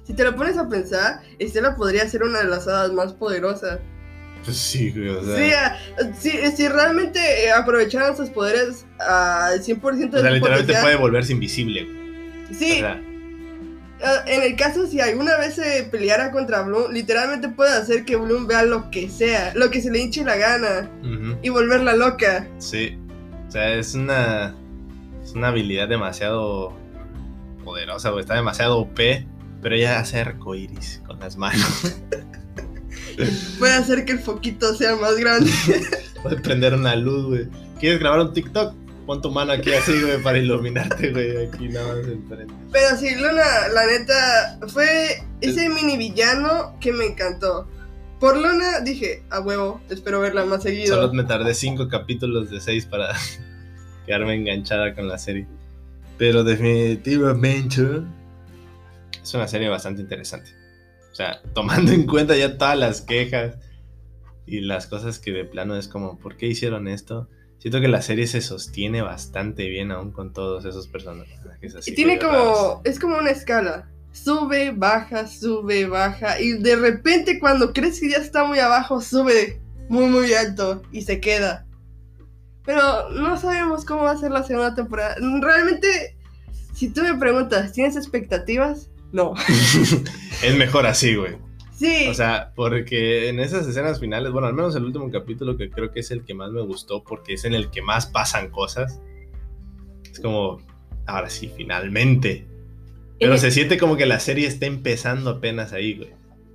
Si 0.04 0.14
te 0.14 0.22
lo 0.22 0.36
pones 0.36 0.56
a 0.56 0.68
pensar, 0.68 1.22
Estela 1.40 1.74
podría 1.74 2.08
ser 2.08 2.22
una 2.22 2.38
de 2.38 2.44
las 2.44 2.68
hadas 2.68 2.92
más 2.92 3.14
poderosas. 3.14 3.80
Pues 4.44 4.56
sí, 4.56 4.90
güey, 4.90 5.08
o 5.08 5.24
sea. 5.24 5.36
Sí, 5.36 5.52
ah, 5.52 6.12
si, 6.18 6.56
si 6.56 6.68
realmente 6.68 7.44
eh, 7.44 7.52
aprovecharan 7.52 8.16
sus 8.16 8.30
poderes 8.30 8.86
al 8.98 9.62
100% 9.62 10.10
de 10.10 10.18
o 10.18 10.22
sea, 10.22 10.30
literalmente 10.30 10.74
puede 10.80 10.96
volverse 10.96 11.32
invisible. 11.32 11.86
Sí, 12.52 12.72
O 12.72 12.78
sea, 12.78 13.00
ah, 14.02 14.24
en 14.26 14.42
el 14.42 14.56
caso 14.56 14.86
si 14.86 15.00
alguna 15.00 15.36
vez 15.36 15.54
se 15.54 15.84
peleara 15.90 16.30
contra 16.30 16.62
Bloom, 16.62 16.92
literalmente 16.92 17.48
puede 17.48 17.72
hacer 17.76 18.04
que 18.04 18.16
Bloom 18.16 18.46
vea 18.46 18.62
lo 18.62 18.90
que 18.90 19.08
sea, 19.08 19.52
lo 19.54 19.70
que 19.70 19.80
se 19.82 19.90
le 19.90 20.00
hinche 20.00 20.24
la 20.24 20.36
gana 20.36 20.90
y 21.42 21.48
volverla 21.48 21.94
loca. 21.94 22.46
Sí. 22.58 22.98
O 23.48 23.50
sea, 23.50 23.74
es 23.74 23.94
una. 23.94 24.54
Es 25.22 25.32
una 25.32 25.48
habilidad 25.48 25.88
demasiado 25.88 26.74
poderosa, 27.64 28.10
güey. 28.10 28.20
Está 28.20 28.34
demasiado 28.34 28.78
OP. 28.78 28.98
Pero 29.60 29.74
ella 29.74 29.98
hace 29.98 30.20
arcoiris 30.20 31.02
con 31.06 31.18
las 31.18 31.36
manos. 31.36 31.94
Puede 33.58 33.74
hacer 33.74 34.04
que 34.04 34.12
el 34.12 34.20
foquito 34.20 34.74
sea 34.74 34.96
más 34.96 35.16
grande. 35.16 35.50
Puede 36.22 36.36
prender 36.40 36.74
una 36.74 36.96
luz, 36.96 37.26
güey. 37.26 37.48
¿Quieres 37.80 38.00
grabar 38.00 38.20
un 38.20 38.32
TikTok? 38.32 38.74
Pon 39.06 39.22
tu 39.22 39.30
mano 39.30 39.52
aquí 39.52 39.72
así, 39.72 39.98
güey, 40.02 40.22
para 40.22 40.38
iluminarte, 40.38 41.10
güey. 41.12 41.46
Aquí 41.46 41.68
nada 41.68 41.94
más 41.94 42.06
enfrente. 42.06 42.52
Pero 42.70 42.96
sí, 42.96 43.14
Luna, 43.14 43.68
la 43.72 43.86
neta, 43.86 44.58
fue 44.68 45.24
ese 45.40 45.68
mini 45.68 45.96
villano 45.96 46.76
que 46.80 46.92
me 46.92 47.06
encantó. 47.06 47.66
Por 48.20 48.36
Luna 48.36 48.80
dije, 48.80 49.22
a 49.30 49.40
huevo, 49.40 49.80
espero 49.88 50.20
verla 50.20 50.44
más 50.44 50.62
seguido. 50.62 50.96
Solo 50.96 51.12
me 51.12 51.24
tardé 51.24 51.54
cinco 51.54 51.88
capítulos 51.88 52.50
de 52.50 52.60
seis 52.60 52.84
para 52.84 53.14
quedarme 54.06 54.34
enganchada 54.34 54.94
con 54.94 55.08
la 55.08 55.18
serie. 55.18 55.46
Pero 56.18 56.42
definitivamente 56.42 58.02
es 59.22 59.34
una 59.34 59.46
serie 59.46 59.68
bastante 59.68 60.02
interesante. 60.02 60.50
O 61.18 61.20
sea, 61.20 61.42
tomando 61.52 61.90
en 61.90 62.06
cuenta 62.06 62.36
ya 62.36 62.56
todas 62.56 62.78
las 62.78 63.00
quejas 63.00 63.56
y 64.46 64.60
las 64.60 64.86
cosas 64.86 65.18
que 65.18 65.32
de 65.32 65.44
plano 65.44 65.76
es 65.76 65.88
como, 65.88 66.16
¿por 66.16 66.36
qué 66.36 66.46
hicieron 66.46 66.86
esto? 66.86 67.28
Siento 67.58 67.80
que 67.80 67.88
la 67.88 68.02
serie 68.02 68.28
se 68.28 68.40
sostiene 68.40 69.02
bastante 69.02 69.68
bien 69.68 69.90
aún 69.90 70.12
con 70.12 70.32
todos 70.32 70.64
esos 70.64 70.86
personajes. 70.86 71.40
así 71.76 71.90
Y 71.90 71.94
tiene 71.96 72.20
como, 72.20 72.32
raros. 72.32 72.80
es 72.84 73.00
como 73.00 73.18
una 73.18 73.30
escala. 73.30 73.90
Sube, 74.12 74.70
baja, 74.70 75.26
sube, 75.26 75.86
baja. 75.86 76.40
Y 76.40 76.52
de 76.52 76.76
repente 76.76 77.40
cuando 77.40 77.72
crees 77.72 78.00
que 78.00 78.10
ya 78.10 78.18
está 78.18 78.44
muy 78.44 78.60
abajo, 78.60 79.00
sube 79.00 79.60
muy, 79.88 80.06
muy 80.06 80.32
alto 80.34 80.82
y 80.92 81.02
se 81.02 81.20
queda. 81.20 81.66
Pero 82.64 83.10
no 83.10 83.36
sabemos 83.40 83.84
cómo 83.84 84.04
va 84.04 84.12
a 84.12 84.18
ser 84.18 84.30
la 84.30 84.44
segunda 84.44 84.76
temporada. 84.76 85.16
Realmente, 85.40 86.16
si 86.74 86.90
tú 86.90 87.02
me 87.02 87.16
preguntas, 87.16 87.72
¿tienes 87.72 87.96
expectativas? 87.96 88.88
No. 89.12 89.34
es 90.42 90.56
mejor 90.56 90.86
así, 90.86 91.14
güey. 91.16 91.36
Sí. 91.76 92.06
O 92.08 92.14
sea, 92.14 92.52
porque 92.56 93.28
en 93.28 93.38
esas 93.40 93.66
escenas 93.66 94.00
finales, 94.00 94.32
bueno, 94.32 94.48
al 94.48 94.54
menos 94.54 94.74
el 94.74 94.84
último 94.84 95.10
capítulo 95.10 95.56
que 95.56 95.70
creo 95.70 95.92
que 95.92 96.00
es 96.00 96.10
el 96.10 96.24
que 96.24 96.34
más 96.34 96.50
me 96.50 96.60
gustó 96.62 97.04
porque 97.04 97.34
es 97.34 97.44
en 97.44 97.54
el 97.54 97.70
que 97.70 97.82
más 97.82 98.06
pasan 98.06 98.50
cosas. 98.50 99.00
Es 100.10 100.18
como, 100.20 100.60
ahora 101.06 101.30
sí, 101.30 101.50
finalmente. 101.56 102.46
Pero 103.20 103.34
En- 103.34 103.38
se 103.38 103.50
siente 103.50 103.78
como 103.78 103.96
que 103.96 104.06
la 104.06 104.18
serie 104.20 104.46
está 104.48 104.66
empezando 104.66 105.30
apenas 105.30 105.72
ahí, 105.72 105.96
güey. 105.96 106.10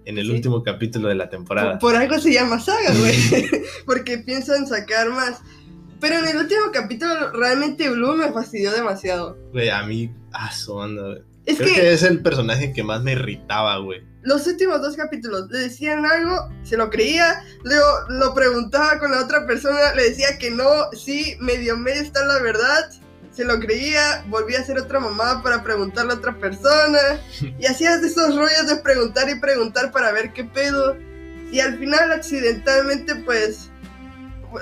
En 0.05 0.17
el 0.17 0.25
Sí. 0.27 0.31
último 0.33 0.63
capítulo 0.63 1.07
de 1.07 1.15
la 1.15 1.29
temporada. 1.29 1.79
Por, 1.79 1.91
por 1.93 1.95
algo 2.01 2.19
se 2.19 2.33
llama 2.33 2.59
saga, 2.59 2.93
güey. 2.93 3.15
Porque 3.85 4.17
piensan 4.17 4.67
sacar 4.67 5.09
más. 5.09 5.41
Pero 6.01 6.17
en 6.19 6.27
el 6.27 6.35
último 6.35 6.63
capítulo, 6.73 7.31
realmente 7.31 7.89
Blue 7.89 8.13
me 8.17 8.29
fastidió 8.33 8.73
demasiado. 8.73 9.37
Güey, 9.53 9.69
a 9.69 9.83
mí, 9.83 10.11
ah, 10.33 10.51
su 10.51 10.73
onda, 10.73 11.01
güey. 11.03 11.21
Es 11.45 11.57
Creo 11.57 11.69
que, 11.69 11.81
que... 11.81 11.93
es 11.93 12.03
el 12.03 12.21
personaje 12.21 12.71
que 12.73 12.83
más 12.83 13.01
me 13.03 13.13
irritaba, 13.13 13.77
güey. 13.77 14.01
los 14.21 14.47
últimos 14.47 14.81
dos 14.81 14.95
capítulos 14.95 15.49
le 15.49 15.59
decían 15.59 16.05
algo, 16.05 16.49
se 16.63 16.77
lo 16.77 16.89
creía, 16.89 17.43
luego 17.63 17.85
lo 18.09 18.33
preguntaba 18.33 18.97
con 18.99 19.11
la 19.11 19.21
otra 19.23 19.45
persona, 19.45 19.93
le 19.95 20.09
decía 20.09 20.37
que 20.39 20.49
no, 20.49 20.65
sí, 20.93 21.35
medio 21.41 21.75
medio 21.75 22.01
está 22.01 22.25
la 22.25 22.39
verdad, 22.39 22.89
se 23.31 23.43
lo 23.43 23.59
creía, 23.59 24.23
volvía 24.29 24.59
a 24.59 24.61
hacer 24.61 24.77
otra 24.77 24.99
mamá 24.99 25.43
para 25.43 25.63
preguntarle 25.63 26.13
a 26.13 26.17
otra 26.17 26.37
persona, 26.37 26.99
y 27.59 27.65
hacías 27.65 28.01
de 28.01 28.07
esos 28.07 28.35
rollos 28.35 28.67
de 28.67 28.77
preguntar 28.77 29.29
y 29.29 29.39
preguntar 29.39 29.91
para 29.91 30.13
ver 30.13 30.31
qué 30.31 30.45
pedo, 30.45 30.95
y 31.51 31.59
al 31.59 31.77
final 31.77 32.13
accidentalmente 32.13 33.15
pues 33.17 33.69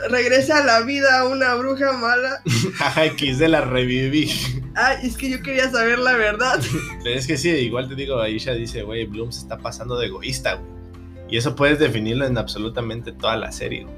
regresa 0.09 0.59
a 0.61 0.65
la 0.65 0.81
vida 0.81 1.25
una 1.27 1.55
bruja 1.55 1.91
mala. 1.93 2.41
Jaja, 2.75 3.05
XD 3.07 3.41
la 3.47 3.61
reviví. 3.61 4.29
Ay, 4.75 4.97
es 5.03 5.17
que 5.17 5.29
yo 5.29 5.41
quería 5.41 5.69
saber 5.69 5.99
la 5.99 6.15
verdad. 6.15 6.61
Pero 7.03 7.17
es 7.19 7.27
que 7.27 7.37
sí, 7.37 7.49
igual 7.49 7.89
te 7.89 7.95
digo, 7.95 8.19
Aisha 8.19 8.53
dice, 8.53 8.83
güey, 8.83 9.05
Bloom 9.05 9.31
se 9.31 9.39
está 9.41 9.57
pasando 9.57 9.97
de 9.97 10.07
egoísta, 10.07 10.55
güey. 10.55 10.71
Y 11.29 11.37
eso 11.37 11.55
puedes 11.55 11.79
definirlo 11.79 12.25
en 12.25 12.37
absolutamente 12.37 13.11
toda 13.11 13.37
la 13.37 13.51
serie, 13.51 13.83
güey. 13.83 13.95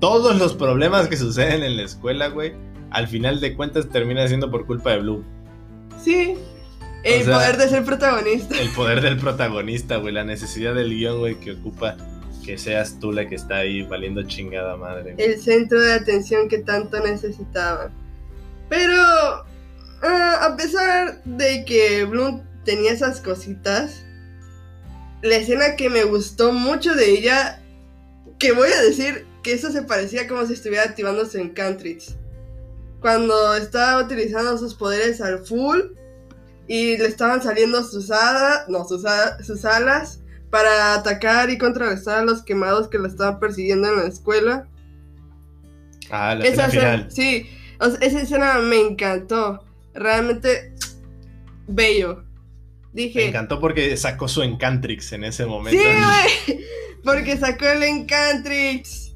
Todos 0.00 0.36
los 0.38 0.54
problemas 0.54 1.08
que 1.08 1.16
suceden 1.18 1.62
en 1.62 1.76
la 1.76 1.82
escuela, 1.82 2.28
güey, 2.28 2.54
al 2.90 3.06
final 3.06 3.38
de 3.40 3.54
cuentas 3.54 3.88
termina 3.90 4.26
siendo 4.28 4.50
por 4.50 4.64
culpa 4.66 4.90
de 4.92 4.98
Bloom. 5.00 5.22
Sí, 6.02 6.34
el 7.04 7.22
O 7.22 7.24
sea- 7.26 7.34
poder 7.36 7.56
de 7.58 7.68
ser 7.68 7.84
protagonista. 7.84 8.58
El 8.58 8.70
poder 8.70 9.00
del 9.02 9.18
protagonista, 9.18 9.96
güey, 9.96 10.14
la 10.14 10.24
necesidad 10.24 10.74
del 10.74 10.90
guion, 10.90 11.18
güey, 11.18 11.34
que 11.38 11.52
ocupa 11.52 11.96
que 12.44 12.58
seas 12.58 12.98
tú 12.98 13.12
la 13.12 13.28
que 13.28 13.34
está 13.34 13.56
ahí 13.56 13.82
valiendo 13.82 14.22
chingada 14.22 14.76
madre. 14.76 15.14
el 15.18 15.40
centro 15.40 15.80
de 15.80 15.92
atención 15.92 16.48
que 16.48 16.58
tanto 16.58 17.00
necesitaba. 17.00 17.90
Pero 18.68 18.94
ah, 20.02 20.38
a 20.42 20.56
pesar 20.56 21.22
de 21.24 21.64
que 21.64 22.04
Bloom 22.04 22.42
tenía 22.64 22.92
esas 22.92 23.20
cositas, 23.20 24.04
la 25.22 25.36
escena 25.36 25.76
que 25.76 25.90
me 25.90 26.04
gustó 26.04 26.52
mucho 26.52 26.94
de 26.94 27.10
ella, 27.10 27.62
que 28.38 28.52
voy 28.52 28.70
a 28.70 28.82
decir 28.82 29.26
que 29.42 29.52
eso 29.52 29.70
se 29.70 29.82
parecía 29.82 30.28
como 30.28 30.46
si 30.46 30.54
estuviera 30.54 30.84
activándose 30.84 31.40
en 31.40 31.50
Cantrix. 31.50 32.16
Cuando 33.00 33.54
estaba 33.54 34.02
utilizando 34.02 34.58
sus 34.58 34.74
poderes 34.74 35.20
al 35.20 35.44
full 35.44 35.80
y 36.66 36.98
le 36.98 37.06
estaban 37.06 37.42
saliendo 37.42 37.82
sus 37.82 38.10
alas, 38.10 38.68
no, 38.68 38.84
sus 38.84 39.04
alas 39.64 40.20
para 40.50 40.94
atacar 40.94 41.50
y 41.50 41.58
contrarrestar 41.58 42.20
a 42.20 42.24
los 42.24 42.42
quemados 42.42 42.88
que 42.88 42.98
la 42.98 43.08
estaban 43.08 43.38
persiguiendo 43.38 43.88
en 43.88 43.96
la 43.96 44.06
escuela. 44.06 44.68
Ah, 46.10 46.34
la 46.34 46.44
Esa 46.44 46.66
escena 46.66 46.70
final. 46.70 47.10
sí, 47.10 47.48
o 47.78 47.88
sea, 47.88 47.98
esa 48.00 48.20
escena 48.22 48.58
me 48.58 48.80
encantó. 48.80 49.64
Realmente 49.94 50.74
bello. 51.66 52.24
Dije, 52.92 53.20
Me 53.20 53.26
encantó 53.28 53.60
porque 53.60 53.96
sacó 53.96 54.26
su 54.26 54.42
Encantrix 54.42 55.12
en 55.12 55.24
ese 55.24 55.44
sí, 55.44 55.48
momento. 55.48 55.80
güey, 56.48 56.64
porque 57.04 57.36
sacó 57.36 57.66
el 57.68 57.82
Encantrix. 57.84 59.12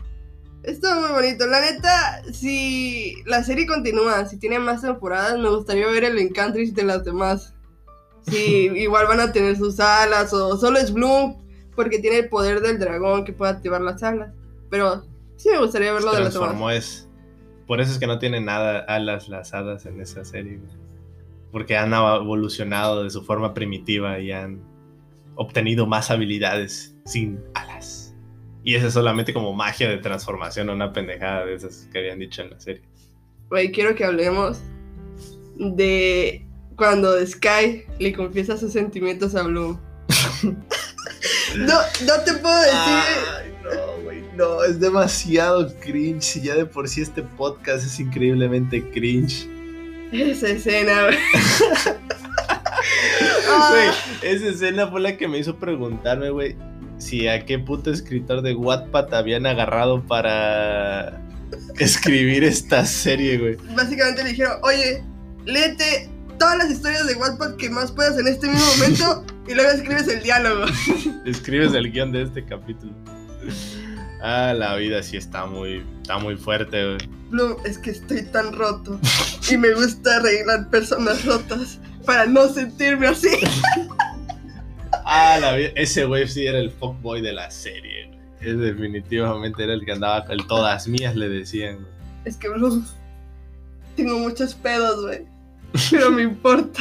Estuvo 0.62 1.00
muy 1.00 1.10
bonito. 1.10 1.46
La 1.46 1.60
neta, 1.60 2.22
si 2.32 3.16
la 3.26 3.42
serie 3.42 3.66
continúa, 3.66 4.26
si 4.26 4.38
tiene 4.38 4.58
más 4.60 4.82
temporadas, 4.82 5.38
me 5.38 5.48
gustaría 5.50 5.86
ver 5.88 6.04
el 6.04 6.18
Encantrix 6.18 6.74
de 6.74 6.84
las 6.84 7.04
demás. 7.04 7.53
Si 8.26 8.66
igual 8.74 9.06
van 9.06 9.20
a 9.20 9.32
tener 9.32 9.56
sus 9.56 9.78
alas 9.80 10.32
o 10.32 10.56
solo 10.56 10.78
es 10.78 10.92
Bloom 10.92 11.36
porque 11.74 11.98
tiene 11.98 12.18
el 12.18 12.28
poder 12.28 12.60
del 12.60 12.78
dragón 12.78 13.24
que 13.24 13.32
puede 13.32 13.52
activar 13.52 13.80
las 13.80 14.02
alas. 14.02 14.32
Pero 14.70 15.04
sí 15.36 15.50
me 15.50 15.58
gustaría 15.58 15.92
verlo 15.92 16.12
de 16.12 16.20
las 16.20 16.32
demás. 16.32 16.48
transformó 16.48 16.70
es. 16.70 17.08
Por 17.66 17.80
eso 17.80 17.92
es 17.92 17.98
que 17.98 18.06
no 18.06 18.18
tienen 18.18 18.44
nada 18.44 18.80
alas 18.80 19.28
las 19.28 19.54
hadas 19.54 19.86
en 19.86 20.00
esa 20.00 20.24
serie. 20.24 20.60
Porque 21.50 21.76
han 21.76 21.92
evolucionado 21.92 23.04
de 23.04 23.10
su 23.10 23.22
forma 23.22 23.54
primitiva 23.54 24.18
y 24.18 24.32
han 24.32 24.60
obtenido 25.36 25.86
más 25.86 26.10
habilidades 26.10 26.96
sin 27.04 27.40
alas. 27.54 28.14
Y 28.62 28.74
eso 28.74 28.86
es 28.86 28.94
solamente 28.94 29.34
como 29.34 29.52
magia 29.52 29.88
de 29.88 29.98
transformación, 29.98 30.70
una 30.70 30.92
pendejada 30.92 31.44
de 31.44 31.54
esas 31.54 31.88
que 31.92 31.98
habían 31.98 32.18
dicho 32.18 32.42
en 32.42 32.50
la 32.50 32.60
serie. 32.60 32.82
Güey, 33.50 33.70
quiero 33.72 33.94
que 33.94 34.04
hablemos 34.04 34.60
de 35.56 36.43
cuando 36.76 37.24
Sky 37.26 37.84
le 37.98 38.12
confiesa 38.12 38.56
sus 38.56 38.72
sentimientos 38.72 39.34
a 39.34 39.42
Bloom. 39.42 39.78
no, 41.56 41.78
no 42.06 42.20
te 42.24 42.34
puedo 42.34 42.60
decir. 42.60 42.76
Ay, 42.76 43.54
no, 43.62 44.02
güey, 44.02 44.22
no, 44.36 44.64
es 44.64 44.80
demasiado 44.80 45.72
cringe. 45.80 46.36
Y 46.36 46.40
ya 46.42 46.54
de 46.54 46.66
por 46.66 46.88
sí 46.88 47.02
este 47.02 47.22
podcast 47.22 47.86
es 47.86 47.98
increíblemente 48.00 48.82
cringe. 48.90 49.48
Esa 50.12 50.48
escena, 50.48 51.04
güey. 51.04 51.18
Ah, 53.48 53.70
Güey, 53.70 54.34
esa 54.34 54.48
escena 54.48 54.88
fue 54.88 55.00
la 55.00 55.16
que 55.16 55.28
me 55.28 55.38
hizo 55.38 55.56
preguntarme, 55.56 56.30
güey, 56.30 56.56
si 56.98 57.28
a 57.28 57.44
qué 57.44 57.58
puto 57.58 57.90
escritor 57.90 58.42
de 58.42 58.54
Wattpad 58.54 59.12
habían 59.14 59.46
agarrado 59.46 60.02
para 60.02 61.20
escribir 61.78 62.44
esta 62.44 62.84
serie, 62.84 63.38
güey. 63.38 63.56
básicamente 63.74 64.24
le 64.24 64.30
dijeron, 64.30 64.58
oye, 64.62 65.02
léete 65.46 66.10
todas 66.38 66.58
las 66.58 66.70
historias 66.70 67.06
de 67.06 67.14
Wattpad 67.14 67.56
que 67.56 67.70
más 67.70 67.92
puedas 67.92 68.18
en 68.18 68.28
este 68.28 68.48
mismo 68.48 68.66
momento 68.76 69.24
y 69.48 69.54
luego 69.54 69.70
escribes 69.70 70.08
el 70.08 70.22
diálogo. 70.22 70.64
Escribes 71.24 71.74
el 71.74 71.90
guion 71.90 72.12
de 72.12 72.22
este 72.22 72.44
capítulo. 72.44 72.92
Ah, 74.22 74.54
la 74.56 74.76
vida 74.76 75.02
sí 75.02 75.16
está 75.16 75.44
muy, 75.46 75.84
está 76.00 76.18
muy 76.18 76.36
fuerte, 76.36 76.82
güey. 76.82 77.08
Bloom, 77.30 77.56
es 77.64 77.78
que 77.78 77.90
estoy 77.90 78.22
tan 78.22 78.52
roto 78.52 78.98
y 79.50 79.56
me 79.56 79.74
gusta 79.74 80.16
arreglar 80.16 80.70
personas 80.70 81.24
rotas 81.24 81.78
para 82.06 82.26
no 82.26 82.48
sentirme 82.48 83.08
así. 83.08 83.28
Ah, 85.06 85.36
la 85.38 85.54
vida, 85.56 85.68
ese 85.74 86.06
güey 86.06 86.26
sí 86.26 86.46
era 86.46 86.58
el 86.58 86.70
fuckboy 86.70 87.20
de 87.20 87.34
la 87.34 87.50
serie, 87.50 88.06
güey. 88.06 88.20
Ese 88.40 88.54
definitivamente 88.54 89.62
era 89.62 89.74
el 89.74 89.84
que 89.84 89.92
andaba 89.92 90.24
con 90.24 90.38
todas 90.46 90.88
mías, 90.88 91.14
le 91.14 91.28
decían, 91.28 91.76
güey. 91.76 91.88
Es 92.24 92.38
que, 92.38 92.48
Bloom, 92.48 92.86
tengo 93.96 94.18
muchos 94.18 94.54
pedos, 94.54 95.02
güey. 95.02 95.26
Pero 95.90 96.10
me 96.10 96.22
importa. 96.22 96.80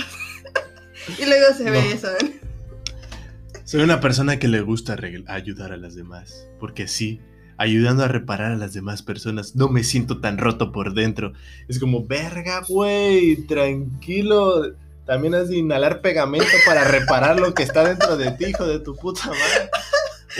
y 1.20 1.26
luego 1.26 1.54
se 1.56 1.66
No. 1.66 1.72
besan. 1.72 2.16
Soy 3.66 3.82
una 3.82 4.00
persona 4.00 4.38
que 4.40 4.48
le 4.48 4.62
gusta 4.62 4.96
ayudar 5.28 5.72
a 5.72 5.78
las 5.78 5.96
demás, 5.96 6.48
porque 6.60 6.88
sí, 6.88 7.22
ayudando 7.58 8.04
a 8.04 8.08
reparar 8.08 8.52
a 8.52 8.56
las 8.56 8.74
demás 8.74 9.02
personas, 9.02 9.56
no 9.56 9.68
me 9.70 9.84
siento 9.84 10.20
tan 10.20 10.38
roto 10.38 10.72
por 10.72 10.94
dentro. 10.94 11.34
Es 11.68 11.80
como, 11.80 12.06
verga, 12.06 12.62
güey, 12.68 13.38
tranquilo. 13.48 14.74
También 15.06 15.36
has 15.36 15.50
de 15.50 15.58
inhalar 15.58 16.02
pegamento 16.02 16.46
para 16.66 16.84
reparar 16.86 17.40
lo 17.40 17.54
que 17.54 17.64
está 17.64 17.84
dentro 17.84 18.16
de 18.16 18.32
ti, 18.32 18.46
hijo 18.46 18.66
de 18.66 18.80
tu 18.80 18.96
puta 18.96 19.28
madre. 19.28 19.70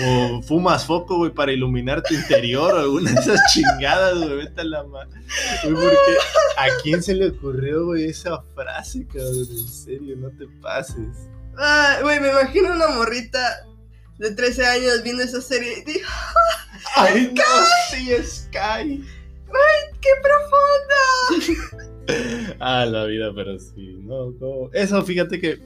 O 0.02 0.42
fumas 0.42 0.86
foco, 0.86 1.18
güey, 1.18 1.32
para 1.32 1.52
iluminar 1.52 2.02
tu 2.02 2.14
interior 2.14 2.74
o 2.74 2.80
alguna 2.80 3.12
de 3.12 3.20
esas 3.20 3.40
chingadas, 3.54 4.18
güey, 4.18 4.38
vete 4.38 4.62
a 4.62 4.64
la 4.64 4.84
madre. 4.84 5.22
Güey, 5.64 5.76
porque 5.76 6.18
¿a 6.58 6.68
quién 6.82 7.04
se 7.04 7.14
le 7.14 7.30
ocurrió, 7.30 7.86
güey, 7.86 8.06
esa 8.06 8.42
frase, 8.56 9.06
cabrón? 9.08 9.48
En 9.52 9.68
serio, 9.68 10.16
no 10.18 10.30
te 10.32 10.48
pases. 10.62 11.28
Ah, 11.58 12.00
güey, 12.02 12.20
me 12.20 12.30
imagino 12.30 12.74
una 12.74 12.88
morrita 12.88 13.68
de 14.18 14.32
13 14.32 14.66
años 14.66 15.04
viendo 15.04 15.24
esa 15.24 15.42
serie 15.42 15.80
y 15.80 15.92
dijo, 15.92 16.12
¡Ay, 16.96 17.32
no! 17.34 17.44
¡Sí, 17.92 18.12
Sky! 18.24 19.04
¡qué 20.02 20.10
profunda! 20.22 21.84
Ah, 22.60 22.86
la 22.86 23.06
vida, 23.06 23.32
pero 23.34 23.58
sí, 23.58 23.98
no, 24.02 24.34
¿cómo? 24.38 24.70
Eso, 24.74 25.02
fíjate 25.04 25.40
que 25.40 25.62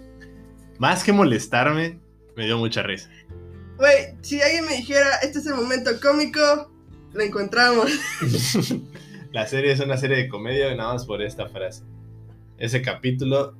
más 0.77 1.03
que 1.03 1.11
molestarme, 1.11 1.99
me 2.35 2.45
dio 2.45 2.59
mucha 2.59 2.83
risa. 2.83 3.09
Güey, 3.77 4.15
si 4.21 4.41
alguien 4.41 4.65
me 4.65 4.77
dijera, 4.77 5.17
este 5.21 5.39
es 5.39 5.45
el 5.45 5.55
momento 5.55 5.91
cómico, 6.01 6.71
lo 7.13 7.21
encontramos. 7.21 7.91
La 9.31 9.45
serie 9.45 9.71
es 9.71 9.79
una 9.79 9.97
serie 9.97 10.17
de 10.17 10.27
comedia 10.29 10.73
nada 10.75 10.93
más 10.93 11.05
por 11.05 11.21
esta 11.21 11.47
frase. 11.47 11.83
Ese 12.57 12.81
capítulo 12.81 13.55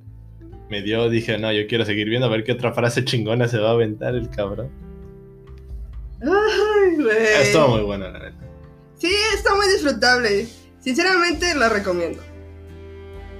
me 0.69 0.81
dio, 0.81 1.09
dije, 1.09 1.37
no, 1.37 1.51
yo 1.51 1.67
quiero 1.67 1.85
seguir 1.85 2.09
viendo 2.09 2.27
a 2.27 2.29
ver 2.29 2.43
qué 2.43 2.53
otra 2.53 2.73
frase 2.73 3.05
chingona 3.05 3.47
se 3.47 3.59
va 3.59 3.69
a 3.69 3.73
aventar 3.73 4.15
el 4.15 4.29
cabrón. 4.29 4.71
Ay, 6.21 6.95
güey. 6.95 7.41
Estuvo 7.41 7.67
muy 7.67 7.81
buena, 7.81 8.09
la 8.09 8.19
neta. 8.19 8.37
Sí, 8.97 9.13
está 9.35 9.55
muy 9.55 9.67
disfrutable. 9.67 10.47
Sinceramente, 10.79 11.53
la 11.53 11.69
recomiendo. 11.69 12.21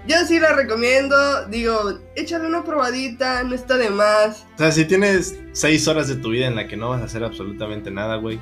Yo 0.08 0.16
sí 0.26 0.40
la 0.40 0.54
recomiendo. 0.54 1.16
Digo, 1.48 2.00
échale 2.16 2.48
una 2.48 2.64
probadita, 2.64 3.44
no 3.44 3.54
está 3.56 3.78
de 3.78 3.90
más. 3.90 4.46
O 4.56 4.58
sea, 4.58 4.72
si 4.72 4.86
tienes 4.86 5.38
seis 5.52 5.88
horas 5.88 6.08
de 6.08 6.16
tu 6.16 6.30
vida 6.30 6.48
en 6.48 6.56
la 6.56 6.68
que 6.68 6.78
no 6.78 6.90
vas 6.90 7.02
a 7.02 7.06
hacer 7.06 7.24
absolutamente 7.24 7.92
nada, 7.92 8.16
güey, 8.16 8.40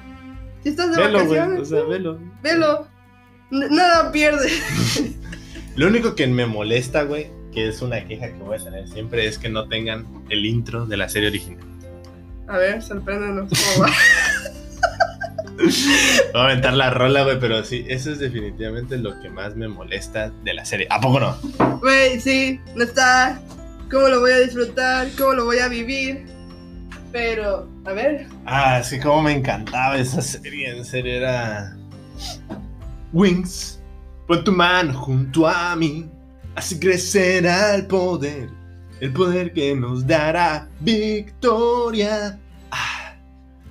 Si 0.64 0.70
estás 0.70 0.96
de 0.96 1.02
velo, 1.02 1.26
güey, 1.26 1.40
o 1.40 1.66
sea, 1.66 1.82
velo. 1.84 2.20
velo. 2.44 2.88
N- 3.52 3.68
nada 3.70 4.12
pierde. 4.12 4.50
Lo 5.76 5.88
único 5.88 6.16
que 6.16 6.26
me 6.28 6.46
molesta, 6.46 7.04
güey, 7.04 7.30
que 7.54 7.68
es 7.68 7.82
una 7.82 8.06
queja 8.08 8.28
que 8.28 8.34
voy 8.44 8.58
a 8.58 8.64
tener 8.64 8.88
siempre, 8.88 9.26
es 9.28 9.38
que 9.38 9.50
no 9.50 9.68
tengan 9.68 10.06
el 10.30 10.46
intro 10.46 10.86
de 10.86 10.98
la 10.98 11.10
serie 11.10 11.30
original. 11.30 11.64
A 12.48 12.58
ver, 12.58 12.82
sorpréndenos 12.82 13.50
cómo 13.50 13.88
va. 13.88 13.92
Voy 16.34 16.42
a 16.42 16.46
aventar 16.46 16.74
la 16.74 16.90
rola, 16.90 17.24
güey, 17.24 17.40
pero 17.40 17.64
sí, 17.64 17.86
eso 17.88 18.12
es 18.12 18.20
definitivamente 18.20 18.98
lo 18.98 19.20
que 19.22 19.30
más 19.30 19.56
me 19.56 19.68
molesta 19.68 20.32
de 20.44 20.54
la 20.54 20.66
serie. 20.66 20.88
¿A 20.90 21.00
poco 21.00 21.20
no? 21.20 21.38
Güey, 21.80 22.20
sí, 22.20 22.60
no 22.76 22.84
está. 22.84 23.40
¿Cómo 23.90 24.08
lo 24.10 24.20
voy 24.20 24.32
a 24.32 24.40
disfrutar? 24.40 25.08
¿Cómo 25.18 25.34
lo 25.34 25.46
voy 25.46 25.60
a 25.60 25.68
vivir? 25.68 26.26
Pero, 27.12 27.70
a 27.86 27.94
ver. 27.94 28.28
Ah, 28.46 28.82
sí, 28.84 29.00
como 29.00 29.22
me 29.24 29.32
encantaba 29.32 29.98
esa 29.98 30.22
serie, 30.22 30.76
en 30.76 30.84
serio 30.84 31.14
era... 31.14 31.78
Wings, 33.14 33.80
pon 34.28 34.44
tu 34.44 34.52
mano 34.52 34.94
junto 34.94 35.48
a 35.48 35.74
mí, 35.76 36.10
así 36.56 36.78
crecerá 36.78 37.76
el 37.76 37.88
poder, 37.88 38.50
el 39.00 39.14
poder 39.14 39.54
que 39.54 39.74
nos 39.74 40.06
dará 40.06 40.68
victoria. 40.82 42.38
Ah, 42.72 43.16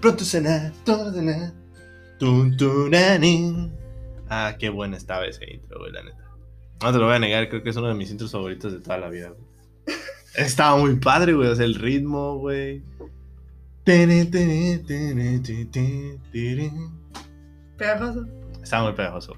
pronto 0.01 0.24
será, 0.24 0.72
todo 0.85 1.12
turani. 1.12 1.64
Ah, 4.29 4.57
qué 4.59 4.70
buena 4.70 4.97
estaba 4.97 5.27
ese 5.27 5.51
intro, 5.53 5.79
güey, 5.79 5.93
la 5.93 6.03
neta. 6.03 6.25
No 6.83 6.93
te 6.93 6.99
lo 6.99 7.07
voy 7.07 7.14
a 7.14 7.18
negar, 7.18 7.49
creo 7.49 7.62
que 7.62 7.70
es 7.70 7.77
uno 7.77 7.89
de 7.89 7.95
mis 7.95 8.11
intros 8.11 8.33
favoritos 8.33 8.72
de 8.72 8.81
toda 8.81 8.99
la 8.99 9.09
vida, 9.09 9.31
güey. 9.31 9.99
Estaba 10.35 10.77
muy 10.77 10.97
padre, 10.97 11.33
güey, 11.35 11.49
o 11.49 11.55
sea, 11.55 11.64
el 11.64 11.77
ritmo, 11.77 12.39
güey. 12.39 12.83
Pegajoso. 17.77 18.27
Estaba 18.62 18.85
muy 18.85 18.93
pegajoso. 18.95 19.35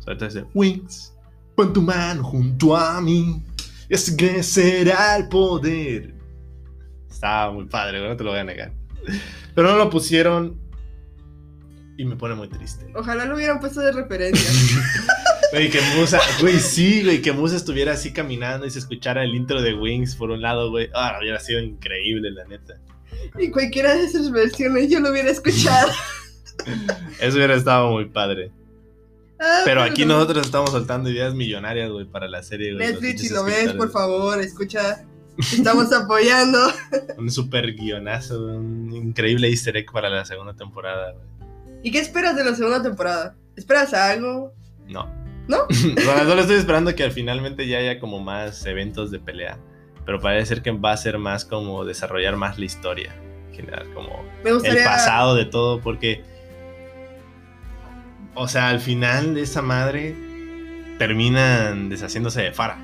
Sobre 0.00 0.16
todo 0.16 0.28
ese 0.28 0.44
Wings, 0.52 1.14
pon 1.54 1.72
tu 1.72 1.80
mano 1.80 2.22
junto 2.22 2.76
a 2.76 3.00
mí. 3.00 3.42
Y 3.88 3.94
así 3.94 4.16
crecerá 4.16 5.16
el 5.16 5.28
poder. 5.28 6.14
Estaba 7.08 7.52
muy 7.52 7.66
padre, 7.66 7.98
güey, 7.98 8.10
no 8.10 8.16
te 8.16 8.24
lo 8.24 8.30
voy 8.30 8.40
a 8.40 8.44
negar. 8.44 8.72
Pero 9.54 9.70
no 9.70 9.78
lo 9.78 9.88
pusieron. 9.88 10.63
Y 11.96 12.04
me 12.04 12.16
pone 12.16 12.34
muy 12.34 12.48
triste. 12.48 12.86
Ojalá 12.94 13.24
lo 13.24 13.36
hubieran 13.36 13.60
puesto 13.60 13.80
de 13.80 13.92
referencia. 13.92 14.50
Güey, 15.52 15.70
que 15.70 15.80
Musa, 15.96 16.18
güey, 16.40 16.58
sí, 16.58 17.04
güey, 17.04 17.22
que 17.22 17.30
Musa 17.30 17.54
estuviera 17.54 17.92
así 17.92 18.12
caminando 18.12 18.66
y 18.66 18.70
se 18.70 18.80
escuchara 18.80 19.22
el 19.22 19.36
intro 19.36 19.62
de 19.62 19.72
Wings 19.72 20.16
por 20.16 20.30
un 20.30 20.42
lado, 20.42 20.70
güey. 20.70 20.90
Ah, 20.94 21.16
hubiera 21.20 21.38
sido 21.38 21.60
increíble, 21.60 22.32
la 22.32 22.44
neta. 22.46 22.74
Y 23.38 23.52
cualquiera 23.52 23.94
de 23.94 24.02
esas 24.02 24.32
versiones 24.32 24.90
yo 24.90 24.98
lo 24.98 25.10
hubiera 25.12 25.30
escuchado. 25.30 25.92
Eso 27.20 27.36
hubiera 27.36 27.54
estado 27.54 27.88
muy 27.92 28.06
padre. 28.06 28.50
Ah, 29.38 29.60
Pero 29.64 29.82
aquí 29.82 30.04
no. 30.04 30.14
nosotros 30.14 30.46
estamos 30.46 30.70
soltando 30.70 31.08
ideas 31.08 31.34
millonarias, 31.34 31.88
güey, 31.88 32.06
para 32.06 32.26
la 32.26 32.42
serie, 32.42 32.74
güey. 32.74 32.88
Netflix, 32.88 33.20
si 33.20 33.28
lo 33.28 33.44
ves, 33.44 33.74
por 33.74 33.92
favor, 33.92 34.40
escucha. 34.40 35.04
Estamos 35.38 35.92
apoyando. 35.92 36.58
Un 37.18 37.30
super 37.30 37.74
guionazo, 37.74 38.44
un 38.44 38.92
increíble 38.92 39.48
easter 39.48 39.76
egg 39.76 39.90
para 39.92 40.08
la 40.08 40.24
segunda 40.24 40.54
temporada, 40.54 41.12
güey. 41.12 41.26
¿Y 41.84 41.90
qué 41.92 41.98
esperas 42.00 42.34
de 42.34 42.42
la 42.44 42.54
segunda 42.56 42.82
temporada? 42.82 43.36
¿Esperas 43.56 43.94
algo? 43.94 44.52
No. 44.88 45.06
¿No? 45.46 45.66
bueno, 45.94 46.24
solo 46.24 46.40
estoy 46.40 46.56
esperando 46.56 46.94
que 46.94 47.04
al 47.04 47.12
finalmente 47.12 47.68
ya 47.68 47.78
haya 47.78 48.00
como 48.00 48.18
más 48.18 48.64
eventos 48.66 49.10
de 49.12 49.20
pelea. 49.20 49.58
Pero 50.06 50.18
parece 50.20 50.46
ser 50.46 50.62
que 50.62 50.70
va 50.72 50.92
a 50.92 50.96
ser 50.96 51.18
más 51.18 51.44
como 51.44 51.84
desarrollar 51.84 52.36
más 52.36 52.58
la 52.58 52.64
historia. 52.64 53.14
En 53.50 53.54
general, 53.54 53.86
como 53.94 54.24
Me 54.42 54.52
gustaría. 54.52 54.80
el 54.80 54.84
pasado 54.86 55.34
de 55.36 55.44
todo, 55.44 55.80
porque. 55.80 56.24
O 58.34 58.48
sea, 58.48 58.68
al 58.70 58.80
final 58.80 59.34
de 59.34 59.42
esa 59.42 59.62
madre 59.62 60.14
terminan 60.98 61.88
deshaciéndose 61.88 62.42
de 62.42 62.52
Farah. 62.52 62.78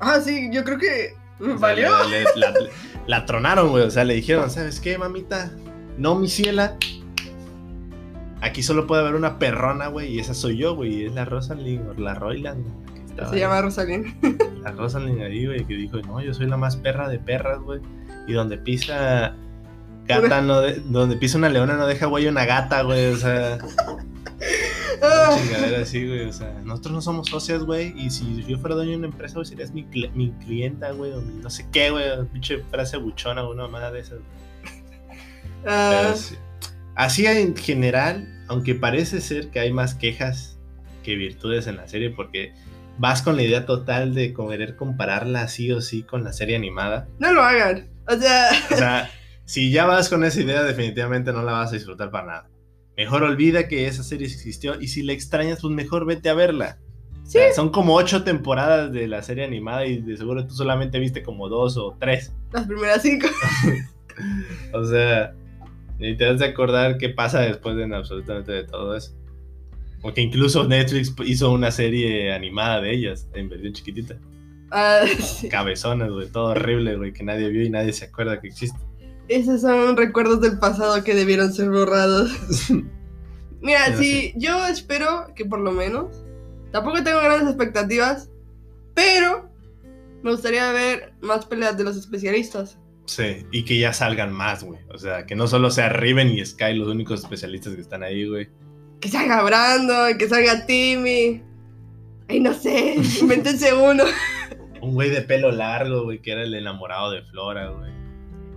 Ah, 0.00 0.20
sí, 0.20 0.48
yo 0.52 0.64
creo 0.64 0.78
que. 0.78 1.14
Sea, 1.38 1.54
valió. 1.58 2.04
le- 2.08 2.20
le- 2.22 2.26
la, 2.36 2.52
la 3.06 3.26
tronaron, 3.26 3.70
güey. 3.70 3.84
O 3.84 3.90
sea, 3.90 4.04
le 4.04 4.14
dijeron, 4.14 4.50
¿sabes 4.50 4.80
qué, 4.80 4.96
mamita? 4.98 5.50
No, 5.98 6.14
mi 6.14 6.28
ciela. 6.28 6.76
Aquí 8.44 8.62
solo 8.62 8.86
puede 8.86 9.02
haber 9.02 9.14
una 9.14 9.38
perrona, 9.38 9.88
güey. 9.88 10.12
Y 10.14 10.18
esa 10.20 10.34
soy 10.34 10.58
yo, 10.58 10.74
güey. 10.76 10.94
Y 11.02 11.04
es 11.06 11.14
la 11.14 11.24
Rosalind, 11.24 11.88
o 11.88 11.94
la 11.94 12.14
Royland. 12.14 12.64
estaba 13.08 13.30
Se 13.30 13.38
llama 13.38 13.62
Rosalind. 13.62 14.06
La 14.62 14.70
Rosalind 14.72 15.20
ahí, 15.22 15.46
güey, 15.46 15.64
que 15.66 15.74
dijo, 15.74 15.98
no, 16.02 16.20
yo 16.22 16.32
soy 16.34 16.46
la 16.46 16.56
más 16.56 16.76
perra 16.76 17.08
de 17.08 17.18
perras, 17.18 17.60
güey. 17.60 17.80
Y 18.26 18.32
donde 18.32 18.56
pisa 18.58 19.34
gata, 20.06 20.40
no 20.42 20.60
de- 20.62 20.80
donde 20.86 21.16
pisa 21.16 21.36
una 21.38 21.48
leona 21.50 21.74
no 21.74 21.86
deja, 21.86 22.06
güey, 22.06 22.26
una 22.26 22.44
gata, 22.46 22.82
güey. 22.82 23.12
O 23.12 23.16
sea, 23.16 23.58
Ah, 25.02 25.30
una 25.32 25.42
chingadera 25.42 25.82
así, 25.82 26.06
güey. 26.06 26.24
O 26.28 26.32
sea, 26.32 26.52
nosotros 26.64 26.94
no 26.94 27.00
somos 27.02 27.28
socias, 27.28 27.62
güey. 27.64 27.92
Y 27.96 28.10
si 28.10 28.42
yo 28.44 28.58
fuera 28.58 28.74
dueño 28.74 28.92
de 28.92 28.96
una 28.98 29.06
empresa, 29.08 29.34
güey, 29.34 29.44
serías 29.46 29.72
mi, 29.72 29.84
cl- 29.84 30.10
mi 30.14 30.30
clienta, 30.44 30.90
güey. 30.92 31.12
O 31.12 31.20
mi 31.20 31.34
no 31.42 31.50
sé 31.50 31.66
qué, 31.72 31.90
güey. 31.90 32.04
Pinche 32.32 32.58
frase 32.70 32.96
buchona, 32.96 33.46
una 33.48 33.64
mamada 33.64 33.90
de 33.92 34.00
esas. 34.00 34.18
Pero 35.62 36.16
sí. 36.16 36.36
Así 36.94 37.26
en 37.26 37.56
general, 37.56 38.33
aunque 38.48 38.74
parece 38.74 39.20
ser 39.20 39.50
que 39.50 39.60
hay 39.60 39.72
más 39.72 39.94
quejas 39.94 40.58
que 41.02 41.16
virtudes 41.16 41.66
en 41.66 41.76
la 41.76 41.86
serie, 41.88 42.10
porque 42.10 42.52
vas 42.98 43.22
con 43.22 43.36
la 43.36 43.42
idea 43.42 43.66
total 43.66 44.14
de 44.14 44.32
querer 44.34 44.76
compararla 44.76 45.48
sí 45.48 45.70
o 45.72 45.80
sí 45.80 46.02
con 46.02 46.24
la 46.24 46.32
serie 46.32 46.56
animada. 46.56 47.08
no 47.18 47.32
lo 47.32 47.42
hagan. 47.42 47.90
O 48.06 48.16
sea, 48.16 48.50
O 48.70 48.76
sea, 48.76 49.10
si 49.44 49.70
ya 49.70 49.86
vas 49.86 50.08
con 50.08 50.24
esa 50.24 50.40
idea, 50.40 50.62
definitivamente 50.62 51.32
no 51.32 51.42
la 51.42 51.52
vas 51.52 51.70
a 51.70 51.74
disfrutar 51.74 52.10
para 52.10 52.26
nada. 52.26 52.50
Mejor 52.96 53.22
olvida 53.24 53.66
que 53.66 53.86
esa 53.88 54.04
serie 54.04 54.26
existió 54.28 54.80
y 54.80 54.88
si 54.88 55.02
la 55.02 55.12
extrañas, 55.12 55.60
pues 55.60 55.74
mejor 55.74 56.06
vete 56.06 56.28
a 56.28 56.34
verla. 56.34 56.78
O 57.22 57.26
sí, 57.26 57.38
sea, 57.38 57.52
son 57.54 57.70
como 57.70 57.94
ocho 57.94 58.22
temporadas 58.22 58.92
de 58.92 59.08
la 59.08 59.22
serie 59.22 59.44
animada 59.44 59.86
y 59.86 60.00
de 60.02 60.16
seguro 60.16 60.46
tú 60.46 60.54
solamente 60.54 60.98
viste 60.98 61.22
como 61.22 61.48
dos 61.48 61.76
o 61.76 61.96
tres. 61.98 62.32
las 62.52 62.66
primeras 62.66 63.02
cinco. 63.02 63.26
O 64.72 64.84
sea, 64.84 65.34
ni 65.98 66.16
te 66.16 66.26
has 66.26 66.38
de 66.38 66.46
acordar 66.46 66.98
qué 66.98 67.08
pasa 67.08 67.40
después 67.40 67.76
de 67.76 67.84
absolutamente 67.94 68.52
de 68.52 68.64
todo 68.64 68.96
eso. 68.96 69.12
Porque 70.02 70.20
incluso 70.20 70.66
Netflix 70.68 71.14
hizo 71.24 71.50
una 71.50 71.70
serie 71.70 72.32
animada 72.32 72.80
de 72.80 72.92
ellas, 72.92 73.28
en 73.34 73.48
versión 73.48 73.72
chiquitita. 73.72 74.16
Ah, 74.70 75.02
sí. 75.20 75.48
Cabezonas, 75.48 76.10
güey, 76.10 76.28
todo 76.28 76.50
horrible, 76.50 76.96
güey, 76.96 77.12
que 77.12 77.24
nadie 77.24 77.48
vio 77.48 77.62
y 77.62 77.70
nadie 77.70 77.92
se 77.92 78.06
acuerda 78.06 78.40
que 78.40 78.48
existe. 78.48 78.78
Esos 79.28 79.62
son 79.62 79.96
recuerdos 79.96 80.40
del 80.40 80.58
pasado 80.58 81.02
que 81.02 81.14
debieron 81.14 81.52
ser 81.52 81.70
borrados. 81.70 82.30
Mira, 83.62 83.96
sí, 83.96 84.34
yo 84.36 84.66
espero 84.66 85.32
que 85.34 85.46
por 85.46 85.60
lo 85.60 85.72
menos. 85.72 86.22
Tampoco 86.70 87.02
tengo 87.02 87.20
grandes 87.20 87.48
expectativas. 87.48 88.28
Pero 88.94 89.48
me 90.22 90.30
gustaría 90.30 90.70
ver 90.72 91.14
más 91.22 91.46
peleas 91.46 91.76
de 91.78 91.84
los 91.84 91.96
especialistas. 91.96 92.78
Sí, 93.06 93.46
y 93.52 93.64
que 93.64 93.78
ya 93.78 93.92
salgan 93.92 94.32
más, 94.32 94.64
güey. 94.64 94.80
O 94.92 94.98
sea, 94.98 95.26
que 95.26 95.34
no 95.34 95.46
solo 95.46 95.70
sea 95.70 95.88
Riven 95.90 96.30
y 96.30 96.44
Sky 96.44 96.74
los 96.74 96.88
únicos 96.88 97.20
especialistas 97.20 97.74
que 97.74 97.80
están 97.80 98.02
ahí, 98.02 98.26
güey. 98.26 98.48
Que 99.00 99.08
salga 99.08 99.42
Brandon, 99.42 100.16
que 100.16 100.28
salga 100.28 100.64
Timmy. 100.66 101.42
Ay, 102.28 102.40
no 102.40 102.54
sé, 102.54 102.94
invéntense 103.20 103.74
uno. 103.74 104.04
Un 104.80 104.94
güey 104.94 105.10
de 105.10 105.22
pelo 105.22 105.50
largo, 105.50 106.04
güey, 106.04 106.20
que 106.20 106.32
era 106.32 106.42
el 106.42 106.54
enamorado 106.54 107.10
de 107.10 107.22
Flora, 107.22 107.68
güey. 107.68 107.92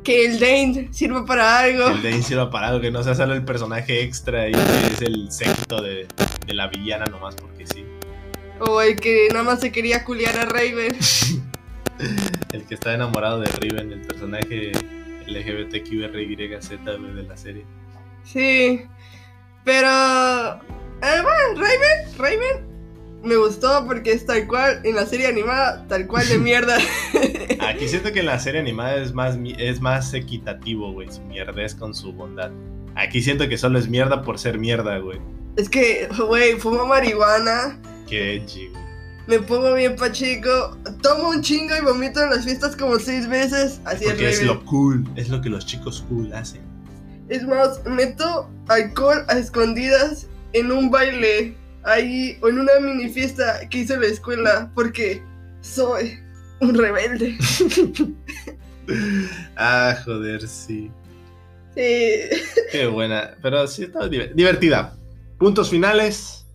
Que 0.04 0.26
el 0.26 0.40
Dane 0.40 0.88
sirva 0.92 1.26
para 1.26 1.60
algo. 1.60 1.90
El 1.90 2.02
Dane 2.02 2.24
sirva 2.24 2.50
para 2.50 2.70
algo, 2.70 2.80
que 2.80 2.92
no 2.92 3.04
sea 3.04 3.16
solo 3.16 3.34
el 3.34 3.44
personaje 3.44 4.04
extra 4.04 4.48
y 4.48 4.54
que 4.54 4.88
es 4.94 5.02
el 5.02 5.30
secto 5.32 5.82
de, 5.82 6.08
de 6.46 6.54
la 6.54 6.68
villana 6.68 7.06
nomás 7.06 7.36
porque 7.36 7.68
sí. 7.68 7.86
O 8.60 8.82
el 8.82 8.96
que 9.00 9.28
nada 9.32 9.44
más 9.44 9.60
se 9.60 9.72
quería 9.72 10.06
culiar 10.06 10.38
a 10.38 10.46
Raven. 10.46 10.96
El 12.54 12.64
que 12.66 12.76
está 12.76 12.94
enamorado 12.94 13.40
de 13.40 13.48
Riven, 13.60 13.92
el 13.92 14.02
personaje 14.02 14.72
LGBTQRYZ 15.28 16.70
de 16.86 17.24
la 17.24 17.38
serie. 17.38 17.66
Sí. 18.24 18.82
Pero. 19.64 19.88
eh, 19.88 21.22
bueno, 21.22 21.62
Raven, 21.62 22.18
Raven. 22.18 22.78
Me 23.24 23.36
gustó 23.36 23.84
porque 23.86 24.12
es 24.12 24.26
tal 24.26 24.48
cual, 24.48 24.80
en 24.84 24.96
la 24.96 25.06
serie 25.06 25.28
animada, 25.28 25.86
tal 25.88 26.08
cual 26.08 26.28
de 26.28 26.38
mierda. 26.38 26.78
Aquí 27.68 27.88
siento 27.90 28.14
que 28.14 28.20
en 28.20 28.28
la 28.28 28.40
serie 28.40 28.62
animada 28.62 28.96
es 28.98 29.14
más, 29.14 29.38
es 29.58 29.82
más 29.82 30.14
equitativo, 30.14 30.94
güey. 30.94 31.12
Su 31.12 31.22
mierdez 31.22 31.74
con 31.76 31.94
su 31.94 32.14
bondad. 32.14 32.52
Aquí 32.96 33.22
siento 33.22 33.50
que 33.50 33.58
solo 33.58 33.80
es 33.80 33.90
mierda 33.90 34.22
por 34.22 34.40
ser 34.40 34.58
mierda, 34.60 34.98
güey. 35.00 35.20
es 35.56 35.70
que, 35.70 36.08
güey, 36.28 36.54
fumo 36.54 36.86
marihuana, 36.86 37.80
Qué 38.08 38.42
güey. 38.46 38.72
Me 39.28 39.40
pongo 39.40 39.74
bien 39.74 39.96
pachico, 39.96 40.78
tomo 41.02 41.30
un 41.30 41.42
chingo 41.42 41.76
y 41.76 41.82
vomito 41.84 42.22
en 42.24 42.30
las 42.32 42.46
fiestas 42.46 42.76
como 42.76 42.98
seis 43.00 43.28
veces. 43.28 43.80
Así 43.86 44.06
es, 44.06 44.12
Porque 44.12 44.30
es 44.30 44.36
Raven. 44.42 44.48
lo 44.56 44.66
cool, 44.66 45.10
es 45.16 45.30
lo 45.30 45.42
que 45.42 45.50
los 45.50 45.66
chicos 45.66 46.04
cool 46.10 46.32
hacen. 46.34 46.62
Es 47.30 47.44
más, 47.46 47.84
meto 47.86 48.50
alcohol 48.70 49.26
a 49.28 49.38
escondidas 49.38 50.28
en 50.54 50.72
un 50.72 50.90
baile 50.90 51.56
ahí 51.84 52.38
o 52.42 52.48
en 52.50 52.60
una 52.60 52.72
mini 52.82 53.10
fiesta 53.10 53.68
que 53.70 53.80
hizo 53.80 53.98
la 53.98 54.08
escuela 54.08 54.72
porque 54.74 55.22
soy 55.62 56.20
un 56.62 56.74
rebelde. 56.76 57.38
Ah, 59.58 59.98
joder, 60.06 60.48
sí. 60.48 60.90
Sí. 61.76 62.22
Qué 62.72 62.88
buena. 62.88 63.36
Pero 63.42 63.68
sí, 63.68 63.84
está 63.84 64.08
diver- 64.08 64.34
divertida. 64.34 64.96
Puntos 65.38 65.70
finales. 65.70 66.46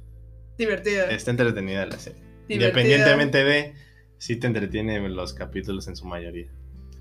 Divertida. 0.57 1.11
Está 1.11 1.31
entretenida 1.31 1.85
la 1.87 1.99
serie. 1.99 2.22
Independientemente 2.55 3.45
de 3.45 3.75
si 4.19 4.37
te 4.37 4.47
entretienen 4.47 5.15
los 5.15 5.35
capítulos 5.35 5.89
en 5.89 5.97
su 5.97 6.07
mayoría. 6.07 6.49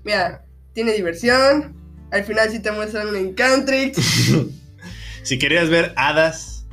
Mira, 0.04 0.44
tiene 0.72 0.92
diversión. 0.92 1.76
Al 2.10 2.24
final 2.24 2.50
sí 2.50 2.60
te 2.60 2.72
muestran 2.72 3.08
un 3.08 3.16
Encantrix. 3.16 3.98
si 5.22 5.38
querías 5.38 5.70
ver 5.70 5.92
hadas 5.96 6.66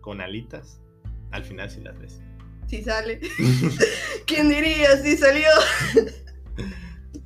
con 0.00 0.20
alitas, 0.20 0.80
al 1.30 1.44
final 1.44 1.70
sí 1.70 1.80
las 1.80 1.98
ves. 1.98 2.20
Sí 2.68 2.82
sale. 2.82 3.20
¿Quién 4.26 4.48
diría? 4.48 4.96
Sí 5.02 5.16
salió. 5.16 5.48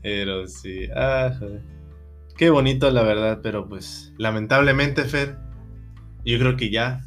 Pero 0.02 0.46
sí, 0.46 0.88
ah, 0.94 1.34
joder. 1.38 1.62
Qué 2.36 2.48
bonito, 2.48 2.90
la 2.90 3.02
verdad, 3.02 3.40
pero 3.42 3.68
pues, 3.68 4.14
lamentablemente, 4.16 5.04
Fer, 5.04 5.36
yo 6.24 6.38
creo 6.38 6.56
que 6.56 6.70
ya 6.70 7.06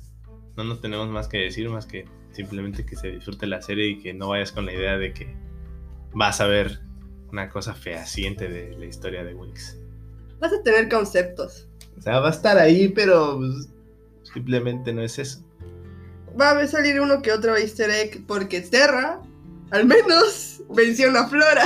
no 0.55 0.63
nos 0.63 0.79
tenemos 0.79 1.09
más 1.09 1.27
que 1.27 1.39
decir, 1.39 1.69
más 1.69 1.87
que 1.87 2.05
simplemente 2.33 2.85
que 2.85 2.95
se 2.95 3.09
disfrute 3.09 3.47
la 3.47 3.61
serie 3.61 3.87
y 3.87 3.99
que 3.99 4.13
no 4.13 4.29
vayas 4.29 4.51
con 4.51 4.65
la 4.65 4.73
idea 4.73 4.97
de 4.97 5.13
que 5.13 5.35
vas 6.13 6.41
a 6.41 6.47
ver 6.47 6.81
una 7.31 7.49
cosa 7.49 7.73
fehaciente 7.73 8.47
de 8.47 8.77
la 8.77 8.85
historia 8.85 9.23
de 9.23 9.33
Wix. 9.33 9.77
Vas 10.39 10.53
a 10.53 10.61
tener 10.61 10.89
conceptos. 10.89 11.67
O 11.97 12.01
sea, 12.01 12.19
va 12.19 12.27
a 12.27 12.31
estar 12.31 12.57
ahí, 12.57 12.89
pero 12.89 13.37
pues, 13.37 13.69
simplemente 14.33 14.93
no 14.93 15.01
es 15.01 15.17
eso. 15.19 15.43
Va 16.39 16.51
a 16.51 16.67
salir 16.67 16.99
uno 16.99 17.21
que 17.21 17.31
otro 17.31 17.55
easter 17.55 17.89
egg 17.89 18.25
porque 18.27 18.61
Terra, 18.61 19.21
al 19.71 19.85
menos, 19.85 20.61
venció 20.75 21.09
una 21.09 21.27
flora. 21.27 21.63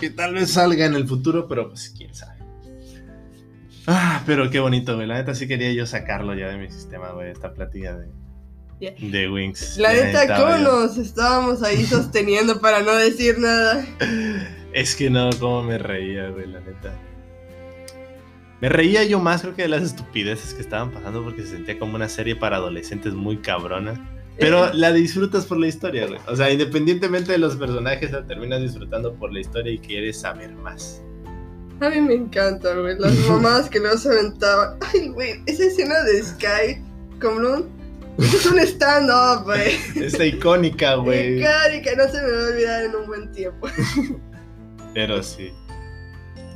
Que 0.00 0.10
tal 0.10 0.34
vez 0.34 0.52
salga 0.52 0.86
en 0.86 0.94
el 0.94 1.06
futuro, 1.06 1.46
pero 1.46 1.68
pues 1.68 1.92
quién 1.96 2.14
sabe. 2.14 2.39
Ah, 3.86 4.22
pero 4.26 4.50
qué 4.50 4.60
bonito, 4.60 4.94
güey. 4.96 5.06
La 5.06 5.14
neta 5.16 5.34
sí 5.34 5.48
quería 5.48 5.72
yo 5.72 5.86
sacarlo 5.86 6.34
ya 6.34 6.48
de 6.48 6.58
mi 6.58 6.70
sistema, 6.70 7.10
güey. 7.12 7.30
Esta 7.30 7.52
plática 7.52 7.96
de, 7.96 8.08
de 9.00 9.28
Wings. 9.30 9.78
La 9.78 9.92
neta, 9.92 10.36
¿cómo 10.36 10.56
nos 10.58 10.96
estábamos 10.98 11.62
ahí 11.62 11.84
sosteniendo 11.84 12.60
para 12.60 12.82
no 12.82 12.94
decir 12.94 13.38
nada? 13.38 13.84
Es 14.72 14.94
que 14.94 15.10
no, 15.10 15.30
cómo 15.40 15.62
me 15.62 15.78
reía, 15.78 16.28
güey, 16.30 16.46
la 16.46 16.60
neta. 16.60 16.92
Me 18.60 18.68
reía 18.68 19.04
yo 19.04 19.18
más, 19.18 19.40
creo 19.40 19.54
que 19.56 19.62
de 19.62 19.68
las 19.68 19.82
estupideces 19.82 20.52
que 20.52 20.60
estaban 20.60 20.90
pasando 20.90 21.24
porque 21.24 21.42
se 21.42 21.48
sentía 21.48 21.78
como 21.78 21.94
una 21.96 22.08
serie 22.10 22.36
para 22.36 22.56
adolescentes 22.56 23.14
muy 23.14 23.38
cabrona. 23.38 24.06
Pero 24.38 24.66
Eh. 24.68 24.70
la 24.74 24.92
disfrutas 24.92 25.46
por 25.46 25.58
la 25.58 25.66
historia, 25.66 26.06
güey. 26.06 26.20
O 26.28 26.36
sea, 26.36 26.50
independientemente 26.50 27.32
de 27.32 27.38
los 27.38 27.56
personajes, 27.56 28.12
la 28.12 28.26
terminas 28.26 28.60
disfrutando 28.60 29.14
por 29.14 29.32
la 29.32 29.40
historia 29.40 29.72
y 29.72 29.78
quieres 29.78 30.20
saber 30.20 30.52
más. 30.52 31.02
A 31.80 31.88
mí 31.88 32.00
me 32.00 32.14
encanta, 32.14 32.74
güey. 32.74 32.98
Las 32.98 33.14
mamás 33.28 33.68
que 33.70 33.80
luego 33.80 33.96
se 33.96 34.10
aventaban. 34.10 34.78
Ay, 34.92 35.08
güey, 35.08 35.42
esa 35.46 35.64
escena 35.64 36.02
de 36.02 36.22
Sky 36.22 36.82
con 37.20 37.36
Bloom. 37.36 37.64
Es 38.18 38.44
un 38.44 38.58
stand-up, 38.58 39.44
güey. 39.44 39.76
Esta 39.96 40.26
icónica, 40.26 40.96
güey. 40.96 41.38
Que 41.38 41.96
no 41.96 42.04
se 42.08 42.22
me 42.22 42.32
va 42.32 42.44
a 42.44 42.48
olvidar 42.48 42.84
en 42.84 42.94
un 42.94 43.06
buen 43.06 43.32
tiempo. 43.32 43.66
Pero 44.94 45.22
sí. 45.22 45.50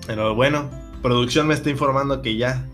Pero 0.07 0.35
bueno, 0.35 0.71
producción 1.01 1.47
me 1.47 1.55
está 1.55 1.71
informando 1.71 2.21
que 2.21 2.37
ya 2.37 2.67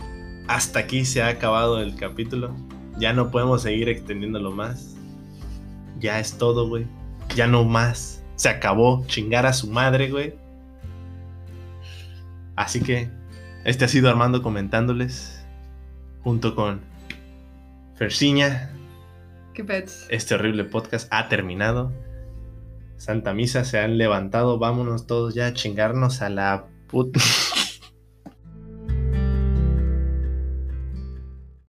hasta 0.49 0.81
aquí 0.81 1.05
se 1.05 1.23
ha 1.23 1.29
acabado 1.29 1.81
el 1.81 1.95
capítulo. 1.95 2.57
Ya 2.99 3.13
no 3.13 3.31
podemos 3.31 3.63
seguir 3.63 3.89
extendiéndolo 3.89 4.51
más. 4.51 4.97
Ya 6.01 6.19
es 6.19 6.37
todo, 6.37 6.69
güey. 6.69 6.87
Ya 7.37 7.47
no 7.47 7.65
más. 7.65 8.25
Se 8.35 8.49
acabó. 8.49 9.05
Chingar 9.07 9.47
a 9.47 9.53
su 9.53 9.69
madre, 9.69 10.11
güey. 10.11 10.35
Así 12.61 12.83
que 12.83 13.09
este 13.65 13.87
ha 13.87 13.89
sido 13.89 14.11
Armando 14.11 14.43
comentándoles. 14.43 15.43
Junto 16.23 16.55
con 16.55 16.83
Fersiña. 17.95 18.71
Qué 19.55 19.65
pets. 19.65 20.07
Este 20.11 20.35
horrible 20.35 20.65
podcast 20.65 21.09
ha 21.11 21.31
terminado. 21.31 21.91
Santa 22.99 23.33
Misa 23.33 23.65
se 23.65 23.79
han 23.79 23.97
levantado. 23.97 24.59
Vámonos 24.59 25.07
todos 25.07 25.35
ya 25.35 25.47
a 25.47 25.55
chingarnos 25.55 26.21
a 26.21 26.29
la 26.29 26.67
puta. 26.87 27.19